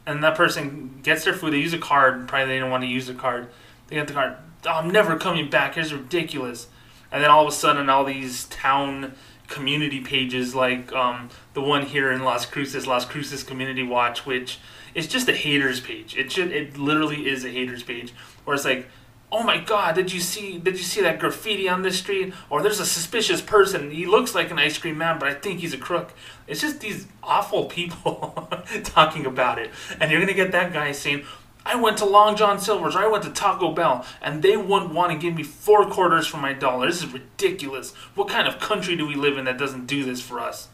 And 0.07 0.23
that 0.23 0.35
person 0.35 0.99
gets 1.03 1.23
their 1.23 1.33
food. 1.33 1.53
They 1.53 1.57
use 1.57 1.73
a 1.73 1.79
card. 1.79 2.27
Probably 2.27 2.47
they 2.47 2.55
do 2.55 2.61
not 2.61 2.71
want 2.71 2.83
to 2.83 2.87
use 2.87 3.07
the 3.07 3.13
card. 3.13 3.47
They 3.87 3.95
get 3.95 4.07
the 4.07 4.13
card. 4.13 4.37
Oh, 4.65 4.71
I'm 4.71 4.91
never 4.91 5.17
coming 5.17 5.49
back. 5.49 5.77
It's 5.77 5.91
ridiculous. 5.91 6.67
And 7.11 7.23
then 7.23 7.31
all 7.31 7.43
of 7.43 7.53
a 7.53 7.55
sudden, 7.55 7.89
all 7.89 8.03
these 8.03 8.45
town 8.45 9.13
community 9.47 10.01
pages, 10.01 10.55
like 10.55 10.91
um, 10.93 11.29
the 11.53 11.61
one 11.61 11.85
here 11.85 12.11
in 12.11 12.23
Las 12.23 12.45
Cruces, 12.45 12.87
Las 12.87 13.05
Cruces 13.05 13.43
Community 13.43 13.83
Watch, 13.83 14.25
which 14.25 14.59
is 14.93 15.07
just 15.07 15.27
a 15.29 15.33
haters 15.33 15.79
page. 15.79 16.15
It 16.17 16.31
should, 16.31 16.51
it 16.51 16.77
literally 16.77 17.27
is 17.27 17.45
a 17.45 17.49
haters 17.49 17.83
page, 17.83 18.13
where 18.43 18.55
it's 18.55 18.65
like 18.65 18.87
oh 19.31 19.43
my 19.43 19.57
god 19.57 19.95
did 19.95 20.11
you 20.11 20.19
see 20.19 20.57
did 20.57 20.77
you 20.77 20.83
see 20.83 21.01
that 21.01 21.19
graffiti 21.19 21.67
on 21.67 21.81
this 21.81 21.99
street? 21.99 22.33
Or 22.49 22.61
there's 22.61 22.79
a 22.79 22.85
suspicious 22.85 23.41
person. 23.41 23.91
He 23.91 24.05
looks 24.05 24.35
like 24.35 24.51
an 24.51 24.59
ice 24.59 24.77
cream 24.77 24.97
man 24.97 25.19
but 25.19 25.27
i 25.27 25.33
think 25.33 25.59
he's 25.59 25.73
a 25.73 25.77
crook. 25.77 26.13
It's 26.47 26.61
just 26.61 26.79
these 26.79 27.07
awful 27.23 27.65
people 27.77 28.49
talking 28.83 29.25
about 29.25 29.59
it. 29.59 29.71
And 29.99 30.11
you're 30.11 30.19
gonna 30.19 30.33
get 30.33 30.51
that 30.51 30.73
guy 30.73 30.91
saying 30.91 31.25
i 31.67 31.75
went 31.75 31.97
to 31.97 32.05
long 32.05 32.35
john 32.35 32.59
silver's 32.59 32.95
or 32.95 32.99
i 32.99 33.07
went 33.07 33.23
to 33.23 33.31
taco 33.31 33.71
bell 33.71 34.05
and 34.21 34.43
they 34.43 34.55
wouldn't 34.55 34.93
want 34.93 35.11
to 35.11 35.17
give 35.17 35.33
me 35.33 35.41
four 35.41 35.85
quarters 35.89 36.27
for 36.27 36.37
my 36.37 36.53
dollar. 36.53 36.87
This 36.87 37.03
is 37.03 37.11
ridiculous. 37.11 37.93
What 38.13 38.29
kind 38.29 38.47
of 38.47 38.59
country 38.59 38.95
do 38.95 39.07
we 39.07 39.15
live 39.15 39.37
in 39.37 39.45
that 39.45 39.57
doesn't 39.57 39.87
do 39.87 40.03
this 40.03 40.21
for 40.21 40.39
us? 40.39 40.69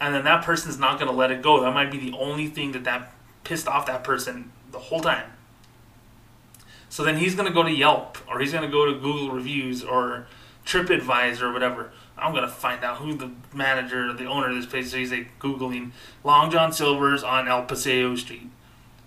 And 0.00 0.14
then 0.14 0.24
that 0.24 0.44
person's 0.44 0.78
not 0.78 0.98
gonna 0.98 1.12
let 1.12 1.30
it 1.30 1.40
go. 1.40 1.62
That 1.62 1.72
might 1.72 1.90
be 1.90 1.98
the 1.98 2.16
only 2.18 2.48
thing 2.48 2.72
that 2.72 2.84
that 2.84 3.12
pissed 3.44 3.68
off 3.68 3.86
that 3.86 4.02
person 4.02 4.50
the 4.72 4.78
whole 4.78 5.00
time 5.00 5.30
so 6.94 7.02
then 7.02 7.16
he's 7.16 7.34
going 7.34 7.48
to 7.48 7.52
go 7.52 7.64
to 7.64 7.72
Yelp 7.72 8.18
or 8.28 8.38
he's 8.38 8.52
going 8.52 8.62
to 8.62 8.70
go 8.70 8.84
to 8.84 8.92
Google 8.92 9.32
Reviews 9.32 9.82
or 9.82 10.28
TripAdvisor 10.64 11.42
or 11.42 11.52
whatever. 11.52 11.90
I'm 12.16 12.30
going 12.30 12.44
to 12.44 12.48
find 12.48 12.84
out 12.84 12.98
who 12.98 13.14
the 13.14 13.32
manager 13.52 14.10
or 14.10 14.12
the 14.12 14.26
owner 14.26 14.50
of 14.50 14.54
this 14.54 14.66
place 14.66 14.86
is. 14.86 14.92
He's 14.92 15.10
like 15.10 15.36
Googling 15.40 15.90
Long 16.22 16.52
John 16.52 16.72
Silver's 16.72 17.24
on 17.24 17.48
El 17.48 17.64
Paseo 17.64 18.14
Street. 18.14 18.48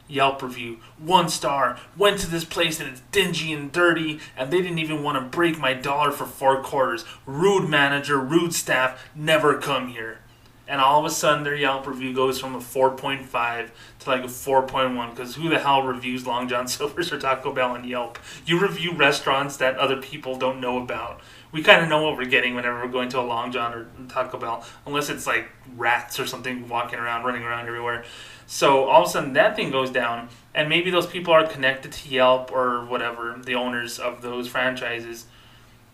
Yelp 0.09 0.41
review, 0.41 0.79
one 0.97 1.29
star. 1.29 1.79
Went 1.95 2.19
to 2.19 2.29
this 2.29 2.43
place 2.43 2.81
and 2.81 2.89
it's 2.89 3.03
dingy 3.13 3.53
and 3.53 3.71
dirty, 3.71 4.19
and 4.35 4.51
they 4.51 4.61
didn't 4.61 4.79
even 4.79 5.01
want 5.01 5.17
to 5.17 5.37
break 5.37 5.57
my 5.57 5.73
dollar 5.73 6.11
for 6.11 6.25
four 6.25 6.61
quarters. 6.61 7.05
Rude 7.25 7.69
manager, 7.69 8.19
rude 8.19 8.53
staff, 8.53 9.09
never 9.15 9.57
come 9.57 9.87
here 9.87 10.19
and 10.67 10.81
all 10.81 10.99
of 10.99 11.05
a 11.05 11.09
sudden 11.09 11.43
their 11.43 11.55
Yelp 11.55 11.87
review 11.87 12.13
goes 12.13 12.39
from 12.39 12.55
a 12.55 12.59
4.5 12.59 13.69
to 13.96 13.96
like 14.07 14.23
a 14.23 14.27
4.1 14.27 15.09
because 15.11 15.35
who 15.35 15.49
the 15.49 15.59
hell 15.59 15.83
reviews 15.83 16.25
Long 16.25 16.47
John 16.47 16.67
Silver's 16.67 17.11
or 17.11 17.19
Taco 17.19 17.53
Bell 17.53 17.71
on 17.71 17.83
Yelp? 17.83 18.17
You 18.45 18.59
review 18.59 18.93
restaurants 18.93 19.57
that 19.57 19.77
other 19.77 19.97
people 19.97 20.37
don't 20.37 20.59
know 20.59 20.81
about. 20.81 21.21
We 21.51 21.63
kind 21.63 21.81
of 21.81 21.89
know 21.89 22.03
what 22.03 22.17
we're 22.17 22.25
getting 22.25 22.55
whenever 22.55 22.83
we're 22.83 22.91
going 22.91 23.09
to 23.09 23.19
a 23.19 23.21
Long 23.21 23.51
John 23.51 23.73
or 23.73 23.87
Taco 24.09 24.37
Bell, 24.37 24.65
unless 24.85 25.09
it's 25.09 25.25
like 25.25 25.49
rats 25.75 26.19
or 26.19 26.25
something 26.25 26.67
walking 26.67 26.99
around, 26.99 27.23
running 27.23 27.43
around 27.43 27.67
everywhere. 27.67 28.03
So 28.47 28.85
all 28.85 29.03
of 29.03 29.09
a 29.09 29.11
sudden 29.11 29.33
that 29.33 29.55
thing 29.55 29.71
goes 29.71 29.89
down, 29.89 30.29
and 30.53 30.69
maybe 30.69 30.89
those 30.89 31.07
people 31.07 31.33
are 31.33 31.45
connected 31.45 31.91
to 31.91 32.09
Yelp 32.09 32.51
or 32.51 32.85
whatever, 32.85 33.39
the 33.43 33.55
owners 33.55 33.99
of 33.99 34.21
those 34.21 34.47
franchises. 34.47 35.25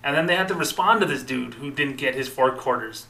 And 0.04 0.18
then 0.18 0.26
they 0.26 0.36
have 0.36 0.48
to 0.48 0.56
respond 0.56 1.02
to 1.02 1.08
this 1.08 1.24
dude 1.24 1.56
who 1.56 1.72
didn't 1.72 1.98
get 1.98 2.16
his 2.16 2.28
four 2.28 2.52
quarters 2.52 3.08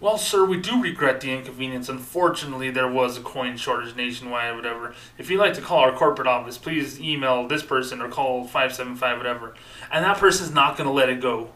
well, 0.00 0.16
sir, 0.16 0.44
we 0.44 0.60
do 0.60 0.80
regret 0.80 1.20
the 1.20 1.32
inconvenience. 1.32 1.88
Unfortunately, 1.88 2.70
there 2.70 2.90
was 2.90 3.16
a 3.16 3.20
coin 3.20 3.56
shortage 3.56 3.96
nationwide, 3.96 4.54
whatever. 4.54 4.94
If 5.18 5.28
you'd 5.28 5.40
like 5.40 5.54
to 5.54 5.60
call 5.60 5.80
our 5.80 5.92
corporate 5.92 6.28
office, 6.28 6.56
please 6.56 7.00
email 7.00 7.48
this 7.48 7.64
person 7.64 8.00
or 8.00 8.08
call 8.08 8.44
575, 8.44 9.16
whatever. 9.16 9.54
And 9.90 10.04
that 10.04 10.18
person's 10.18 10.54
not 10.54 10.76
going 10.76 10.86
to 10.86 10.92
let 10.92 11.08
it 11.08 11.20
go. 11.20 11.50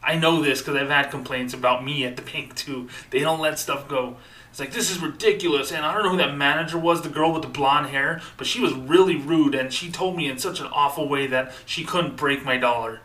I 0.00 0.16
know 0.16 0.40
this 0.42 0.60
because 0.60 0.76
I've 0.76 0.90
had 0.90 1.10
complaints 1.10 1.54
about 1.54 1.84
me 1.84 2.04
at 2.04 2.14
the 2.14 2.22
bank, 2.32 2.54
too. 2.54 2.88
They 3.10 3.18
don't 3.18 3.40
let 3.40 3.58
stuff 3.58 3.88
go. 3.88 4.16
It's 4.50 4.60
like, 4.60 4.72
this 4.72 4.90
is 4.90 5.00
ridiculous. 5.00 5.72
And 5.72 5.84
I 5.84 5.92
don't 5.92 6.04
know 6.04 6.10
who 6.10 6.16
that 6.18 6.36
manager 6.36 6.78
was, 6.78 7.02
the 7.02 7.08
girl 7.08 7.32
with 7.32 7.42
the 7.42 7.48
blonde 7.48 7.88
hair, 7.88 8.20
but 8.36 8.46
she 8.46 8.60
was 8.60 8.74
really 8.74 9.16
rude 9.16 9.56
and 9.56 9.72
she 9.72 9.90
told 9.90 10.16
me 10.16 10.28
in 10.28 10.38
such 10.38 10.60
an 10.60 10.66
awful 10.66 11.08
way 11.08 11.26
that 11.26 11.52
she 11.66 11.84
couldn't 11.84 12.16
break 12.16 12.44
my 12.44 12.58
dollar. 12.58 13.00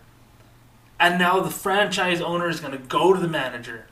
And 0.99 1.17
now 1.17 1.39
the 1.39 1.49
franchise 1.49 2.21
owner 2.21 2.47
is 2.47 2.59
going 2.59 2.73
to 2.73 2.77
go 2.77 3.13
to 3.13 3.19
the 3.19 3.27
manager 3.27 3.85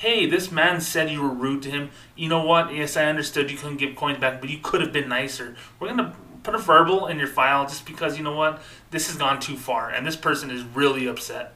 hey, 0.00 0.24
this 0.24 0.50
man 0.50 0.80
said 0.80 1.10
you 1.10 1.20
were 1.20 1.28
rude 1.28 1.62
to 1.62 1.70
him. 1.70 1.90
You 2.16 2.30
know 2.30 2.42
what? 2.42 2.74
Yes, 2.74 2.96
I 2.96 3.04
understood 3.04 3.50
you 3.50 3.58
couldn't 3.58 3.76
give 3.76 3.94
coins 3.94 4.16
back, 4.16 4.40
but 4.40 4.48
you 4.48 4.56
could 4.56 4.80
have 4.80 4.94
been 4.94 5.10
nicer. 5.10 5.54
We're 5.78 5.88
going 5.88 5.98
to 5.98 6.16
put 6.42 6.54
a 6.54 6.58
verbal 6.58 7.06
in 7.06 7.18
your 7.18 7.28
file 7.28 7.66
just 7.66 7.84
because, 7.84 8.16
you 8.16 8.24
know 8.24 8.34
what? 8.34 8.62
This 8.90 9.08
has 9.08 9.18
gone 9.18 9.40
too 9.40 9.58
far, 9.58 9.90
and 9.90 10.06
this 10.06 10.16
person 10.16 10.50
is 10.50 10.62
really 10.62 11.06
upset. 11.06 11.52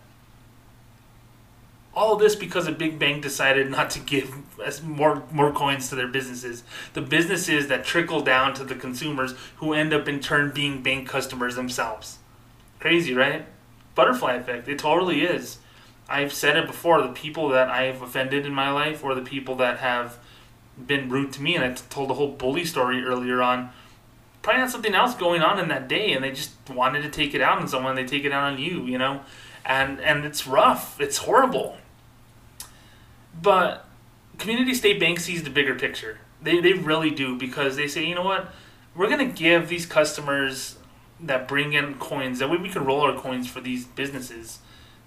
All 1.94 2.16
this 2.16 2.37
because 2.37 2.66
a 2.66 2.72
big 2.72 2.98
bank 2.98 3.22
decided 3.22 3.70
not 3.70 3.88
to 3.90 4.00
give 4.00 4.35
more 4.83 5.22
more 5.30 5.52
coins 5.52 5.88
to 5.88 5.94
their 5.94 6.09
businesses. 6.09 6.64
The 6.92 7.00
businesses 7.00 7.68
that 7.68 7.85
trickle 7.85 8.20
down 8.20 8.52
to 8.54 8.64
the 8.64 8.74
consumers 8.74 9.35
who 9.57 9.72
end 9.72 9.94
up 9.94 10.07
in 10.07 10.20
turn 10.20 10.50
being 10.50 10.83
bank 10.83 11.09
customers 11.09 11.54
themselves. 11.54 12.18
Crazy, 12.80 13.14
right? 13.14 13.46
Butterfly 13.94 14.35
effect. 14.35 14.68
It 14.68 14.80
totally 14.80 15.22
is. 15.22 15.59
I've 16.08 16.32
said 16.32 16.56
it 16.56 16.66
before 16.66 17.00
the 17.00 17.08
people 17.08 17.48
that 17.50 17.68
I've 17.68 18.02
offended 18.02 18.44
in 18.44 18.52
my 18.52 18.70
life 18.70 19.02
or 19.02 19.14
the 19.14 19.22
people 19.22 19.56
that 19.56 19.78
have 19.78 20.18
been 20.86 21.08
rude 21.08 21.32
to 21.34 21.42
me, 21.42 21.54
and 21.54 21.64
I 21.64 21.72
told 21.72 22.10
the 22.10 22.14
whole 22.14 22.32
bully 22.32 22.64
story 22.64 23.02
earlier 23.02 23.40
on. 23.40 23.70
Probably 24.42 24.60
had 24.60 24.70
something 24.70 24.94
else 24.94 25.14
going 25.14 25.40
on 25.40 25.58
in 25.58 25.68
that 25.68 25.88
day, 25.88 26.12
and 26.12 26.22
they 26.22 26.30
just 26.30 26.52
wanted 26.68 27.02
to 27.02 27.10
take 27.10 27.34
it 27.34 27.40
out 27.40 27.58
on 27.58 27.68
someone. 27.68 27.94
They 27.94 28.04
take 28.04 28.24
it 28.24 28.32
out 28.32 28.52
on 28.52 28.58
you, 28.58 28.84
you 28.84 28.98
know, 28.98 29.22
and 29.64 30.00
and 30.00 30.24
it's 30.24 30.46
rough. 30.46 31.00
It's 31.00 31.18
horrible. 31.18 31.78
But 33.40 33.86
community 34.38 34.74
state 34.74 35.00
bank 35.00 35.20
sees 35.20 35.42
the 35.42 35.50
bigger 35.50 35.74
picture. 35.74 36.18
They 36.42 36.60
they 36.60 36.74
really 36.74 37.10
do 37.10 37.36
because 37.36 37.76
they 37.76 37.88
say, 37.88 38.04
you 38.04 38.14
know 38.14 38.22
what, 38.22 38.52
we're 38.94 39.08
gonna 39.08 39.24
give 39.24 39.70
these 39.70 39.86
customers 39.86 40.76
that 41.20 41.48
bring 41.48 41.72
in 41.72 41.94
coins 41.94 42.40
that 42.40 42.50
way 42.50 42.58
we 42.58 42.68
can 42.68 42.84
roll 42.84 43.00
our 43.00 43.18
coins 43.18 43.48
for 43.48 43.60
these 43.60 43.86
businesses 43.86 44.58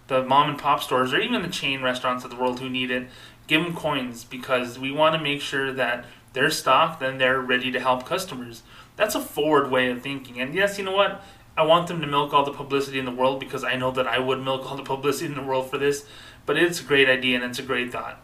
the 0.08 0.24
mom 0.24 0.50
and 0.50 0.58
pop 0.58 0.82
stores 0.82 1.13
or 1.13 1.20
even 1.20 1.41
the 1.41 1.48
chain 1.48 1.82
restaurants 1.82 2.24
of 2.24 2.32
the 2.32 2.38
world 2.38 2.60
who 2.60 2.70
need 2.70 2.91
it, 2.91 3.08
give 3.48 3.63
them 3.63 3.76
coins 3.76 4.24
because 4.24 4.80
we 4.80 4.91
want 4.91 5.15
to 5.15 5.22
make 5.22 5.41
sure 5.41 5.72
that 5.74 6.06
they're 6.34 6.50
stocked 6.50 7.02
and 7.02 7.20
they're 7.20 7.39
ready 7.39 7.72
to 7.72 7.80
help 7.80 8.06
customers. 8.06 8.63
That's 8.96 9.15
a 9.15 9.22
forward 9.22 9.72
way 9.72 9.89
of 9.89 10.02
thinking. 10.02 10.39
And 10.39 10.54
yes, 10.54 10.78
you 10.78 10.84
know 10.84 10.91
what? 10.91 11.24
I 11.56 11.63
want 11.63 11.88
them 11.88 12.02
to 12.02 12.08
milk 12.08 12.34
all 12.34 12.46
the 12.46 12.52
publicity 12.52 13.00
in 13.00 13.06
the 13.06 13.12
world 13.12 13.39
because 13.39 13.63
I 13.63 13.76
know 13.76 13.91
that 13.91 14.08
I 14.08 14.20
would 14.20 14.43
milk 14.43 14.70
all 14.70 14.78
the 14.78 14.84
publicity 14.84 15.26
in 15.26 15.36
the 15.36 15.41
world 15.41 15.70
for 15.70 15.78
this. 15.78 16.06
But 16.46 16.58
it's 16.58 16.80
a 16.80 16.84
great 16.84 17.10
idea 17.10 17.36
and 17.36 17.46
it's 17.46 17.60
a 17.60 17.63
great 17.63 17.91
thought. 17.91 18.22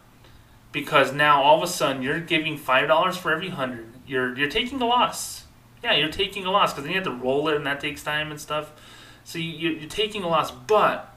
Because 0.70 1.12
now 1.12 1.42
all 1.42 1.56
of 1.56 1.62
a 1.62 1.66
sudden 1.66 2.02
you're 2.02 2.20
giving 2.20 2.56
five 2.56 2.88
dollars 2.88 3.16
for 3.16 3.32
every 3.32 3.50
hundred. 3.50 3.92
You're 4.06 4.36
you're 4.36 4.48
taking 4.48 4.80
a 4.80 4.86
loss. 4.86 5.44
Yeah, 5.82 5.94
you're 5.94 6.10
taking 6.10 6.46
a 6.46 6.50
loss 6.50 6.72
because 6.72 6.84
then 6.84 6.92
you 6.92 6.98
have 6.98 7.06
to 7.06 7.12
roll 7.14 7.48
it 7.48 7.56
and 7.56 7.66
that 7.66 7.80
takes 7.80 8.02
time 8.02 8.30
and 8.30 8.40
stuff. 8.40 8.72
So 9.24 9.38
you, 9.38 9.70
you're 9.70 9.88
taking 9.88 10.22
a 10.22 10.28
loss, 10.28 10.50
but 10.50 11.13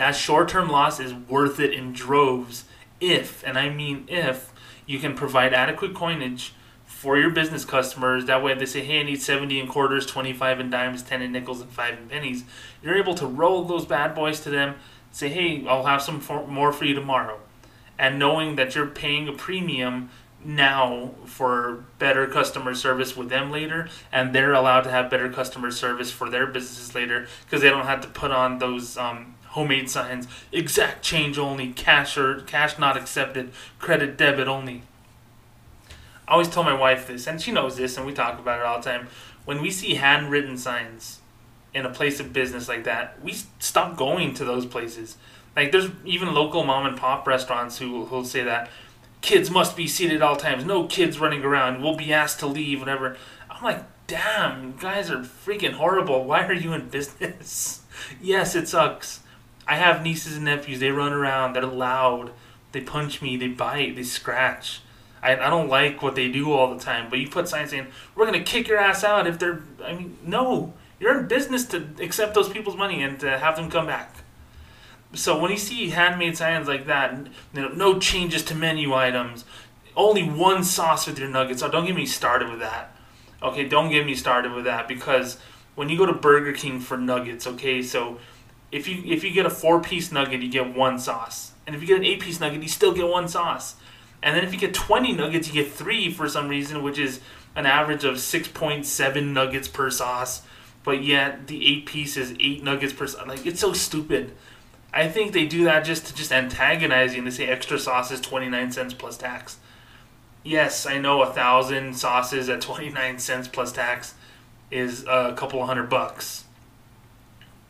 that 0.00 0.16
short 0.16 0.48
term 0.48 0.70
loss 0.70 0.98
is 0.98 1.12
worth 1.12 1.60
it 1.60 1.74
in 1.74 1.92
droves 1.92 2.64
if, 3.00 3.44
and 3.46 3.58
I 3.58 3.68
mean 3.68 4.06
if, 4.08 4.50
you 4.86 4.98
can 4.98 5.14
provide 5.14 5.52
adequate 5.52 5.94
coinage 5.94 6.54
for 6.86 7.18
your 7.18 7.28
business 7.28 7.66
customers. 7.66 8.24
That 8.24 8.42
way, 8.42 8.54
they 8.54 8.64
say, 8.64 8.80
hey, 8.80 9.00
I 9.00 9.02
need 9.02 9.20
70 9.20 9.60
in 9.60 9.68
quarters, 9.68 10.06
25 10.06 10.58
in 10.58 10.70
dimes, 10.70 11.02
10 11.02 11.20
in 11.20 11.32
nickels, 11.32 11.60
and 11.60 11.70
5 11.70 11.98
in 11.98 12.08
pennies, 12.08 12.44
you're 12.82 12.96
able 12.96 13.14
to 13.16 13.26
roll 13.26 13.64
those 13.64 13.84
bad 13.84 14.14
boys 14.14 14.40
to 14.40 14.48
them, 14.48 14.76
say, 15.12 15.28
hey, 15.28 15.66
I'll 15.68 15.84
have 15.84 16.00
some 16.00 16.18
for, 16.18 16.46
more 16.46 16.72
for 16.72 16.86
you 16.86 16.94
tomorrow. 16.94 17.38
And 17.98 18.18
knowing 18.18 18.56
that 18.56 18.74
you're 18.74 18.86
paying 18.86 19.28
a 19.28 19.32
premium 19.32 20.08
now 20.42 21.10
for 21.26 21.84
better 21.98 22.26
customer 22.26 22.74
service 22.74 23.18
with 23.18 23.28
them 23.28 23.50
later, 23.50 23.90
and 24.10 24.34
they're 24.34 24.54
allowed 24.54 24.84
to 24.84 24.90
have 24.90 25.10
better 25.10 25.30
customer 25.30 25.70
service 25.70 26.10
for 26.10 26.30
their 26.30 26.46
businesses 26.46 26.94
later 26.94 27.28
because 27.44 27.60
they 27.60 27.68
don't 27.68 27.84
have 27.84 28.00
to 28.00 28.08
put 28.08 28.30
on 28.30 28.58
those 28.60 28.96
um, 28.96 29.34
homemade 29.50 29.90
signs, 29.90 30.26
exact 30.52 31.02
change 31.02 31.38
only, 31.38 31.72
cash 31.72 32.16
or 32.16 32.40
cash 32.42 32.78
not 32.78 32.96
accepted, 32.96 33.50
credit 33.78 34.16
debit 34.16 34.48
only. 34.48 34.82
I 36.28 36.32
always 36.32 36.48
tell 36.48 36.62
my 36.62 36.74
wife 36.74 37.08
this, 37.08 37.26
and 37.26 37.40
she 37.40 37.50
knows 37.50 37.76
this, 37.76 37.96
and 37.96 38.06
we 38.06 38.12
talk 38.12 38.38
about 38.38 38.60
it 38.60 38.66
all 38.66 38.80
the 38.80 38.88
time. 38.88 39.08
When 39.44 39.60
we 39.60 39.70
see 39.70 39.94
handwritten 39.94 40.56
signs 40.56 41.20
in 41.74 41.84
a 41.84 41.90
place 41.90 42.20
of 42.20 42.32
business 42.32 42.68
like 42.68 42.84
that, 42.84 43.20
we 43.22 43.34
stop 43.58 43.96
going 43.96 44.34
to 44.34 44.44
those 44.44 44.66
places. 44.66 45.16
Like 45.56 45.72
there's 45.72 45.90
even 46.04 46.32
local 46.32 46.62
mom 46.62 46.86
and 46.86 46.96
pop 46.96 47.26
restaurants 47.26 47.78
who 47.78 48.06
who'll 48.06 48.24
say 48.24 48.44
that 48.44 48.70
kids 49.20 49.50
must 49.50 49.76
be 49.76 49.86
seated 49.86 50.16
at 50.16 50.22
all 50.22 50.36
times, 50.36 50.64
no 50.64 50.86
kids 50.86 51.18
running 51.18 51.42
around, 51.42 51.82
we'll 51.82 51.96
be 51.96 52.12
asked 52.12 52.40
to 52.40 52.46
leave, 52.46 52.80
whatever. 52.80 53.16
I'm 53.50 53.62
like, 53.62 53.84
damn, 54.06 54.64
you 54.64 54.74
guys 54.80 55.10
are 55.10 55.18
freaking 55.18 55.72
horrible. 55.72 56.24
Why 56.24 56.46
are 56.46 56.52
you 56.52 56.72
in 56.72 56.88
business? 56.88 57.82
yes, 58.20 58.54
it 58.54 58.68
sucks. 58.68 59.19
I 59.70 59.76
have 59.76 60.02
nieces 60.02 60.34
and 60.34 60.46
nephews. 60.46 60.80
They 60.80 60.90
run 60.90 61.12
around. 61.12 61.52
They're 61.52 61.64
loud. 61.64 62.32
They 62.72 62.80
punch 62.80 63.22
me. 63.22 63.36
They 63.36 63.46
bite. 63.46 63.94
They 63.94 64.02
scratch. 64.02 64.80
I, 65.22 65.36
I 65.36 65.48
don't 65.48 65.68
like 65.68 66.02
what 66.02 66.16
they 66.16 66.28
do 66.28 66.52
all 66.52 66.74
the 66.74 66.80
time. 66.80 67.08
But 67.08 67.20
you 67.20 67.28
put 67.28 67.48
signs 67.48 67.70
saying 67.70 67.86
we're 68.16 68.26
gonna 68.26 68.42
kick 68.42 68.66
your 68.66 68.78
ass 68.78 69.04
out 69.04 69.28
if 69.28 69.38
they're. 69.38 69.62
I 69.84 69.92
mean, 69.92 70.18
no, 70.24 70.74
you're 70.98 71.16
in 71.16 71.28
business 71.28 71.66
to 71.66 71.86
accept 72.00 72.34
those 72.34 72.48
people's 72.48 72.76
money 72.76 73.00
and 73.00 73.20
to 73.20 73.38
have 73.38 73.54
them 73.54 73.70
come 73.70 73.86
back. 73.86 74.12
So 75.14 75.38
when 75.38 75.52
you 75.52 75.56
see 75.56 75.90
handmade 75.90 76.36
signs 76.36 76.66
like 76.66 76.86
that, 76.86 77.16
you 77.54 77.62
know, 77.62 77.68
no 77.68 78.00
changes 78.00 78.42
to 78.46 78.56
menu 78.56 78.92
items, 78.92 79.44
only 79.94 80.28
one 80.28 80.64
sauce 80.64 81.06
with 81.06 81.16
your 81.16 81.28
nuggets. 81.28 81.62
Oh, 81.62 81.70
don't 81.70 81.86
get 81.86 81.94
me 81.94 82.06
started 82.06 82.50
with 82.50 82.58
that. 82.58 82.96
Okay, 83.40 83.68
don't 83.68 83.90
get 83.90 84.04
me 84.04 84.16
started 84.16 84.50
with 84.50 84.64
that 84.64 84.88
because 84.88 85.38
when 85.76 85.88
you 85.88 85.96
go 85.96 86.06
to 86.06 86.12
Burger 86.12 86.52
King 86.52 86.80
for 86.80 86.96
nuggets, 86.96 87.46
okay, 87.46 87.82
so 87.82 88.18
if 88.72 88.88
you 88.88 89.02
if 89.04 89.24
you 89.24 89.30
get 89.32 89.46
a 89.46 89.50
four 89.50 89.80
piece 89.80 90.12
nugget, 90.12 90.42
you 90.42 90.50
get 90.50 90.74
one 90.74 90.98
sauce, 90.98 91.52
and 91.66 91.74
if 91.74 91.80
you 91.82 91.88
get 91.88 91.98
an 91.98 92.04
eight 92.04 92.20
piece 92.20 92.40
nugget, 92.40 92.62
you 92.62 92.68
still 92.68 92.92
get 92.92 93.08
one 93.08 93.28
sauce, 93.28 93.76
and 94.22 94.36
then 94.36 94.44
if 94.44 94.52
you 94.52 94.58
get 94.58 94.74
twenty 94.74 95.12
nuggets, 95.12 95.48
you 95.48 95.54
get 95.62 95.72
three 95.72 96.12
for 96.12 96.28
some 96.28 96.48
reason, 96.48 96.82
which 96.82 96.98
is 96.98 97.20
an 97.56 97.66
average 97.66 98.04
of 98.04 98.20
six 98.20 98.48
point 98.48 98.86
seven 98.86 99.32
nuggets 99.32 99.68
per 99.68 99.90
sauce, 99.90 100.42
but 100.84 101.02
yet 101.02 101.46
the 101.46 101.66
eight 101.66 101.86
piece 101.86 102.16
is 102.16 102.34
eight 102.38 102.62
nuggets 102.62 102.92
per 102.92 103.06
sauce. 103.06 103.26
Like 103.26 103.46
it's 103.46 103.60
so 103.60 103.72
stupid. 103.72 104.32
I 104.92 105.08
think 105.08 105.32
they 105.32 105.46
do 105.46 105.64
that 105.64 105.84
just 105.84 106.06
to 106.06 106.14
just 106.14 106.32
antagonize 106.32 107.12
you 107.12 107.18
and 107.18 107.26
they 107.26 107.30
say 107.30 107.46
extra 107.46 107.78
sauce 107.78 108.10
is 108.10 108.20
29 108.20 108.72
cents 108.72 108.92
plus 108.92 109.16
tax. 109.16 109.58
Yes, 110.42 110.84
I 110.84 110.98
know 110.98 111.22
a 111.22 111.32
thousand 111.32 111.96
sauces 111.96 112.48
at 112.48 112.60
29 112.60 113.18
cents 113.20 113.46
plus 113.46 113.72
tax 113.72 114.14
is 114.70 115.04
a 115.04 115.34
couple 115.36 115.64
hundred 115.64 115.88
bucks. 115.90 116.44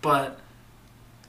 But 0.00 0.38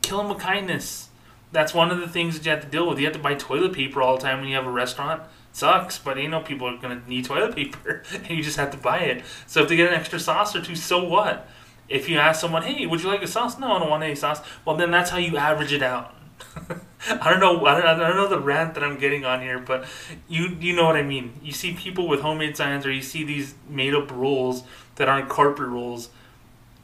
kill 0.01 0.17
them 0.17 0.29
with 0.29 0.39
kindness. 0.39 1.09
That's 1.51 1.73
one 1.73 1.91
of 1.91 1.99
the 1.99 2.07
things 2.07 2.37
that 2.37 2.45
you 2.45 2.51
have 2.51 2.61
to 2.61 2.67
deal 2.67 2.89
with. 2.89 2.99
You 2.99 3.05
have 3.05 3.13
to 3.13 3.19
buy 3.19 3.35
toilet 3.35 3.73
paper 3.73 4.01
all 4.01 4.15
the 4.15 4.21
time 4.21 4.39
when 4.39 4.47
you 4.47 4.55
have 4.55 4.65
a 4.65 4.71
restaurant. 4.71 5.21
It 5.21 5.27
sucks, 5.57 5.97
but 5.97 6.17
you 6.17 6.29
know 6.29 6.41
people 6.41 6.67
are 6.67 6.77
gonna 6.77 7.01
need 7.07 7.25
toilet 7.25 7.55
paper, 7.55 8.03
and 8.13 8.29
you 8.37 8.43
just 8.43 8.57
have 8.57 8.71
to 8.71 8.77
buy 8.77 8.99
it. 8.99 9.23
So 9.47 9.63
if 9.63 9.69
they 9.69 9.75
get 9.75 9.89
an 9.89 9.99
extra 9.99 10.19
sauce 10.19 10.55
or 10.55 10.61
two, 10.61 10.75
so 10.75 11.03
what? 11.03 11.49
If 11.89 12.07
you 12.07 12.17
ask 12.17 12.39
someone, 12.39 12.63
"Hey, 12.63 12.85
would 12.85 13.01
you 13.01 13.09
like 13.09 13.21
a 13.21 13.27
sauce?" 13.27 13.59
No, 13.59 13.73
I 13.73 13.79
don't 13.79 13.89
want 13.89 14.03
any 14.03 14.15
sauce. 14.15 14.41
Well, 14.63 14.77
then 14.77 14.91
that's 14.91 15.09
how 15.09 15.17
you 15.17 15.35
average 15.35 15.73
it 15.73 15.83
out. 15.83 16.15
I 17.09 17.29
don't 17.29 17.39
know. 17.39 17.65
I 17.65 17.81
don't, 17.81 17.85
I 17.85 18.07
don't 18.07 18.15
know 18.15 18.27
the 18.27 18.39
rant 18.39 18.75
that 18.75 18.83
I'm 18.83 18.97
getting 18.97 19.25
on 19.25 19.41
here, 19.41 19.59
but 19.59 19.85
you 20.29 20.55
you 20.59 20.73
know 20.73 20.85
what 20.85 20.95
I 20.95 21.03
mean. 21.03 21.33
You 21.43 21.51
see 21.51 21.73
people 21.73 22.07
with 22.07 22.21
homemade 22.21 22.55
signs, 22.55 22.85
or 22.85 22.91
you 22.91 23.01
see 23.01 23.23
these 23.23 23.55
made 23.67 23.93
up 23.93 24.11
rules 24.11 24.63
that 24.95 25.09
aren't 25.09 25.27
corporate 25.27 25.69
rules, 25.69 26.09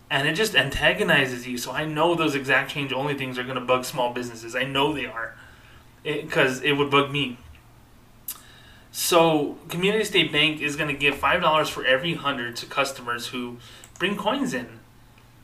and 0.09 0.27
it 0.27 0.33
just 0.33 0.55
antagonizes 0.55 1.47
you. 1.47 1.57
So 1.57 1.71
I 1.71 1.85
know 1.85 2.15
those 2.15 2.35
exact 2.35 2.71
change 2.71 2.93
only 2.93 3.13
things 3.13 3.37
are 3.37 3.43
going 3.43 3.55
to 3.55 3.61
bug 3.61 3.85
small 3.85 4.13
businesses. 4.13 4.55
I 4.55 4.63
know 4.63 4.93
they 4.93 5.05
are, 5.05 5.35
because 6.03 6.61
it, 6.61 6.69
it 6.69 6.73
would 6.73 6.89
bug 6.89 7.11
me. 7.11 7.37
So 8.91 9.57
Community 9.69 10.03
State 10.05 10.31
Bank 10.31 10.61
is 10.61 10.75
going 10.75 10.89
to 10.89 10.99
give 10.99 11.15
five 11.15 11.41
dollars 11.41 11.69
for 11.69 11.85
every 11.85 12.15
hundred 12.15 12.55
to 12.57 12.65
customers 12.65 13.27
who 13.27 13.57
bring 13.99 14.15
coins 14.15 14.53
in. 14.53 14.79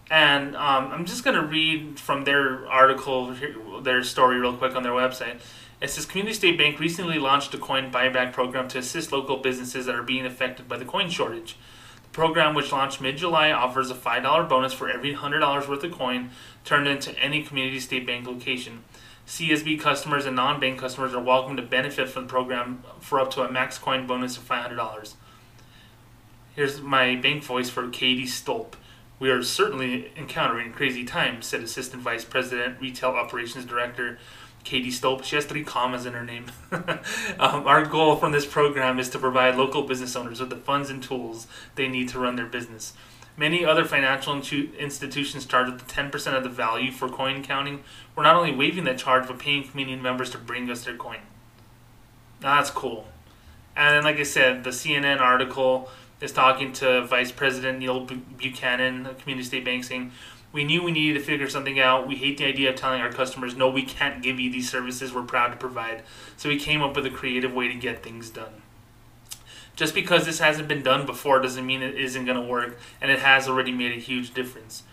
And 0.10 0.56
um, 0.56 0.92
I'm 0.92 1.06
just 1.06 1.24
going 1.24 1.36
to 1.36 1.46
read 1.46 2.00
from 2.00 2.24
their 2.24 2.68
article, 2.68 3.36
their 3.82 4.04
story, 4.04 4.40
real 4.40 4.56
quick 4.56 4.76
on 4.76 4.84
their 4.84 4.92
website. 4.92 5.40
It 5.82 5.90
says 5.90 6.06
Community 6.06 6.34
State 6.34 6.58
Bank 6.58 6.80
recently 6.80 7.20
launched 7.20 7.54
a 7.54 7.58
coin 7.58 7.92
buyback 7.92 8.32
program 8.32 8.68
to 8.70 8.78
assist 8.80 9.12
local 9.12 9.38
businesses 9.38 9.86
that 9.86 9.96
are 9.96 10.04
being 10.04 10.26
affected 10.26 10.68
by 10.68 10.78
the 10.78 10.86
coin 10.86 11.10
shortage. 11.10 11.58
Program, 12.14 12.54
which 12.54 12.72
launched 12.72 13.02
mid 13.02 13.18
July, 13.18 13.52
offers 13.52 13.90
a 13.90 13.96
$5 13.96 14.48
bonus 14.48 14.72
for 14.72 14.88
every 14.88 15.16
$100 15.16 15.68
worth 15.68 15.84
of 15.84 15.92
coin 15.92 16.30
turned 16.64 16.88
into 16.88 17.18
any 17.20 17.42
Community 17.42 17.80
State 17.80 18.06
Bank 18.06 18.28
location. 18.28 18.84
CSB 19.26 19.80
customers 19.80 20.26
and 20.26 20.36
non 20.36 20.60
bank 20.60 20.80
customers 20.80 21.14
are 21.14 21.24
welcome 21.24 21.56
to 21.56 21.64
benefit 21.64 22.08
from 22.08 22.24
the 22.24 22.30
program 22.30 22.84
for 23.00 23.20
up 23.20 23.32
to 23.32 23.42
a 23.42 23.52
max 23.52 23.80
coin 23.80 24.06
bonus 24.06 24.38
of 24.38 24.48
$500. 24.48 25.16
Here's 26.56 26.82
my 26.82 27.16
bank 27.16 27.44
voice 27.44 27.72
for 27.72 27.90
Katie 27.90 28.28
Stolp. 28.28 28.74
We 29.18 29.32
are 29.32 29.42
certainly 29.42 30.12
encountering 30.16 30.72
crazy 30.72 31.06
times, 31.06 31.48
said 31.48 31.62
Assistant 31.62 32.04
Vice 32.04 32.26
President, 32.26 32.80
Retail 32.80 33.12
Operations 33.12 33.66
Director 33.66 34.20
Katie 34.64 34.90
Stolp. 34.92 35.24
She 35.24 35.36
has 35.36 35.46
three 35.46 35.64
commas 35.64 36.06
in 36.06 36.14
her 36.14 36.24
name. 36.24 36.46
um, 36.72 37.68
our 37.68 37.86
goal 37.86 38.16
from 38.16 38.32
this 38.32 38.46
program 38.46 39.00
is 39.00 39.10
to 39.10 39.20
provide 39.20 39.56
local 39.56 39.84
business 39.84 40.16
owners 40.16 40.40
with 40.40 40.50
the 40.50 40.56
funds 40.56 40.90
and 40.90 41.02
tools 41.02 41.48
they 41.76 41.88
need 41.88 42.10
to 42.10 42.20
run 42.20 42.36
their 42.36 42.46
business. 42.46 42.94
Many 43.36 43.66
other 43.66 43.84
financial 43.84 44.36
institutions 44.36 45.46
charge 45.46 45.68
up 45.68 45.80
to 45.80 45.86
10% 45.86 46.38
of 46.38 46.44
the 46.44 46.50
value 46.50 46.92
for 46.92 47.10
coin 47.10 47.44
counting. 47.44 47.84
We're 48.16 48.24
not 48.24 48.36
only 48.36 48.56
waiving 48.56 48.84
that 48.84 49.00
charge, 49.00 49.28
but 49.28 49.40
paying 49.40 49.68
community 49.68 50.00
members 50.00 50.30
to 50.32 50.38
bring 50.38 50.70
us 50.70 50.86
their 50.86 50.96
coin. 50.96 51.20
That's 52.40 52.70
cool. 52.70 53.08
And 53.76 53.96
then, 53.96 54.04
like 54.04 54.18
I 54.18 54.24
said, 54.24 54.64
the 54.64 54.70
CNN 54.70 55.20
article 55.20 55.90
is 56.22 56.32
talking 56.32 56.74
to 56.74 57.06
Vice 57.06 57.32
President 57.32 57.80
Neil 57.80 58.06
Buchanan 58.38 59.08
of 59.08 59.18
Community 59.18 59.48
State 59.48 59.66
Bank 59.66 59.84
saying, 59.84 60.12
We 60.54 60.64
knew 60.64 60.84
we 60.84 60.92
needed 60.92 61.16
to 61.16 61.26
figure 61.26 61.50
something 61.50 61.80
out. 61.80 62.08
We 62.08 62.16
hate 62.16 62.38
the 62.38 62.46
idea 62.46 62.70
of 62.70 62.76
telling 62.76 63.02
our 63.02 63.12
customers, 63.12 63.56
no, 63.56 63.70
we 63.70 63.84
can't 63.84 64.22
give 64.22 64.40
you 64.40 64.52
these 64.52 64.70
services 64.70 65.12
we're 65.12 65.24
proud 65.24 65.50
to 65.50 65.58
provide. 65.58 66.04
So 66.38 66.48
we 66.48 66.60
came 66.60 66.84
up 66.84 66.96
with 66.96 67.08
a 67.08 67.10
creative 67.10 67.54
way 67.54 67.68
to 67.68 67.74
get 67.74 68.04
things 68.04 68.30
done. 68.30 68.62
Just 69.76 69.96
because 69.96 70.26
this 70.26 70.40
hasn't 70.40 70.68
been 70.68 70.84
done 70.84 71.08
before 71.08 71.42
doesn't 71.42 71.66
mean 71.66 71.82
it 71.82 71.96
isn't 71.96 72.26
going 72.26 72.40
to 72.40 72.48
work, 72.48 72.78
and 73.02 73.10
it 73.10 73.20
has 73.20 73.48
already 73.48 73.72
made 73.72 73.92
a 73.94 74.00
huge 74.00 74.32
difference. 74.36 74.84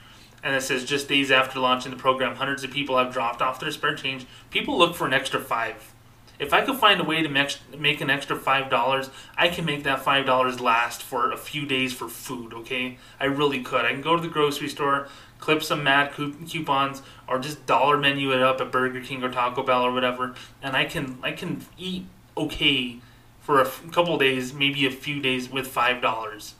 And 0.43 0.57
it 0.57 0.63
says 0.63 0.87
just 0.87 1.07
days 1.07 1.31
after 1.31 1.61
launching 1.61 1.91
the 1.91 1.99
program, 1.99 2.37
hundreds 2.37 2.65
of 2.65 2.71
people 2.71 2.97
have 2.97 3.13
dropped 3.13 3.43
off 3.43 3.61
their 3.61 3.71
spare 3.71 3.95
change. 3.95 4.25
People 4.49 4.79
look 4.79 4.97
for 4.97 5.07
an 5.07 5.13
extra 5.13 5.39
five 5.39 5.93
if 6.41 6.55
I 6.55 6.63
could 6.63 6.77
find 6.77 6.99
a 7.01 7.05
way 7.05 7.23
to 7.23 7.29
make 7.29 8.01
an 8.01 8.09
extra 8.09 8.35
five 8.35 8.71
dollars, 8.71 9.11
I 9.37 9.49
can 9.49 9.67
make 9.67 9.85
that 9.85 10.01
five 10.01 10.25
dollars 10.25 10.59
last 10.59 11.03
for 11.03 11.31
a 11.31 11.37
few 11.37 11.67
days 11.67 11.93
for 11.93 12.09
food. 12.09 12.55
Okay, 12.55 12.97
I 13.21 13.27
really 13.27 13.63
could. 13.63 13.85
I 13.85 13.93
can 13.93 14.01
go 14.01 14.17
to 14.17 14.23
the 14.23 14.29
grocery 14.29 14.69
store, 14.69 15.09
clip 15.39 15.63
some 15.63 15.85
mad 15.85 16.13
coupons, 16.13 17.03
or 17.29 17.39
just 17.39 17.67
dollar 17.67 17.99
menu 17.99 18.33
it 18.33 18.41
up 18.41 18.61
at 18.61 18.73
Burger 18.73 19.03
King 19.03 19.23
or 19.23 19.31
Taco 19.31 19.63
Bell 19.63 19.83
or 19.83 19.93
whatever, 19.93 20.35
and 20.63 20.75
I 20.75 20.87
can 20.87 21.19
I 21.23 21.33
can 21.33 21.67
eat 21.77 22.07
okay 22.37 22.97
for 23.41 23.61
a 23.61 23.67
couple 23.93 24.17
days, 24.17 24.55
maybe 24.55 24.87
a 24.87 24.91
few 24.91 25.21
days 25.21 25.51
with 25.51 25.67
five 25.67 26.01
dollars. 26.01 26.55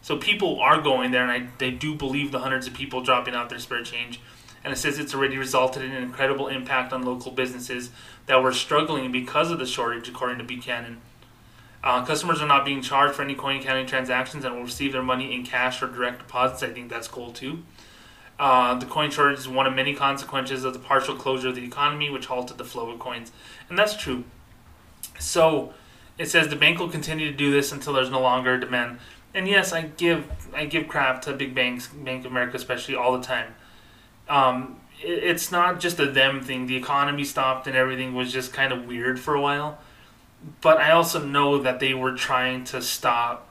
So 0.00 0.16
people 0.16 0.60
are 0.60 0.80
going 0.80 1.10
there, 1.10 1.28
and 1.28 1.32
I 1.32 1.48
they 1.58 1.72
do 1.72 1.96
believe 1.96 2.30
the 2.30 2.38
hundreds 2.38 2.68
of 2.68 2.74
people 2.74 3.02
dropping 3.02 3.34
out 3.34 3.48
their 3.48 3.58
spare 3.58 3.82
change 3.82 4.20
and 4.64 4.72
it 4.72 4.76
says 4.76 4.98
it's 4.98 5.14
already 5.14 5.36
resulted 5.36 5.82
in 5.82 5.92
an 5.92 6.02
incredible 6.02 6.48
impact 6.48 6.92
on 6.92 7.02
local 7.02 7.30
businesses 7.30 7.90
that 8.26 8.42
were 8.42 8.52
struggling 8.52 9.12
because 9.12 9.50
of 9.50 9.58
the 9.58 9.66
shortage, 9.66 10.08
according 10.08 10.38
to 10.38 10.44
Buchanan. 10.44 11.00
Uh, 11.82 12.04
customers 12.04 12.40
are 12.40 12.46
not 12.46 12.64
being 12.64 12.80
charged 12.80 13.14
for 13.14 13.22
any 13.22 13.34
coin 13.34 13.62
counting 13.62 13.86
transactions 13.86 14.44
and 14.44 14.54
will 14.54 14.62
receive 14.62 14.92
their 14.92 15.02
money 15.02 15.34
in 15.34 15.44
cash 15.44 15.82
or 15.82 15.86
direct 15.86 16.18
deposits. 16.18 16.62
I 16.62 16.72
think 16.72 16.88
that's 16.88 17.08
cool 17.08 17.30
too. 17.30 17.62
Uh, 18.38 18.74
the 18.74 18.86
coin 18.86 19.10
shortage 19.10 19.40
is 19.40 19.48
one 19.48 19.66
of 19.66 19.74
many 19.74 19.94
consequences 19.94 20.64
of 20.64 20.72
the 20.72 20.78
partial 20.78 21.14
closure 21.14 21.48
of 21.48 21.54
the 21.54 21.64
economy, 21.64 22.08
which 22.08 22.26
halted 22.26 22.56
the 22.56 22.64
flow 22.64 22.90
of 22.90 22.98
coins. 22.98 23.32
And 23.68 23.78
that's 23.78 23.96
true. 23.96 24.24
So 25.18 25.74
it 26.18 26.26
says 26.28 26.48
the 26.48 26.56
bank 26.56 26.78
will 26.78 26.88
continue 26.88 27.30
to 27.30 27.36
do 27.36 27.52
this 27.52 27.70
until 27.70 27.92
there's 27.92 28.10
no 28.10 28.20
longer 28.20 28.58
demand. 28.58 28.98
And 29.34 29.46
yes, 29.46 29.72
I 29.72 29.82
give 29.82 30.30
I 30.54 30.64
give 30.64 30.88
crap 30.88 31.20
to 31.22 31.32
big 31.34 31.54
banks, 31.54 31.88
Bank 31.88 32.24
of 32.24 32.30
America 32.30 32.56
especially, 32.56 32.94
all 32.94 33.16
the 33.16 33.24
time 33.24 33.54
um, 34.28 34.80
it's 35.04 35.52
not 35.52 35.80
just 35.80 36.00
a 36.00 36.06
them 36.06 36.40
thing. 36.40 36.66
The 36.66 36.76
economy 36.76 37.24
stopped 37.24 37.66
and 37.66 37.76
everything 37.76 38.14
was 38.14 38.32
just 38.32 38.52
kind 38.52 38.72
of 38.72 38.86
weird 38.86 39.20
for 39.20 39.34
a 39.34 39.40
while. 39.40 39.78
But 40.60 40.78
I 40.78 40.90
also 40.92 41.24
know 41.24 41.58
that 41.58 41.80
they 41.80 41.94
were 41.94 42.14
trying 42.14 42.64
to 42.64 42.82
stop 42.82 43.50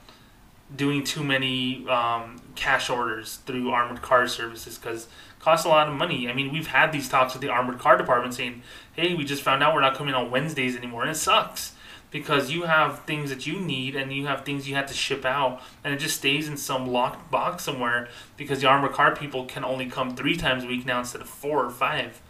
doing 0.75 1.03
too 1.03 1.23
many 1.23 1.87
um, 1.87 2.41
cash 2.55 2.89
orders 2.89 3.37
through 3.45 3.71
armored 3.71 4.01
car 4.01 4.27
services 4.27 4.77
because 4.77 5.07
costs 5.39 5.65
a 5.65 5.69
lot 5.69 5.87
of 5.87 5.93
money. 5.93 6.29
I 6.29 6.33
mean, 6.33 6.51
we've 6.51 6.67
had 6.67 6.91
these 6.91 7.09
talks 7.09 7.33
with 7.33 7.41
the 7.41 7.49
armored 7.49 7.79
car 7.79 7.97
department 7.97 8.33
saying, 8.33 8.63
"Hey, 8.93 9.13
we 9.13 9.25
just 9.25 9.43
found 9.43 9.61
out 9.61 9.73
we're 9.73 9.81
not 9.81 9.95
coming 9.95 10.13
on 10.13 10.31
Wednesdays 10.31 10.75
anymore," 10.75 11.01
and 11.01 11.11
it 11.11 11.15
sucks 11.15 11.72
because 12.13 12.51
you 12.51 12.61
have 12.61 12.99
things 12.99 13.31
that 13.31 13.47
you 13.47 13.59
need 13.59 13.95
and 13.95 14.13
you 14.13 14.27
have 14.27 14.45
things 14.45 14.69
you 14.69 14.75
have 14.75 14.85
to 14.85 14.93
ship 14.93 15.25
out 15.25 15.59
and 15.83 15.91
it 15.91 15.97
just 15.97 16.15
stays 16.15 16.47
in 16.47 16.55
some 16.55 16.87
locked 16.87 17.29
box 17.31 17.63
somewhere 17.63 18.07
because 18.37 18.61
the 18.61 18.67
armored 18.67 18.91
car 18.91 19.15
people 19.15 19.45
can 19.45 19.65
only 19.65 19.87
come 19.87 20.15
three 20.15 20.37
times 20.37 20.63
a 20.63 20.67
week 20.67 20.85
now 20.85 20.99
instead 20.99 21.21
of 21.21 21.27
four 21.27 21.65
or 21.65 21.71
five. 21.71 22.21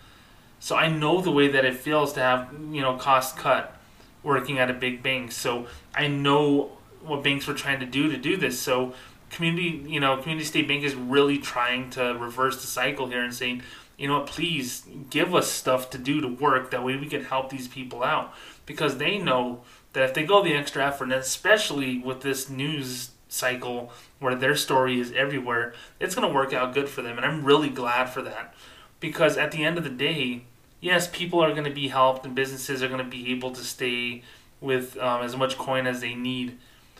So 0.60 0.78
i 0.78 0.88
know 0.88 1.22
the 1.22 1.32
way 1.32 1.50
that 1.50 1.66
it 1.66 1.76
feels 1.76 2.14
to 2.14 2.22
have 2.22 2.54
you 2.72 2.82
know 2.82 2.96
cost 2.96 3.36
cut 3.36 3.78
working 4.24 4.58
at 4.58 4.72
a 4.72 4.74
big 4.74 5.04
bank. 5.04 5.34
So 5.34 5.68
i 5.94 6.08
know 6.08 6.72
what 7.04 7.22
banks 7.22 7.46
were 7.46 7.54
trying 7.54 7.82
to 7.82 7.86
do 7.86 8.10
to 8.10 8.18
do 8.18 8.38
this. 8.38 8.58
So 8.58 8.94
community 9.32 9.84
you 9.86 10.00
know 10.00 10.16
community 10.16 10.46
state 10.46 10.66
bank 10.66 10.86
is 10.86 10.96
really 10.96 11.40
trying 11.40 11.90
to 11.90 12.16
reverse 12.18 12.62
the 12.62 12.68
cycle 12.68 13.08
here 13.08 13.22
and 13.22 13.34
saying 13.34 13.62
you 14.04 14.10
know 14.10 14.20
what 14.20 14.28
please 14.28 14.84
give 15.10 15.34
us 15.34 15.50
stuff 15.50 15.90
to 15.92 15.98
do 15.98 16.20
to 16.20 16.28
work 16.28 16.72
that 16.72 16.84
way 16.84 16.98
we 16.98 17.08
can 17.08 17.24
help 17.24 17.50
these 17.50 17.70
people 17.70 18.04
out 18.04 18.34
because 18.66 18.98
they 18.98 19.18
know 19.18 19.62
that 19.94 20.04
if 20.04 20.14
they 20.14 20.24
go 20.24 20.44
the 20.44 20.54
extra 20.54 20.86
effort, 20.86 21.06
and 21.06 21.14
especially 21.14 22.00
with 22.00 22.22
this 22.22 22.50
news 22.50 23.12
cycle 23.30 23.92
where 24.20 24.36
their 24.36 24.56
story 24.56 25.00
is 25.00 25.12
everywhere, 25.14 25.74
it's 26.00 26.16
going 26.16 26.28
to 26.28 26.34
work 26.34 26.52
out 26.52 26.74
good 26.74 26.90
for 26.90 27.02
them. 27.02 27.18
And 27.18 27.26
I'm 27.26 27.46
really 27.46 27.70
glad 27.70 28.10
for 28.10 28.22
that 28.24 28.54
because 29.00 29.38
at 29.38 29.52
the 29.52 29.64
end 29.64 29.78
of 29.78 29.84
the 29.84 29.90
day, 29.90 30.44
yes, 30.82 31.08
people 31.08 31.44
are 31.44 31.52
going 31.52 31.64
to 31.64 31.72
be 31.72 31.88
helped 31.88 32.26
and 32.26 32.36
businesses 32.36 32.84
are 32.84 32.90
going 32.90 33.04
to 33.04 33.10
be 33.10 33.32
able 33.32 33.52
to 33.52 33.64
stay 33.64 34.24
with 34.60 34.98
um, 34.98 35.24
as 35.24 35.38
much 35.38 35.58
coin 35.58 35.88
as 35.88 36.02
they 36.02 36.16
need. 36.16 36.58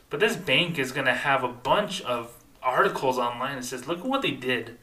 But 0.10 0.20
this 0.20 0.36
bank 0.36 0.78
is 0.78 0.92
going 0.92 1.08
to 1.08 1.14
have 1.14 1.44
a 1.44 1.50
bunch 1.50 2.02
of 2.02 2.38
articles 2.62 3.18
online 3.18 3.58
that 3.58 3.66
says, 3.66 3.88
look 3.88 4.00
at 4.00 4.06
what 4.06 4.22
they 4.22 4.32
did. 4.32 4.78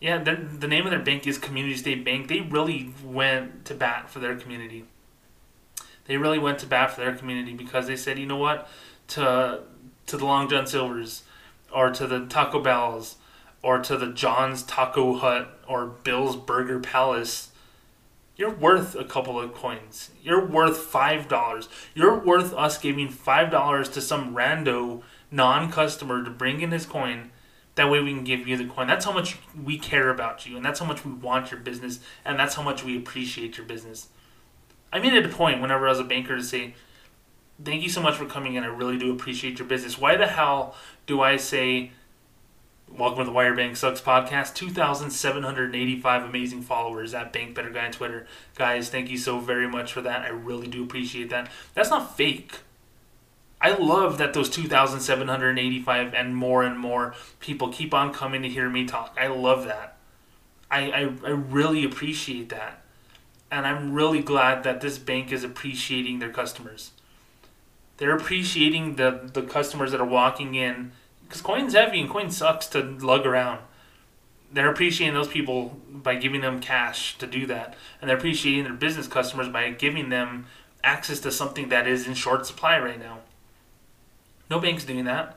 Yeah, 0.00 0.18
the 0.24 0.66
name 0.66 0.86
of 0.86 0.90
their 0.90 1.00
bank 1.00 1.26
is 1.26 1.36
Community 1.36 1.76
State 1.76 2.06
Bank. 2.06 2.28
They 2.28 2.40
really 2.40 2.94
went 3.04 3.66
to 3.66 3.74
bat 3.74 4.08
for 4.08 4.18
their 4.18 4.34
community. 4.34 4.86
They 6.06 6.16
really 6.16 6.38
went 6.38 6.58
to 6.60 6.66
bat 6.66 6.90
for 6.90 7.02
their 7.02 7.14
community 7.14 7.52
because 7.52 7.86
they 7.86 7.96
said, 7.96 8.18
you 8.18 8.26
know 8.26 8.38
what, 8.38 8.68
to 9.08 9.60
to 10.06 10.16
the 10.16 10.24
Long 10.24 10.48
John 10.48 10.66
Silvers, 10.66 11.22
or 11.72 11.90
to 11.90 12.06
the 12.06 12.26
Taco 12.26 12.60
Bells, 12.60 13.16
or 13.62 13.78
to 13.78 13.96
the 13.96 14.08
John's 14.08 14.62
Taco 14.62 15.14
Hut, 15.14 15.60
or 15.68 15.86
Bill's 15.86 16.34
Burger 16.34 16.80
Palace, 16.80 17.50
you're 18.36 18.50
worth 18.50 18.96
a 18.96 19.04
couple 19.04 19.38
of 19.38 19.54
coins. 19.54 20.10
You're 20.22 20.44
worth 20.44 20.78
five 20.78 21.28
dollars. 21.28 21.68
You're 21.94 22.18
worth 22.18 22.54
us 22.54 22.78
giving 22.78 23.10
five 23.10 23.50
dollars 23.50 23.90
to 23.90 24.00
some 24.00 24.34
rando 24.34 25.02
non-customer 25.30 26.24
to 26.24 26.30
bring 26.30 26.62
in 26.62 26.70
his 26.70 26.86
coin. 26.86 27.30
That 27.76 27.90
way 27.90 28.00
we 28.00 28.12
can 28.12 28.24
give 28.24 28.46
you 28.46 28.56
the 28.56 28.66
coin. 28.66 28.86
That's 28.86 29.04
how 29.04 29.12
much 29.12 29.38
we 29.54 29.78
care 29.78 30.10
about 30.10 30.46
you, 30.46 30.56
and 30.56 30.64
that's 30.64 30.80
how 30.80 30.86
much 30.86 31.04
we 31.04 31.12
want 31.12 31.50
your 31.50 31.60
business, 31.60 32.00
and 32.24 32.38
that's 32.38 32.54
how 32.54 32.62
much 32.62 32.84
we 32.84 32.96
appreciate 32.96 33.56
your 33.56 33.66
business. 33.66 34.08
I 34.92 34.98
made 34.98 35.12
it 35.12 35.24
a 35.24 35.28
point 35.28 35.60
whenever 35.60 35.86
I 35.86 35.90
was 35.90 36.00
a 36.00 36.04
banker 36.04 36.36
to 36.36 36.42
say, 36.42 36.74
"Thank 37.64 37.82
you 37.82 37.88
so 37.88 38.02
much 38.02 38.16
for 38.16 38.26
coming 38.26 38.54
in. 38.54 38.64
I 38.64 38.66
really 38.66 38.98
do 38.98 39.12
appreciate 39.12 39.58
your 39.58 39.68
business." 39.68 39.98
Why 39.98 40.16
the 40.16 40.26
hell 40.26 40.74
do 41.06 41.20
I 41.20 41.36
say? 41.36 41.92
Welcome 42.88 43.24
to 43.24 43.30
the 43.30 43.38
Your 43.38 43.54
Bank 43.54 43.76
Sucks 43.76 44.00
podcast. 44.00 44.52
2,785 44.56 46.24
amazing 46.24 46.62
followers 46.62 47.14
at 47.14 47.32
Bank 47.32 47.54
Better 47.54 47.70
Guy 47.70 47.86
on 47.86 47.92
Twitter. 47.92 48.26
Guys, 48.56 48.88
thank 48.90 49.08
you 49.10 49.16
so 49.16 49.38
very 49.38 49.68
much 49.68 49.92
for 49.92 50.00
that. 50.00 50.22
I 50.22 50.30
really 50.30 50.66
do 50.66 50.82
appreciate 50.82 51.30
that. 51.30 51.48
That's 51.74 51.90
not 51.90 52.16
fake. 52.16 52.58
I 53.60 53.74
love 53.74 54.18
that 54.18 54.32
those 54.32 54.48
2,785 54.48 56.14
and 56.14 56.34
more 56.34 56.62
and 56.62 56.78
more 56.78 57.14
people 57.40 57.68
keep 57.68 57.92
on 57.92 58.12
coming 58.12 58.42
to 58.42 58.48
hear 58.48 58.70
me 58.70 58.86
talk. 58.86 59.16
I 59.20 59.26
love 59.26 59.64
that. 59.64 59.96
I, 60.70 60.90
I, 60.90 61.00
I 61.24 61.30
really 61.30 61.84
appreciate 61.84 62.48
that. 62.48 62.82
And 63.50 63.66
I'm 63.66 63.92
really 63.92 64.22
glad 64.22 64.62
that 64.62 64.80
this 64.80 64.98
bank 64.98 65.32
is 65.32 65.44
appreciating 65.44 66.20
their 66.20 66.30
customers. 66.30 66.92
They're 67.98 68.16
appreciating 68.16 68.96
the, 68.96 69.30
the 69.32 69.42
customers 69.42 69.90
that 69.90 70.00
are 70.00 70.06
walking 70.06 70.54
in 70.54 70.92
because 71.24 71.42
coin's 71.42 71.74
heavy 71.74 72.00
and 72.00 72.08
coin 72.08 72.30
sucks 72.30 72.66
to 72.68 72.80
lug 72.80 73.26
around. 73.26 73.60
They're 74.52 74.70
appreciating 74.70 75.14
those 75.14 75.28
people 75.28 75.80
by 75.88 76.14
giving 76.16 76.40
them 76.40 76.60
cash 76.60 77.18
to 77.18 77.26
do 77.26 77.46
that. 77.46 77.76
And 78.00 78.08
they're 78.08 78.16
appreciating 78.16 78.64
their 78.64 78.72
business 78.72 79.06
customers 79.06 79.48
by 79.48 79.70
giving 79.70 80.08
them 80.08 80.46
access 80.82 81.20
to 81.20 81.30
something 81.30 81.68
that 81.68 81.86
is 81.86 82.06
in 82.06 82.14
short 82.14 82.46
supply 82.46 82.78
right 82.80 82.98
now. 82.98 83.18
No 84.50 84.58
bank's 84.58 84.84
doing 84.84 85.04
that. 85.04 85.36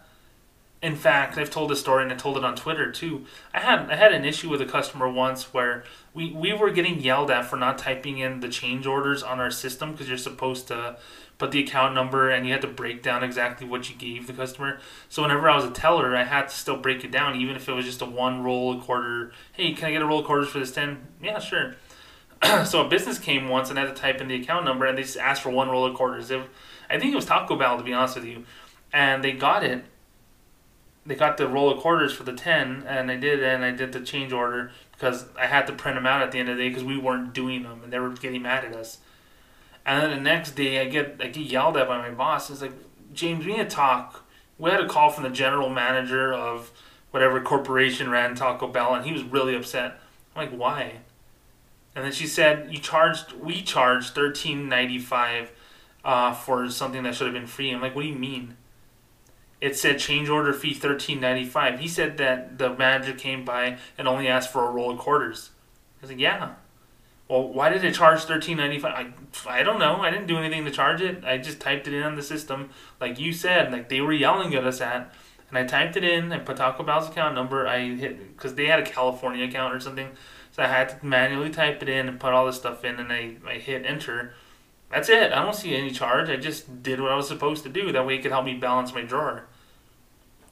In 0.81 0.97
fact, 0.97 1.37
I've 1.37 1.51
told 1.51 1.69
this 1.69 1.79
story 1.79 2.03
and 2.03 2.11
I 2.11 2.15
told 2.15 2.35
it 2.35 2.43
on 2.43 2.55
Twitter 2.55 2.91
too. 2.91 3.25
I 3.53 3.59
had 3.59 3.89
I 3.89 3.95
had 3.95 4.11
an 4.11 4.25
issue 4.25 4.49
with 4.49 4.59
a 4.59 4.65
customer 4.65 5.07
once 5.07 5.53
where 5.53 5.85
we, 6.13 6.31
we 6.31 6.51
were 6.51 6.71
getting 6.71 6.99
yelled 6.99 7.31
at 7.31 7.45
for 7.45 7.55
not 7.55 7.77
typing 7.77 8.17
in 8.17 8.41
the 8.41 8.49
change 8.49 8.85
orders 8.85 9.23
on 9.23 9.39
our 9.39 9.51
system 9.51 9.93
because 9.93 10.09
you're 10.09 10.17
supposed 10.17 10.67
to 10.67 10.97
put 11.37 11.51
the 11.51 11.63
account 11.63 11.95
number 11.95 12.29
and 12.29 12.45
you 12.45 12.51
had 12.51 12.61
to 12.61 12.67
break 12.67 13.01
down 13.01 13.23
exactly 13.23 13.65
what 13.65 13.89
you 13.89 13.95
gave 13.95 14.27
the 14.27 14.33
customer. 14.33 14.79
So 15.07 15.21
whenever 15.21 15.49
I 15.49 15.55
was 15.55 15.65
a 15.65 15.71
teller, 15.71 16.15
I 16.17 16.23
had 16.23 16.49
to 16.49 16.55
still 16.55 16.77
break 16.77 17.05
it 17.05 17.11
down, 17.11 17.37
even 17.37 17.55
if 17.55 17.69
it 17.69 17.73
was 17.73 17.85
just 17.85 18.01
a 18.01 18.05
one 18.05 18.43
roll 18.43 18.77
a 18.77 18.81
quarter. 18.81 19.31
Hey, 19.53 19.71
can 19.71 19.87
I 19.87 19.91
get 19.93 20.01
a 20.01 20.05
roll 20.05 20.19
of 20.19 20.25
quarters 20.25 20.49
for 20.49 20.59
this 20.59 20.71
ten? 20.71 21.07
Yeah, 21.21 21.39
sure. 21.39 21.75
so 22.65 22.85
a 22.85 22.89
business 22.89 23.19
came 23.19 23.47
once 23.47 23.69
and 23.69 23.79
I 23.79 23.85
had 23.85 23.95
to 23.95 24.01
type 24.01 24.19
in 24.19 24.27
the 24.27 24.35
account 24.35 24.65
number 24.65 24.85
and 24.85 24.97
they 24.97 25.03
just 25.03 25.17
asked 25.17 25.43
for 25.43 25.49
one 25.49 25.69
roll 25.69 25.85
of 25.85 25.95
quarters. 25.95 26.29
It, 26.29 26.41
I 26.89 26.99
think 26.99 27.13
it 27.13 27.15
was 27.15 27.25
Taco 27.25 27.55
Bell 27.55 27.77
to 27.77 27.83
be 27.83 27.93
honest 27.93 28.15
with 28.15 28.25
you 28.25 28.43
and 28.93 29.23
they 29.23 29.33
got 29.33 29.63
it. 29.63 29.83
They 31.05 31.15
got 31.15 31.35
the 31.35 31.49
roll 31.49 31.69
of 31.69 31.81
quarters 31.81 32.13
for 32.13 32.23
the 32.23 32.31
ten, 32.31 32.83
and 32.87 33.11
I 33.11 33.17
did, 33.17 33.43
and 33.43 33.65
I 33.65 33.71
did 33.71 33.91
the 33.91 33.99
change 33.99 34.31
order 34.31 34.71
because 34.93 35.25
I 35.37 35.47
had 35.47 35.67
to 35.67 35.73
print 35.73 35.97
them 35.97 36.05
out 36.05 36.21
at 36.21 36.31
the 36.31 36.39
end 36.39 36.47
of 36.47 36.55
the 36.55 36.63
day 36.63 36.69
because 36.69 36.85
we 36.85 36.97
weren't 36.97 37.33
doing 37.33 37.63
them, 37.63 37.81
and 37.83 37.91
they 37.91 37.99
were 37.99 38.11
getting 38.11 38.43
mad 38.43 38.63
at 38.63 38.73
us. 38.73 38.99
And 39.85 40.01
then 40.01 40.11
the 40.11 40.21
next 40.21 40.51
day, 40.51 40.79
I 40.79 40.85
get 40.85 41.17
I 41.19 41.27
get 41.27 41.45
yelled 41.45 41.75
at 41.75 41.89
by 41.89 41.97
my 41.97 42.11
boss. 42.11 42.49
It's 42.49 42.61
like, 42.61 42.71
James, 43.13 43.45
we 43.45 43.51
need 43.51 43.69
to 43.69 43.75
talk. 43.75 44.23
We 44.57 44.69
had 44.69 44.79
a 44.79 44.87
call 44.87 45.09
from 45.09 45.23
the 45.23 45.29
general 45.29 45.67
manager 45.67 46.31
of 46.31 46.71
whatever 47.11 47.41
corporation 47.41 48.09
ran 48.09 48.33
Taco 48.33 48.67
Bell, 48.67 48.93
and 48.95 49.05
he 49.05 49.11
was 49.11 49.23
really 49.23 49.55
upset. 49.55 49.99
I'm 50.35 50.49
like, 50.49 50.57
why? 50.57 50.99
And 51.95 52.05
then 52.05 52.11
she 52.11 52.25
said, 52.25 52.71
you 52.71 52.79
charged, 52.79 53.33
we 53.33 53.61
charged 53.61 54.15
thirteen 54.15 54.69
ninety 54.69 54.99
five 54.99 55.51
uh, 56.05 56.33
for 56.33 56.69
something 56.69 57.03
that 57.03 57.13
should 57.13 57.27
have 57.27 57.35
been 57.35 57.45
free. 57.45 57.71
I'm 57.71 57.81
like, 57.81 57.93
what 57.93 58.03
do 58.03 58.07
you 58.07 58.15
mean? 58.15 58.55
It 59.63 59.77
said 59.77 59.97
change 59.97 60.27
order 60.27 60.51
fee 60.51 60.73
thirteen 60.73 61.21
ninety 61.21 61.45
five. 61.45 61.79
He 61.79 61.87
said 61.87 62.17
that 62.17 62.57
the 62.57 62.75
manager 62.75 63.13
came 63.13 63.45
by 63.45 63.77
and 63.97 64.07
only 64.07 64.27
asked 64.27 64.51
for 64.51 64.67
a 64.67 64.71
roll 64.71 64.91
of 64.91 64.99
quarters. 64.99 65.51
I 66.03 66.07
said, 66.07 66.19
yeah. 66.19 66.55
Well, 67.29 67.47
why 67.47 67.69
did 67.69 67.85
it 67.85 67.95
charge 67.95 68.25
thirteen 68.25 68.57
ninety 68.57 68.77
five? 68.77 68.93
I, 69.47 69.59
I 69.59 69.63
don't 69.63 69.79
know. 69.79 70.01
I 70.01 70.11
didn't 70.11 70.27
do 70.27 70.37
anything 70.37 70.65
to 70.65 70.71
charge 70.71 71.01
it. 71.01 71.23
I 71.23 71.37
just 71.37 71.61
typed 71.61 71.87
it 71.87 71.93
in 71.93 72.03
on 72.03 72.15
the 72.15 72.21
system, 72.21 72.71
like 72.99 73.19
you 73.19 73.31
said, 73.31 73.71
like 73.71 73.87
they 73.87 74.01
were 74.01 74.11
yelling 74.11 74.53
at 74.53 74.65
us 74.65 74.81
at. 74.81 75.13
And 75.49 75.57
I 75.57 75.63
typed 75.65 75.95
it 75.95 76.03
in. 76.03 76.33
I 76.33 76.39
put 76.39 76.57
Taco 76.57 76.83
Bell's 76.83 77.07
account 77.07 77.35
number. 77.35 77.67
I 77.67 77.95
hit 77.95 78.35
because 78.35 78.55
they 78.55 78.65
had 78.65 78.79
a 78.79 78.85
California 78.85 79.45
account 79.45 79.73
or 79.73 79.79
something, 79.79 80.09
so 80.51 80.63
I 80.63 80.67
had 80.67 80.89
to 80.89 81.05
manually 81.05 81.51
type 81.51 81.81
it 81.81 81.87
in 81.87 82.09
and 82.09 82.19
put 82.19 82.33
all 82.33 82.45
this 82.47 82.57
stuff 82.57 82.83
in, 82.83 82.99
and 82.99 83.13
I 83.13 83.37
I 83.47 83.53
hit 83.53 83.85
enter. 83.85 84.33
That's 84.91 85.09
it. 85.09 85.31
I 85.31 85.41
don't 85.41 85.55
see 85.55 85.73
any 85.75 85.91
charge. 85.91 86.29
I 86.29 86.35
just 86.35 86.83
did 86.83 86.99
what 86.99 87.11
I 87.11 87.15
was 87.15 87.27
supposed 87.27 87.63
to 87.63 87.69
do. 87.69 87.91
That 87.91 88.05
way, 88.05 88.15
it 88.15 88.21
could 88.23 88.31
help 88.31 88.45
me 88.45 88.55
balance 88.55 88.93
my 88.93 89.03
drawer. 89.03 89.45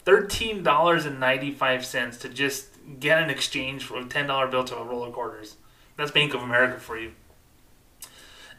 $13.95 0.06 2.20
to 2.20 2.30
just 2.30 2.68
get 3.00 3.22
an 3.22 3.30
exchange 3.30 3.84
from 3.84 4.04
a 4.04 4.08
$10 4.08 4.52
bill 4.52 4.64
to 4.64 4.78
a 4.78 4.84
roll 4.84 5.04
of 5.04 5.14
quarters. 5.14 5.58
That's 5.98 6.12
Bank 6.12 6.34
of 6.34 6.42
America 6.42 6.80
for 6.80 6.98
you. 6.98 7.12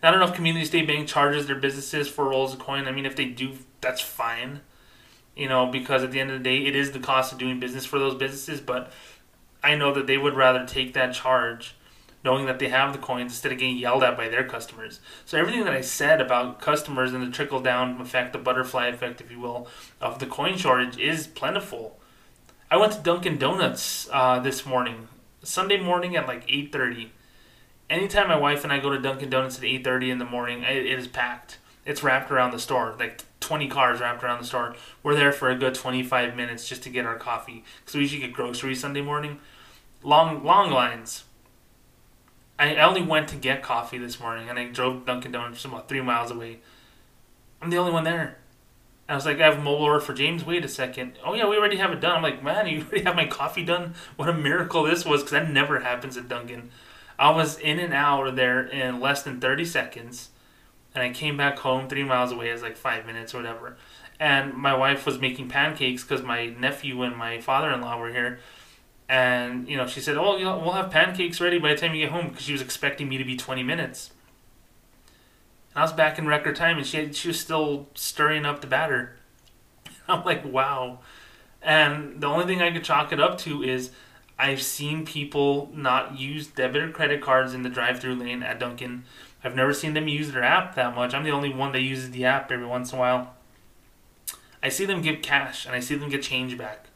I 0.03 0.11
don't 0.11 0.19
know 0.19 0.27
if 0.27 0.35
Community 0.35 0.67
State 0.67 0.89
Bank 0.89 1.07
charges 1.07 1.47
their 1.47 1.57
businesses 1.57 2.09
for 2.09 2.29
rolls 2.29 2.53
of 2.53 2.59
coin. 2.59 2.89
I 2.89 2.93
mean, 2.93 3.07
if 3.07 3.15
they 3.15 3.27
do, 3.27 3.53
that's 3.81 4.01
fine. 4.01 4.61
You 5.37 5.49
know, 5.49 5.67
because 5.67 6.03
at 6.03 6.11
the 6.11 6.21
end 6.21 6.31
of 6.31 6.39
the 6.39 6.45
day, 6.45 6.67
it 6.67 6.75
is 6.75 6.91
the 6.91 6.99
cost 6.99 7.33
of 7.33 7.39
doing 7.39 7.61
business 7.61 7.87
for 7.87 8.01
those 8.01 8.17
businesses. 8.17 8.61
But 8.61 8.93
I 9.63 9.77
know 9.77 9.95
that 9.95 10.09
they 10.09 10.19
would 10.19 10.35
rather 10.35 10.67
take 10.67 10.95
that 10.95 11.15
charge 11.15 11.77
knowing 12.25 12.47
that 12.47 12.59
they 12.59 12.69
have 12.69 12.93
the 12.93 12.99
coins 12.99 13.33
instead 13.33 13.53
of 13.53 13.59
getting 13.59 13.77
yelled 13.77 14.05
at 14.05 14.17
by 14.17 14.29
their 14.29 14.45
customers. 14.45 15.01
So 15.25 15.39
everything 15.39 15.65
that 15.65 15.75
I 15.75 15.81
said 15.81 16.21
about 16.21 16.61
customers 16.61 17.13
and 17.13 17.23
the 17.23 17.31
trickle 17.31 17.61
down 17.61 18.01
effect, 18.01 18.33
the 18.33 18.39
butterfly 18.39 18.87
effect, 18.87 19.21
if 19.21 19.31
you 19.31 19.41
will, 19.41 19.69
of 20.01 20.19
the 20.19 20.27
coin 20.27 20.57
shortage 20.57 20.99
is 20.99 21.27
plentiful. 21.27 21.99
I 22.71 22.77
went 22.77 22.93
to 22.93 23.01
Dunkin' 23.01 23.39
Donuts 23.39 24.09
uh, 24.13 24.39
this 24.39 24.65
morning, 24.65 25.09
Sunday 25.43 25.81
morning 25.81 26.17
at 26.17 26.27
like 26.27 26.45
eight 26.49 26.73
thirty. 26.73 27.13
Anytime 27.91 28.29
my 28.29 28.39
wife 28.39 28.65
and 28.65 28.73
I 28.73 28.79
go 28.79 28.91
to 28.91 28.99
Dunkin' 28.99 29.29
Donuts 29.29 29.59
at 29.59 29.65
eight 29.65 29.85
thirty 29.85 30.11
in 30.11 30.19
the 30.19 30.25
morning, 30.25 30.63
it, 30.63 30.87
it 30.87 30.99
is 30.99 31.07
packed. 31.07 31.59
It's 31.85 32.03
wrapped 32.03 32.31
around 32.31 32.53
the 32.53 32.61
store, 32.61 32.95
like 32.99 33.25
20 33.41 33.69
cars 33.69 34.01
wrapped 34.01 34.23
around 34.23 34.41
the 34.41 34.47
store. 34.47 34.77
We're 35.03 35.17
there 35.17 35.33
for 35.33 35.51
a 35.51 35.57
good 35.57 35.75
25 35.75 36.37
minutes 36.37 36.69
just 36.69 36.83
to 36.85 36.91
get 36.91 37.05
our 37.05 37.17
coffee. 37.17 37.65
Because 37.81 37.97
we 37.97 38.03
usually 38.03 38.21
get 38.21 38.33
groceries 38.33 38.81
Sunday 38.81 39.03
morning. 39.03 39.41
Long, 40.03 40.45
long 40.45 40.71
lines. 40.71 41.25
I 42.59 42.77
only 42.77 43.03
went 43.03 43.29
to 43.29 43.37
get 43.37 43.63
coffee 43.63 43.99
this 43.99 44.21
morning, 44.21 44.49
and 44.49 44.59
I 44.59 44.69
drove 44.69 45.07
Dunkin' 45.07 45.33
Donuts 45.33 45.65
about 45.65 45.89
three 45.89 46.01
miles 46.01 46.31
away. 46.31 46.61
I'm 47.61 47.71
the 47.71 47.79
only 47.79 47.93
one 47.93 48.05
there. 48.05 48.39
I 49.09 49.15
was 49.15 49.27
like, 49.27 49.41
I 49.41 49.45
have 49.45 49.59
a 49.59 49.63
mobile 49.63 49.85
order 49.85 50.01
for 50.01 50.15
James. 50.15 50.45
Wait 50.45 50.65
a 50.65 50.69
second. 50.69 51.19
Oh 51.25 51.35
yeah, 51.35 51.49
we 51.49 51.57
already 51.57 51.77
have 51.77 51.93
it 51.93 52.01
done. 52.01 52.17
I'm 52.17 52.23
like, 52.23 52.43
man, 52.43 52.67
you 52.69 52.83
already 52.83 53.03
have 53.05 53.17
my 53.17 53.27
coffee 53.27 53.65
done. 53.65 53.95
What 54.17 54.29
a 54.29 54.33
miracle 54.33 54.85
this 54.85 55.05
was, 55.05 55.23
because 55.23 55.33
that 55.33 55.51
never 55.51 55.81
happens 55.81 56.17
at 56.17 56.29
Dunkin'. 56.29 56.71
I 57.19 57.31
was 57.31 57.59
in 57.59 57.79
and 57.79 57.93
out 57.93 58.27
of 58.27 58.37
there 58.37 58.63
in 58.63 59.01
less 59.01 59.23
than 59.23 59.41
30 59.41 59.65
seconds, 59.65 60.31
and 60.95 61.03
I 61.03 61.11
came 61.11 61.37
back 61.37 61.59
home 61.59 61.89
three 61.89 62.05
miles 62.05 62.33
away. 62.33 62.51
It 62.51 62.55
was 62.55 62.63
like 62.63 62.77
five 62.77 63.07
minutes 63.07 63.35
or 63.35 63.39
whatever. 63.39 63.77
And 64.19 64.55
my 64.55 64.75
wife 64.75 65.05
was 65.05 65.19
making 65.19 65.49
pancakes 65.49 66.03
because 66.03 66.23
my 66.23 66.47
nephew 66.47 67.03
and 67.03 67.17
my 67.17 67.41
father-in-law 67.41 67.99
were 67.99 68.11
here 68.11 68.39
and 69.13 69.69
you 69.69 69.77
know 69.77 69.87
she 69.87 70.01
said, 70.01 70.17
"Oh, 70.17 70.39
you 70.39 70.45
know, 70.45 70.59
we'll 70.59 70.73
have 70.73 70.91
pancakes 70.91 71.39
ready 71.39 71.59
by 71.59 71.75
the 71.75 71.77
time 71.79 71.95
you 71.95 72.07
get 72.07 72.13
home," 72.13 72.29
because 72.29 72.45
she 72.45 72.53
was 72.53 72.63
expecting 72.63 73.11
me 73.11 73.19
to 73.19 73.25
be 73.25 73.37
twenty 73.37 73.63
minutes. 73.63 74.11
And 75.75 75.81
I 75.81 75.83
was 75.83 75.93
back 75.93 76.19
in 76.19 76.27
record 76.27 76.57
time, 76.57 76.79
and 76.79 76.87
she 76.87 76.97
had, 76.97 77.15
she 77.15 77.29
was 77.29 77.39
still 77.39 77.89
stirring 77.95 78.47
up 78.47 78.63
the 78.63 78.67
batter. 78.67 79.17
I'm 80.09 80.25
like, 80.25 80.51
wow. 80.51 81.01
And 81.61 82.23
the 82.23 82.27
only 82.27 82.47
thing 82.47 82.63
I 82.63 82.73
could 82.73 82.85
chalk 82.85 83.13
it 83.13 83.21
up 83.21 83.37
to 83.39 83.63
is 83.63 83.91
I've 84.39 84.63
seen 84.63 85.05
people 85.05 85.71
not 85.75 86.19
use 86.19 86.47
debit 86.47 86.83
or 86.83 86.91
credit 86.91 87.21
cards 87.21 87.53
in 87.53 87.63
the 87.63 87.69
drive-through 87.69 88.15
lane 88.15 88.43
at 88.43 88.59
Dunkin'. 88.59 89.05
I've 89.45 89.55
never 89.55 89.75
seen 89.75 89.93
them 89.93 90.09
use 90.09 90.33
their 90.33 90.43
app 90.43 90.75
that 90.75 90.95
much. 90.95 91.13
I'm 91.13 91.25
the 91.25 91.31
only 91.31 91.53
one 91.53 91.73
that 91.73 91.83
uses 91.83 92.13
the 92.13 92.25
app 92.25 92.51
every 92.51 92.67
once 92.67 92.93
in 92.93 92.99
a 92.99 93.01
while. 93.01 93.35
I 94.63 94.71
see 94.71 94.87
them 94.87 95.03
give 95.03 95.21
cash 95.21 95.67
and 95.67 95.75
I 95.75 95.81
see 95.81 95.97
them 95.97 96.09
get 96.09 96.23
change 96.23 96.57
back. 96.57 96.87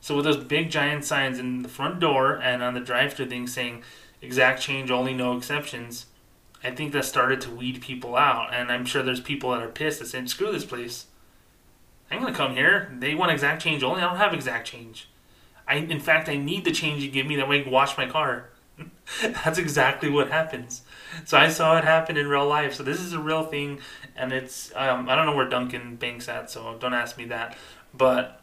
So 0.00 0.16
with 0.16 0.24
those 0.24 0.42
big 0.42 0.70
giant 0.70 1.04
signs 1.04 1.38
in 1.38 1.62
the 1.62 1.68
front 1.68 2.00
door 2.00 2.36
and 2.36 2.62
on 2.62 2.74
the 2.74 2.80
drive-through 2.80 3.26
thing 3.28 3.46
saying 3.46 3.82
exact 4.22 4.62
change 4.62 4.90
only, 4.90 5.12
no 5.12 5.36
exceptions, 5.36 6.06
I 6.62 6.70
think 6.70 6.92
that 6.92 7.04
started 7.04 7.40
to 7.42 7.50
weed 7.50 7.80
people 7.80 8.16
out, 8.16 8.52
and 8.52 8.70
I'm 8.70 8.84
sure 8.84 9.02
there's 9.02 9.20
people 9.20 9.50
that 9.50 9.62
are 9.62 9.68
pissed 9.68 9.98
that 10.00 10.06
saying, 10.06 10.28
"Screw 10.28 10.52
this 10.52 10.64
place! 10.64 11.06
I'm 12.10 12.20
gonna 12.20 12.34
come 12.34 12.54
here. 12.54 12.94
They 12.98 13.14
want 13.14 13.32
exact 13.32 13.62
change 13.62 13.82
only. 13.82 14.02
I 14.02 14.08
don't 14.08 14.18
have 14.18 14.34
exact 14.34 14.66
change. 14.66 15.08
I, 15.66 15.76
in 15.76 16.00
fact, 16.00 16.28
I 16.28 16.36
need 16.36 16.64
the 16.64 16.72
change 16.72 17.02
you 17.02 17.10
give 17.10 17.26
me 17.26 17.36
that 17.36 17.48
way 17.48 17.60
I 17.60 17.62
can 17.62 17.72
wash 17.72 17.96
my 17.96 18.06
car." 18.06 18.50
That's 19.22 19.58
exactly 19.58 20.10
what 20.10 20.30
happens. 20.30 20.82
So 21.24 21.38
I 21.38 21.48
saw 21.48 21.76
it 21.78 21.84
happen 21.84 22.16
in 22.16 22.28
real 22.28 22.46
life. 22.46 22.74
So 22.74 22.82
this 22.82 23.00
is 23.00 23.12
a 23.12 23.18
real 23.18 23.44
thing, 23.44 23.80
and 24.16 24.32
it's 24.32 24.70
um, 24.74 25.08
I 25.08 25.14
don't 25.16 25.26
know 25.26 25.34
where 25.34 25.48
Dunkin' 25.48 25.96
Banks 25.96 26.28
at, 26.28 26.50
so 26.50 26.76
don't 26.78 26.94
ask 26.94 27.16
me 27.16 27.24
that. 27.26 27.56
But 27.94 28.39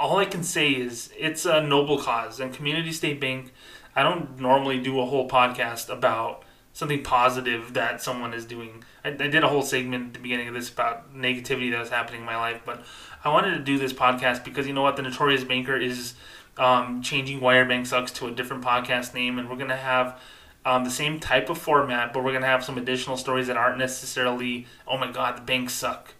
all 0.00 0.16
I 0.16 0.24
can 0.24 0.42
say 0.42 0.70
is 0.70 1.12
it's 1.16 1.44
a 1.44 1.60
noble 1.60 1.98
cause, 1.98 2.40
and 2.40 2.52
Community 2.52 2.90
State 2.90 3.20
Bank. 3.20 3.52
I 3.94 4.02
don't 4.02 4.40
normally 4.40 4.80
do 4.80 4.98
a 4.98 5.04
whole 5.04 5.28
podcast 5.28 5.90
about 5.90 6.42
something 6.72 7.02
positive 7.02 7.74
that 7.74 8.00
someone 8.00 8.32
is 8.32 8.46
doing. 8.46 8.82
I, 9.04 9.08
I, 9.08 9.12
did 9.12 9.44
a 9.44 9.48
whole 9.48 9.62
segment 9.62 10.08
at 10.08 10.12
the 10.14 10.20
beginning 10.20 10.48
of 10.48 10.54
this 10.54 10.70
about 10.70 11.14
negativity 11.14 11.70
that 11.72 11.80
was 11.80 11.90
happening 11.90 12.20
in 12.20 12.26
my 12.26 12.36
life, 12.36 12.62
but 12.64 12.82
I 13.22 13.28
wanted 13.28 13.58
to 13.58 13.58
do 13.58 13.78
this 13.78 13.92
podcast 13.92 14.42
because 14.42 14.66
you 14.66 14.72
know 14.72 14.82
what, 14.82 14.96
the 14.96 15.02
Notorious 15.02 15.44
Banker 15.44 15.76
is 15.76 16.14
um, 16.56 17.02
changing 17.02 17.42
Your 17.42 17.64
Bank 17.66 17.84
Sucks 17.84 18.12
to 18.12 18.26
a 18.26 18.30
different 18.30 18.64
podcast 18.64 19.12
name, 19.12 19.38
and 19.38 19.48
we're 19.50 19.56
gonna 19.56 19.76
have. 19.76 20.18
Um, 20.62 20.84
the 20.84 20.90
same 20.90 21.18
type 21.18 21.48
of 21.48 21.56
format, 21.56 22.12
but 22.12 22.22
we're 22.22 22.34
gonna 22.34 22.44
have 22.44 22.62
some 22.62 22.76
additional 22.76 23.16
stories 23.16 23.46
that 23.46 23.56
aren't 23.56 23.78
necessarily, 23.78 24.66
oh 24.86 24.98
my 24.98 25.10
god, 25.10 25.38
the 25.38 25.40
banks 25.40 25.72
suck. 25.72 26.12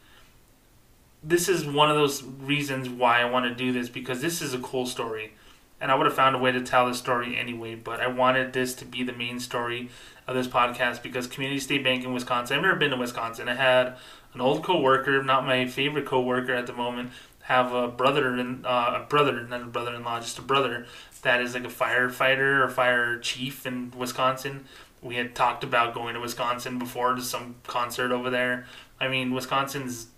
This 1.22 1.48
is 1.48 1.66
one 1.66 1.90
of 1.90 1.96
those 1.96 2.22
reasons 2.22 2.88
why 2.88 3.20
I 3.20 3.24
want 3.26 3.46
to 3.46 3.54
do 3.54 3.72
this 3.72 3.88
because 3.88 4.20
this 4.22 4.40
is 4.40 4.54
a 4.54 4.58
cool 4.58 4.86
story 4.86 5.32
and 5.80 5.90
I 5.90 5.94
would 5.94 6.06
have 6.06 6.14
found 6.14 6.36
a 6.36 6.38
way 6.38 6.52
to 6.52 6.60
tell 6.60 6.86
the 6.86 6.94
story 6.94 7.36
anyway, 7.36 7.74
but 7.74 8.00
I 8.00 8.06
wanted 8.06 8.52
this 8.52 8.74
to 8.74 8.84
be 8.84 9.02
the 9.02 9.14
main 9.14 9.40
story 9.40 9.88
of 10.26 10.34
this 10.34 10.46
podcast 10.46 11.02
because 11.02 11.26
Community 11.26 11.58
State 11.58 11.82
Bank 11.82 12.04
in 12.04 12.12
Wisconsin, 12.12 12.56
I've 12.56 12.62
never 12.62 12.76
been 12.76 12.90
to 12.90 12.96
Wisconsin. 12.96 13.48
I 13.48 13.54
had 13.54 13.96
an 14.34 14.40
old 14.40 14.62
coworker, 14.62 15.22
not 15.22 15.46
my 15.46 15.66
favorite 15.66 16.04
coworker 16.04 16.52
at 16.52 16.66
the 16.66 16.74
moment, 16.74 17.10
have 17.44 17.72
a 17.72 17.88
brother 17.88 18.36
in 18.36 18.64
uh, 18.66 19.00
a 19.02 19.06
brother, 19.08 19.42
not 19.46 19.62
a 19.62 19.66
brother-in-law, 19.66 20.20
just 20.20 20.38
a 20.38 20.42
brother 20.42 20.86
that 21.22 21.40
is 21.40 21.54
like 21.54 21.64
a 21.64 21.68
firefighter 21.68 22.62
or 22.62 22.68
fire 22.68 23.18
chief 23.18 23.66
in 23.66 23.92
Wisconsin. 23.96 24.66
We 25.02 25.14
had 25.14 25.34
talked 25.34 25.64
about 25.64 25.94
going 25.94 26.14
to 26.14 26.20
Wisconsin 26.20 26.78
before 26.78 27.14
to 27.14 27.22
some 27.22 27.56
concert 27.66 28.12
over 28.12 28.28
there. 28.28 28.66
I 29.00 29.08
mean, 29.08 29.32
Wisconsin's 29.32 30.08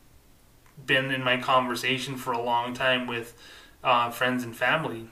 been 0.85 1.11
in 1.11 1.23
my 1.23 1.37
conversation 1.37 2.17
for 2.17 2.33
a 2.33 2.41
long 2.41 2.75
time 2.75 3.07
with 3.07 3.37
uh, 3.85 4.11
friends 4.11 4.45
and 4.45 4.57
family 4.57 5.09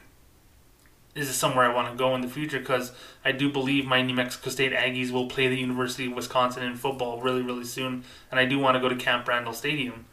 this 1.15 1.29
is 1.29 1.37
somewhere 1.37 1.71
I 1.71 1.75
want 1.75 1.91
to 1.91 1.97
go 1.97 2.15
in 2.15 2.21
the 2.21 2.29
future 2.29 2.59
because 2.59 2.93
I 3.25 3.33
do 3.33 3.51
believe 3.51 3.85
my 3.85 4.01
New 4.03 4.15
Mexico 4.15 4.51
State 4.51 4.73
Aggies 4.73 5.11
will 5.11 5.27
play 5.27 5.49
the 5.49 5.59
University 5.59 6.07
of 6.07 6.13
Wisconsin 6.13 6.63
in 6.63 6.77
football 6.77 7.21
really, 7.21 7.43
really 7.43 7.65
soon, 7.65 8.05
and 8.31 8.39
I 8.39 8.45
do 8.45 8.59
want 8.59 8.77
to 8.77 8.81
go 8.81 8.89
to 8.89 8.97
Camp 8.97 9.27
Randall 9.27 9.53
Stadium. 9.53 10.07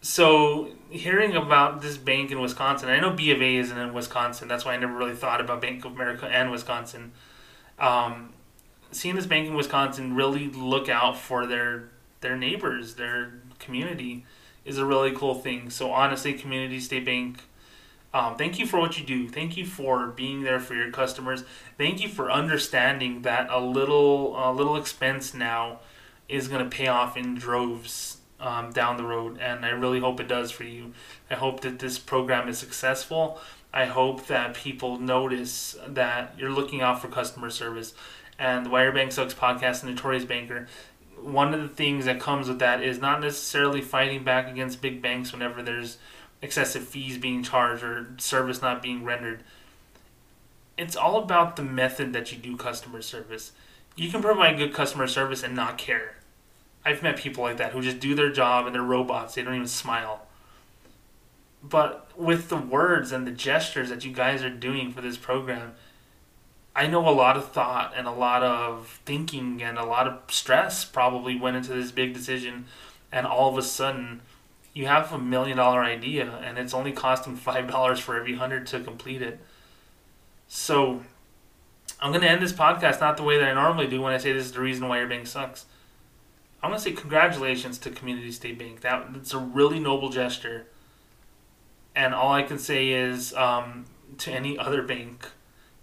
So, 0.00 0.68
hearing 0.90 1.34
about 1.34 1.80
this 1.80 1.96
bank 1.96 2.30
in 2.30 2.40
Wisconsin, 2.40 2.88
I 2.88 3.00
know 3.00 3.10
B 3.10 3.30
of 3.30 3.40
A 3.40 3.56
isn't 3.56 3.76
in 3.76 3.94
Wisconsin. 3.94 4.48
That's 4.48 4.64
why 4.64 4.74
I 4.74 4.76
never 4.76 4.92
really 4.92 5.14
thought 5.14 5.40
about 5.40 5.62
Bank 5.62 5.84
of 5.84 5.92
America 5.92 6.26
and 6.26 6.50
Wisconsin. 6.50 7.12
Um, 7.78 8.34
seeing 8.92 9.16
this 9.16 9.26
bank 9.26 9.48
in 9.48 9.54
Wisconsin 9.54 10.14
really 10.14 10.48
look 10.48 10.88
out 10.88 11.18
for 11.18 11.46
their 11.46 11.88
their 12.20 12.36
neighbors, 12.36 12.94
their 12.94 13.40
community, 13.58 14.24
is 14.64 14.78
a 14.78 14.86
really 14.86 15.12
cool 15.12 15.34
thing. 15.34 15.70
So 15.70 15.90
honestly, 15.90 16.32
Community 16.34 16.80
State 16.80 17.04
Bank 17.04 17.40
um, 18.14 18.36
thank 18.36 18.60
you 18.60 18.66
for 18.66 18.78
what 18.78 18.96
you 18.96 19.04
do. 19.04 19.28
Thank 19.28 19.56
you 19.56 19.66
for 19.66 20.06
being 20.06 20.44
there 20.44 20.60
for 20.60 20.74
your 20.74 20.92
customers. 20.92 21.42
Thank 21.76 22.00
you 22.00 22.08
for 22.08 22.30
understanding 22.30 23.22
that 23.22 23.50
a 23.50 23.58
little 23.58 24.36
a 24.38 24.52
little 24.52 24.76
expense 24.76 25.34
now 25.34 25.80
is 26.28 26.46
going 26.46 26.62
to 26.62 26.74
pay 26.74 26.86
off 26.86 27.16
in 27.16 27.34
droves 27.34 28.18
um, 28.38 28.70
down 28.70 28.98
the 28.98 29.04
road, 29.04 29.38
and 29.40 29.66
I 29.66 29.70
really 29.70 29.98
hope 29.98 30.20
it 30.20 30.28
does 30.28 30.52
for 30.52 30.62
you. 30.62 30.92
I 31.28 31.34
hope 31.34 31.60
that 31.62 31.80
this 31.80 31.98
program 31.98 32.48
is 32.48 32.56
successful. 32.56 33.40
I 33.72 33.86
hope 33.86 34.28
that 34.28 34.54
people 34.54 35.00
notice 35.00 35.76
that 35.84 36.34
you're 36.38 36.52
looking 36.52 36.82
out 36.82 37.02
for 37.02 37.08
customer 37.08 37.50
service. 37.50 37.94
And 38.38 38.66
the 38.66 38.70
Your 38.70 38.92
Bank 38.92 39.12
Sucks 39.12 39.34
podcast, 39.34 39.84
Notorious 39.84 40.24
Banker, 40.24 40.66
one 41.24 41.54
of 41.54 41.60
the 41.62 41.68
things 41.68 42.04
that 42.04 42.20
comes 42.20 42.48
with 42.48 42.58
that 42.58 42.82
is 42.82 43.00
not 43.00 43.20
necessarily 43.20 43.80
fighting 43.80 44.24
back 44.24 44.46
against 44.48 44.82
big 44.82 45.00
banks 45.00 45.32
whenever 45.32 45.62
there's 45.62 45.96
excessive 46.42 46.86
fees 46.86 47.16
being 47.16 47.42
charged 47.42 47.82
or 47.82 48.08
service 48.18 48.60
not 48.60 48.82
being 48.82 49.04
rendered. 49.04 49.42
It's 50.76 50.96
all 50.96 51.16
about 51.16 51.56
the 51.56 51.62
method 51.62 52.12
that 52.12 52.30
you 52.30 52.38
do 52.38 52.56
customer 52.56 53.00
service. 53.00 53.52
You 53.96 54.10
can 54.10 54.20
provide 54.20 54.58
good 54.58 54.74
customer 54.74 55.06
service 55.06 55.42
and 55.42 55.56
not 55.56 55.78
care. 55.78 56.16
I've 56.84 57.02
met 57.02 57.16
people 57.16 57.44
like 57.44 57.56
that 57.56 57.72
who 57.72 57.80
just 57.80 58.00
do 58.00 58.14
their 58.14 58.30
job 58.30 58.66
and 58.66 58.74
they're 58.74 58.82
robots. 58.82 59.34
They 59.34 59.42
don't 59.42 59.54
even 59.54 59.66
smile. 59.66 60.26
But 61.62 62.10
with 62.14 62.50
the 62.50 62.56
words 62.56 63.10
and 63.12 63.26
the 63.26 63.32
gestures 63.32 63.88
that 63.88 64.04
you 64.04 64.12
guys 64.12 64.42
are 64.42 64.50
doing 64.50 64.92
for 64.92 65.00
this 65.00 65.16
program, 65.16 65.72
I 66.76 66.88
know 66.88 67.08
a 67.08 67.10
lot 67.10 67.36
of 67.36 67.52
thought 67.52 67.92
and 67.96 68.06
a 68.06 68.12
lot 68.12 68.42
of 68.42 69.00
thinking 69.06 69.62
and 69.62 69.78
a 69.78 69.84
lot 69.84 70.08
of 70.08 70.18
stress 70.28 70.84
probably 70.84 71.38
went 71.38 71.56
into 71.56 71.72
this 71.72 71.92
big 71.92 72.12
decision. 72.14 72.66
And 73.12 73.26
all 73.26 73.48
of 73.48 73.56
a 73.56 73.62
sudden, 73.62 74.22
you 74.72 74.86
have 74.86 75.12
a 75.12 75.18
million 75.18 75.56
dollar 75.56 75.84
idea 75.84 76.28
and 76.44 76.58
it's 76.58 76.74
only 76.74 76.90
costing 76.90 77.36
five 77.48 77.68
dollars 77.70 78.00
for 78.00 78.16
every 78.16 78.34
hundred 78.34 78.66
to 78.68 78.80
complete 78.80 79.22
it. 79.22 79.38
So 80.48 81.04
I'm 82.00 82.12
gonna 82.12 82.26
end 82.26 82.42
this 82.42 82.52
podcast 82.52 83.00
not 83.00 83.16
the 83.16 83.22
way 83.22 83.38
that 83.38 83.48
I 83.48 83.54
normally 83.54 83.86
do 83.86 84.00
when 84.00 84.12
I 84.12 84.18
say 84.18 84.32
this 84.32 84.46
is 84.46 84.52
the 84.52 84.60
reason 84.60 84.88
why 84.88 84.98
your 84.98 85.08
bank 85.08 85.28
sucks. 85.28 85.66
I'm 86.60 86.70
gonna 86.70 86.80
say 86.80 86.92
congratulations 86.92 87.78
to 87.78 87.90
Community 87.90 88.32
State 88.32 88.58
Bank. 88.58 88.80
That 88.80 89.06
it's 89.14 89.32
a 89.32 89.38
really 89.38 89.78
noble 89.78 90.08
gesture. 90.08 90.66
And 91.94 92.12
all 92.12 92.32
I 92.32 92.42
can 92.42 92.58
say 92.58 92.88
is 92.88 93.32
um, 93.34 93.84
to 94.18 94.32
any 94.32 94.58
other 94.58 94.82
bank 94.82 95.28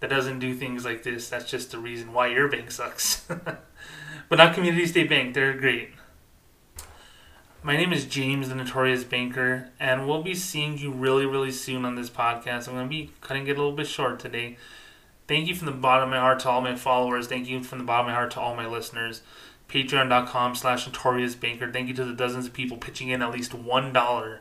that 0.02 0.10
doesn't 0.10 0.40
do 0.40 0.52
things 0.52 0.84
like 0.84 1.04
this, 1.04 1.28
that's 1.28 1.48
just 1.48 1.70
the 1.70 1.78
reason 1.78 2.12
why 2.12 2.26
your 2.26 2.48
bank 2.48 2.72
sucks. 2.72 3.24
but 4.28 4.36
not 4.36 4.52
Community 4.52 4.84
State 4.84 5.08
Bank, 5.08 5.32
they're 5.32 5.56
great. 5.56 5.90
My 7.62 7.76
name 7.76 7.92
is 7.92 8.04
James, 8.04 8.48
the 8.48 8.56
Notorious 8.56 9.04
Banker, 9.04 9.70
and 9.78 10.08
we'll 10.08 10.24
be 10.24 10.34
seeing 10.34 10.76
you 10.76 10.90
really, 10.90 11.24
really 11.24 11.52
soon 11.52 11.84
on 11.84 11.94
this 11.94 12.10
podcast. 12.10 12.66
I'm 12.66 12.74
going 12.74 12.86
to 12.86 12.90
be 12.90 13.12
cutting 13.20 13.46
it 13.46 13.52
a 13.52 13.54
little 13.54 13.76
bit 13.76 13.86
short 13.86 14.18
today. 14.18 14.56
Thank 15.28 15.46
you 15.46 15.54
from 15.54 15.66
the 15.66 15.72
bottom 15.72 16.08
of 16.08 16.10
my 16.10 16.18
heart 16.18 16.40
to 16.40 16.50
all 16.50 16.60
my 16.60 16.74
followers. 16.74 17.28
Thank 17.28 17.48
you 17.48 17.62
from 17.62 17.78
the 17.78 17.84
bottom 17.84 18.06
of 18.06 18.10
my 18.10 18.14
heart 18.14 18.32
to 18.32 18.40
all 18.40 18.56
my 18.56 18.66
listeners. 18.66 19.22
Patreon.com 19.68 20.56
slash 20.56 20.84
Notorious 20.84 21.36
Banker. 21.36 21.70
Thank 21.70 21.86
you 21.86 21.94
to 21.94 22.04
the 22.04 22.12
dozens 22.12 22.46
of 22.46 22.52
people 22.52 22.76
pitching 22.76 23.10
in 23.10 23.22
at 23.22 23.30
least 23.30 23.52
$1 23.52 24.38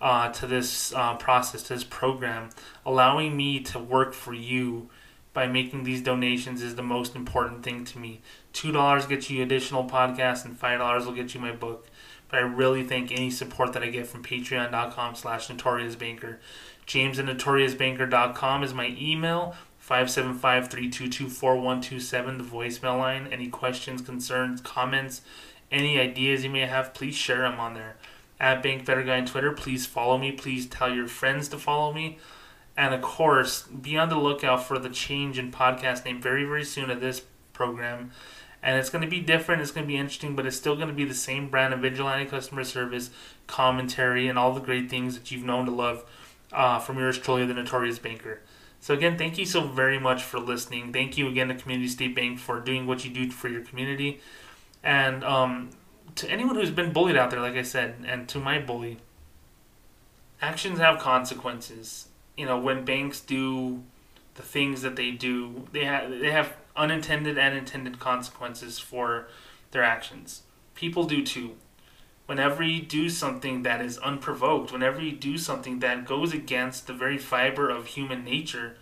uh, 0.00 0.32
to 0.32 0.46
this 0.46 0.94
uh, 0.94 1.16
process, 1.16 1.64
to 1.64 1.74
this 1.74 1.84
program. 1.84 2.48
Allowing 2.86 3.36
me 3.36 3.60
to 3.60 3.78
work 3.78 4.14
for 4.14 4.32
you 4.32 4.88
by 5.34 5.46
making 5.46 5.84
these 5.84 6.00
donations 6.00 6.62
is 6.62 6.76
the 6.76 6.82
most 6.82 7.14
important 7.14 7.62
thing 7.62 7.84
to 7.84 7.98
me. 7.98 8.22
$2 8.54 9.08
gets 9.08 9.28
you 9.28 9.42
additional 9.42 9.84
podcasts, 9.84 10.46
and 10.46 10.58
$5 10.58 11.04
will 11.04 11.12
get 11.12 11.34
you 11.34 11.40
my 11.40 11.52
book. 11.52 11.88
But 12.28 12.38
I 12.38 12.42
really 12.42 12.84
thank 12.84 13.12
any 13.12 13.30
support 13.30 13.74
that 13.74 13.82
I 13.82 13.90
get 13.90 14.06
from 14.06 14.22
patreon.com 14.22 15.16
slash 15.16 15.48
notoriousbanker. 15.48 16.38
James 16.86 17.18
at 17.18 17.26
notoriousbanker.com 17.26 18.62
is 18.62 18.72
my 18.72 18.96
email. 18.98 19.54
575-322-4127, 19.86 22.38
the 22.38 22.44
voicemail 22.44 22.98
line. 22.98 23.28
Any 23.30 23.48
questions, 23.48 24.00
concerns, 24.00 24.62
comments, 24.62 25.20
any 25.70 25.98
ideas 25.98 26.44
you 26.44 26.50
may 26.50 26.60
have, 26.60 26.94
please 26.94 27.14
share 27.14 27.42
them 27.42 27.60
on 27.60 27.74
there. 27.74 27.96
At 28.40 28.62
Bank 28.62 28.86
Better 28.86 29.02
Guy 29.02 29.18
on 29.18 29.26
Twitter, 29.26 29.52
please 29.52 29.84
follow 29.84 30.16
me. 30.16 30.32
Please 30.32 30.66
tell 30.66 30.90
your 30.92 31.06
friends 31.06 31.48
to 31.48 31.58
follow 31.58 31.92
me. 31.92 32.18
And 32.76 32.92
of 32.94 33.02
course, 33.02 33.62
be 33.62 33.96
on 33.96 34.08
the 34.08 34.18
lookout 34.18 34.64
for 34.64 34.78
the 34.78 34.88
change 34.88 35.38
in 35.38 35.52
podcast 35.52 36.04
name 36.04 36.20
very, 36.20 36.44
very 36.44 36.64
soon 36.64 36.90
of 36.90 37.00
this 37.00 37.22
program 37.52 38.10
and 38.64 38.78
it's 38.78 38.88
going 38.88 39.04
to 39.04 39.10
be 39.10 39.20
different. 39.20 39.60
It's 39.60 39.70
going 39.70 39.84
to 39.84 39.88
be 39.88 39.98
interesting, 39.98 40.34
but 40.34 40.46
it's 40.46 40.56
still 40.56 40.74
going 40.74 40.88
to 40.88 40.94
be 40.94 41.04
the 41.04 41.14
same 41.14 41.50
brand 41.50 41.74
of 41.74 41.80
vigilante 41.80 42.24
customer 42.24 42.64
service, 42.64 43.10
commentary, 43.46 44.26
and 44.26 44.38
all 44.38 44.54
the 44.54 44.60
great 44.60 44.88
things 44.88 45.18
that 45.18 45.30
you've 45.30 45.44
known 45.44 45.66
to 45.66 45.70
love 45.70 46.02
uh, 46.50 46.78
from 46.78 46.98
yours 46.98 47.18
truly, 47.18 47.44
the 47.44 47.52
Notorious 47.52 47.98
Banker. 47.98 48.40
So 48.80 48.94
again, 48.94 49.18
thank 49.18 49.36
you 49.36 49.44
so 49.44 49.60
very 49.60 49.98
much 49.98 50.22
for 50.22 50.40
listening. 50.40 50.94
Thank 50.94 51.18
you 51.18 51.28
again 51.28 51.48
to 51.48 51.54
Community 51.54 51.88
State 51.88 52.14
Bank 52.14 52.38
for 52.38 52.58
doing 52.58 52.86
what 52.86 53.04
you 53.04 53.10
do 53.10 53.30
for 53.30 53.48
your 53.48 53.62
community, 53.62 54.20
and 54.82 55.22
um, 55.24 55.70
to 56.14 56.30
anyone 56.30 56.56
who's 56.56 56.70
been 56.70 56.92
bullied 56.92 57.16
out 57.16 57.30
there, 57.30 57.40
like 57.40 57.56
I 57.56 57.62
said, 57.62 57.96
and 58.06 58.26
to 58.30 58.38
my 58.38 58.58
bully, 58.58 58.96
actions 60.40 60.78
have 60.78 60.98
consequences. 60.98 62.08
You 62.36 62.46
know, 62.46 62.58
when 62.58 62.84
banks 62.84 63.20
do 63.20 63.82
the 64.34 64.42
things 64.42 64.82
that 64.82 64.96
they 64.96 65.10
do, 65.10 65.68
they 65.72 65.84
have 65.84 66.10
they 66.10 66.32
have 66.32 66.54
unintended 66.76 67.38
and 67.38 67.56
intended 67.56 67.98
consequences 67.98 68.78
for 68.78 69.28
their 69.70 69.82
actions. 69.82 70.42
People 70.74 71.04
do 71.04 71.24
too. 71.24 71.56
Whenever 72.26 72.62
you 72.62 72.80
do 72.80 73.10
something 73.10 73.62
that 73.62 73.82
is 73.82 73.98
unprovoked, 73.98 74.72
whenever 74.72 75.00
you 75.00 75.12
do 75.12 75.36
something 75.36 75.80
that 75.80 76.06
goes 76.06 76.32
against 76.32 76.86
the 76.86 76.94
very 76.94 77.18
fiber 77.18 77.68
of 77.68 77.86
human 77.86 78.24
nature, 78.24 78.76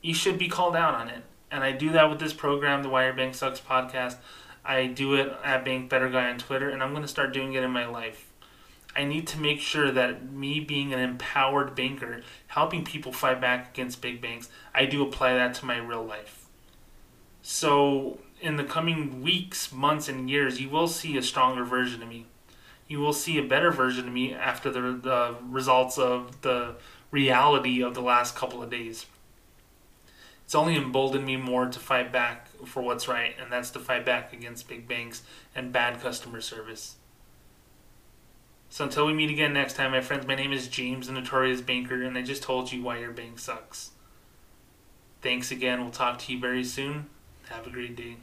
you 0.00 0.14
should 0.14 0.38
be 0.38 0.48
called 0.48 0.74
out 0.74 0.94
on 0.94 1.08
it. 1.08 1.24
And 1.50 1.62
I 1.62 1.72
do 1.72 1.90
that 1.92 2.08
with 2.08 2.18
this 2.18 2.32
program, 2.32 2.82
the 2.82 2.90
Your 2.90 3.12
Bank 3.12 3.34
Sucks 3.34 3.60
podcast. 3.60 4.16
I 4.64 4.86
do 4.86 5.14
it 5.14 5.32
at 5.44 5.64
Bank 5.64 5.88
Better 5.88 6.08
Guy 6.08 6.30
on 6.30 6.38
Twitter, 6.38 6.68
and 6.68 6.82
I'm 6.82 6.90
going 6.90 7.02
to 7.02 7.08
start 7.08 7.32
doing 7.32 7.52
it 7.52 7.62
in 7.62 7.70
my 7.70 7.86
life. 7.86 8.27
I 8.96 9.04
need 9.04 9.26
to 9.28 9.38
make 9.38 9.60
sure 9.60 9.90
that 9.92 10.30
me 10.32 10.60
being 10.60 10.92
an 10.92 10.98
empowered 10.98 11.74
banker, 11.74 12.22
helping 12.48 12.84
people 12.84 13.12
fight 13.12 13.40
back 13.40 13.70
against 13.70 14.00
big 14.00 14.20
banks, 14.20 14.48
I 14.74 14.86
do 14.86 15.02
apply 15.02 15.34
that 15.34 15.54
to 15.54 15.66
my 15.66 15.76
real 15.76 16.04
life. 16.04 16.46
So, 17.42 18.18
in 18.40 18.56
the 18.56 18.64
coming 18.64 19.22
weeks, 19.22 19.72
months, 19.72 20.08
and 20.08 20.28
years, 20.28 20.60
you 20.60 20.68
will 20.68 20.88
see 20.88 21.16
a 21.16 21.22
stronger 21.22 21.64
version 21.64 22.02
of 22.02 22.08
me. 22.08 22.26
You 22.88 23.00
will 23.00 23.12
see 23.12 23.38
a 23.38 23.42
better 23.42 23.70
version 23.70 24.06
of 24.08 24.12
me 24.12 24.34
after 24.34 24.70
the, 24.70 24.80
the 24.80 25.36
results 25.48 25.98
of 25.98 26.40
the 26.42 26.76
reality 27.10 27.82
of 27.82 27.94
the 27.94 28.02
last 28.02 28.34
couple 28.34 28.62
of 28.62 28.70
days. 28.70 29.06
It's 30.44 30.54
only 30.54 30.76
emboldened 30.76 31.26
me 31.26 31.36
more 31.36 31.66
to 31.66 31.78
fight 31.78 32.10
back 32.10 32.48
for 32.64 32.82
what's 32.82 33.06
right, 33.06 33.34
and 33.40 33.52
that's 33.52 33.70
to 33.70 33.78
fight 33.78 34.06
back 34.06 34.32
against 34.32 34.68
big 34.68 34.88
banks 34.88 35.22
and 35.54 35.72
bad 35.72 36.00
customer 36.00 36.40
service. 36.40 36.97
So 38.70 38.84
until 38.84 39.06
we 39.06 39.14
meet 39.14 39.30
again 39.30 39.54
next 39.54 39.74
time, 39.74 39.92
my 39.92 40.00
friends, 40.00 40.26
my 40.26 40.34
name 40.34 40.52
is 40.52 40.68
James, 40.68 41.06
the 41.06 41.12
Notorious 41.12 41.60
Banker, 41.60 42.02
and 42.02 42.16
I 42.18 42.22
just 42.22 42.42
told 42.42 42.70
you 42.70 42.82
why 42.82 42.98
your 42.98 43.12
bank 43.12 43.38
sucks. 43.38 43.92
Thanks 45.22 45.50
again. 45.50 45.80
We'll 45.80 45.90
talk 45.90 46.18
to 46.20 46.32
you 46.32 46.38
very 46.38 46.64
soon. 46.64 47.06
Have 47.48 47.66
a 47.66 47.70
great 47.70 47.96
day. 47.96 48.18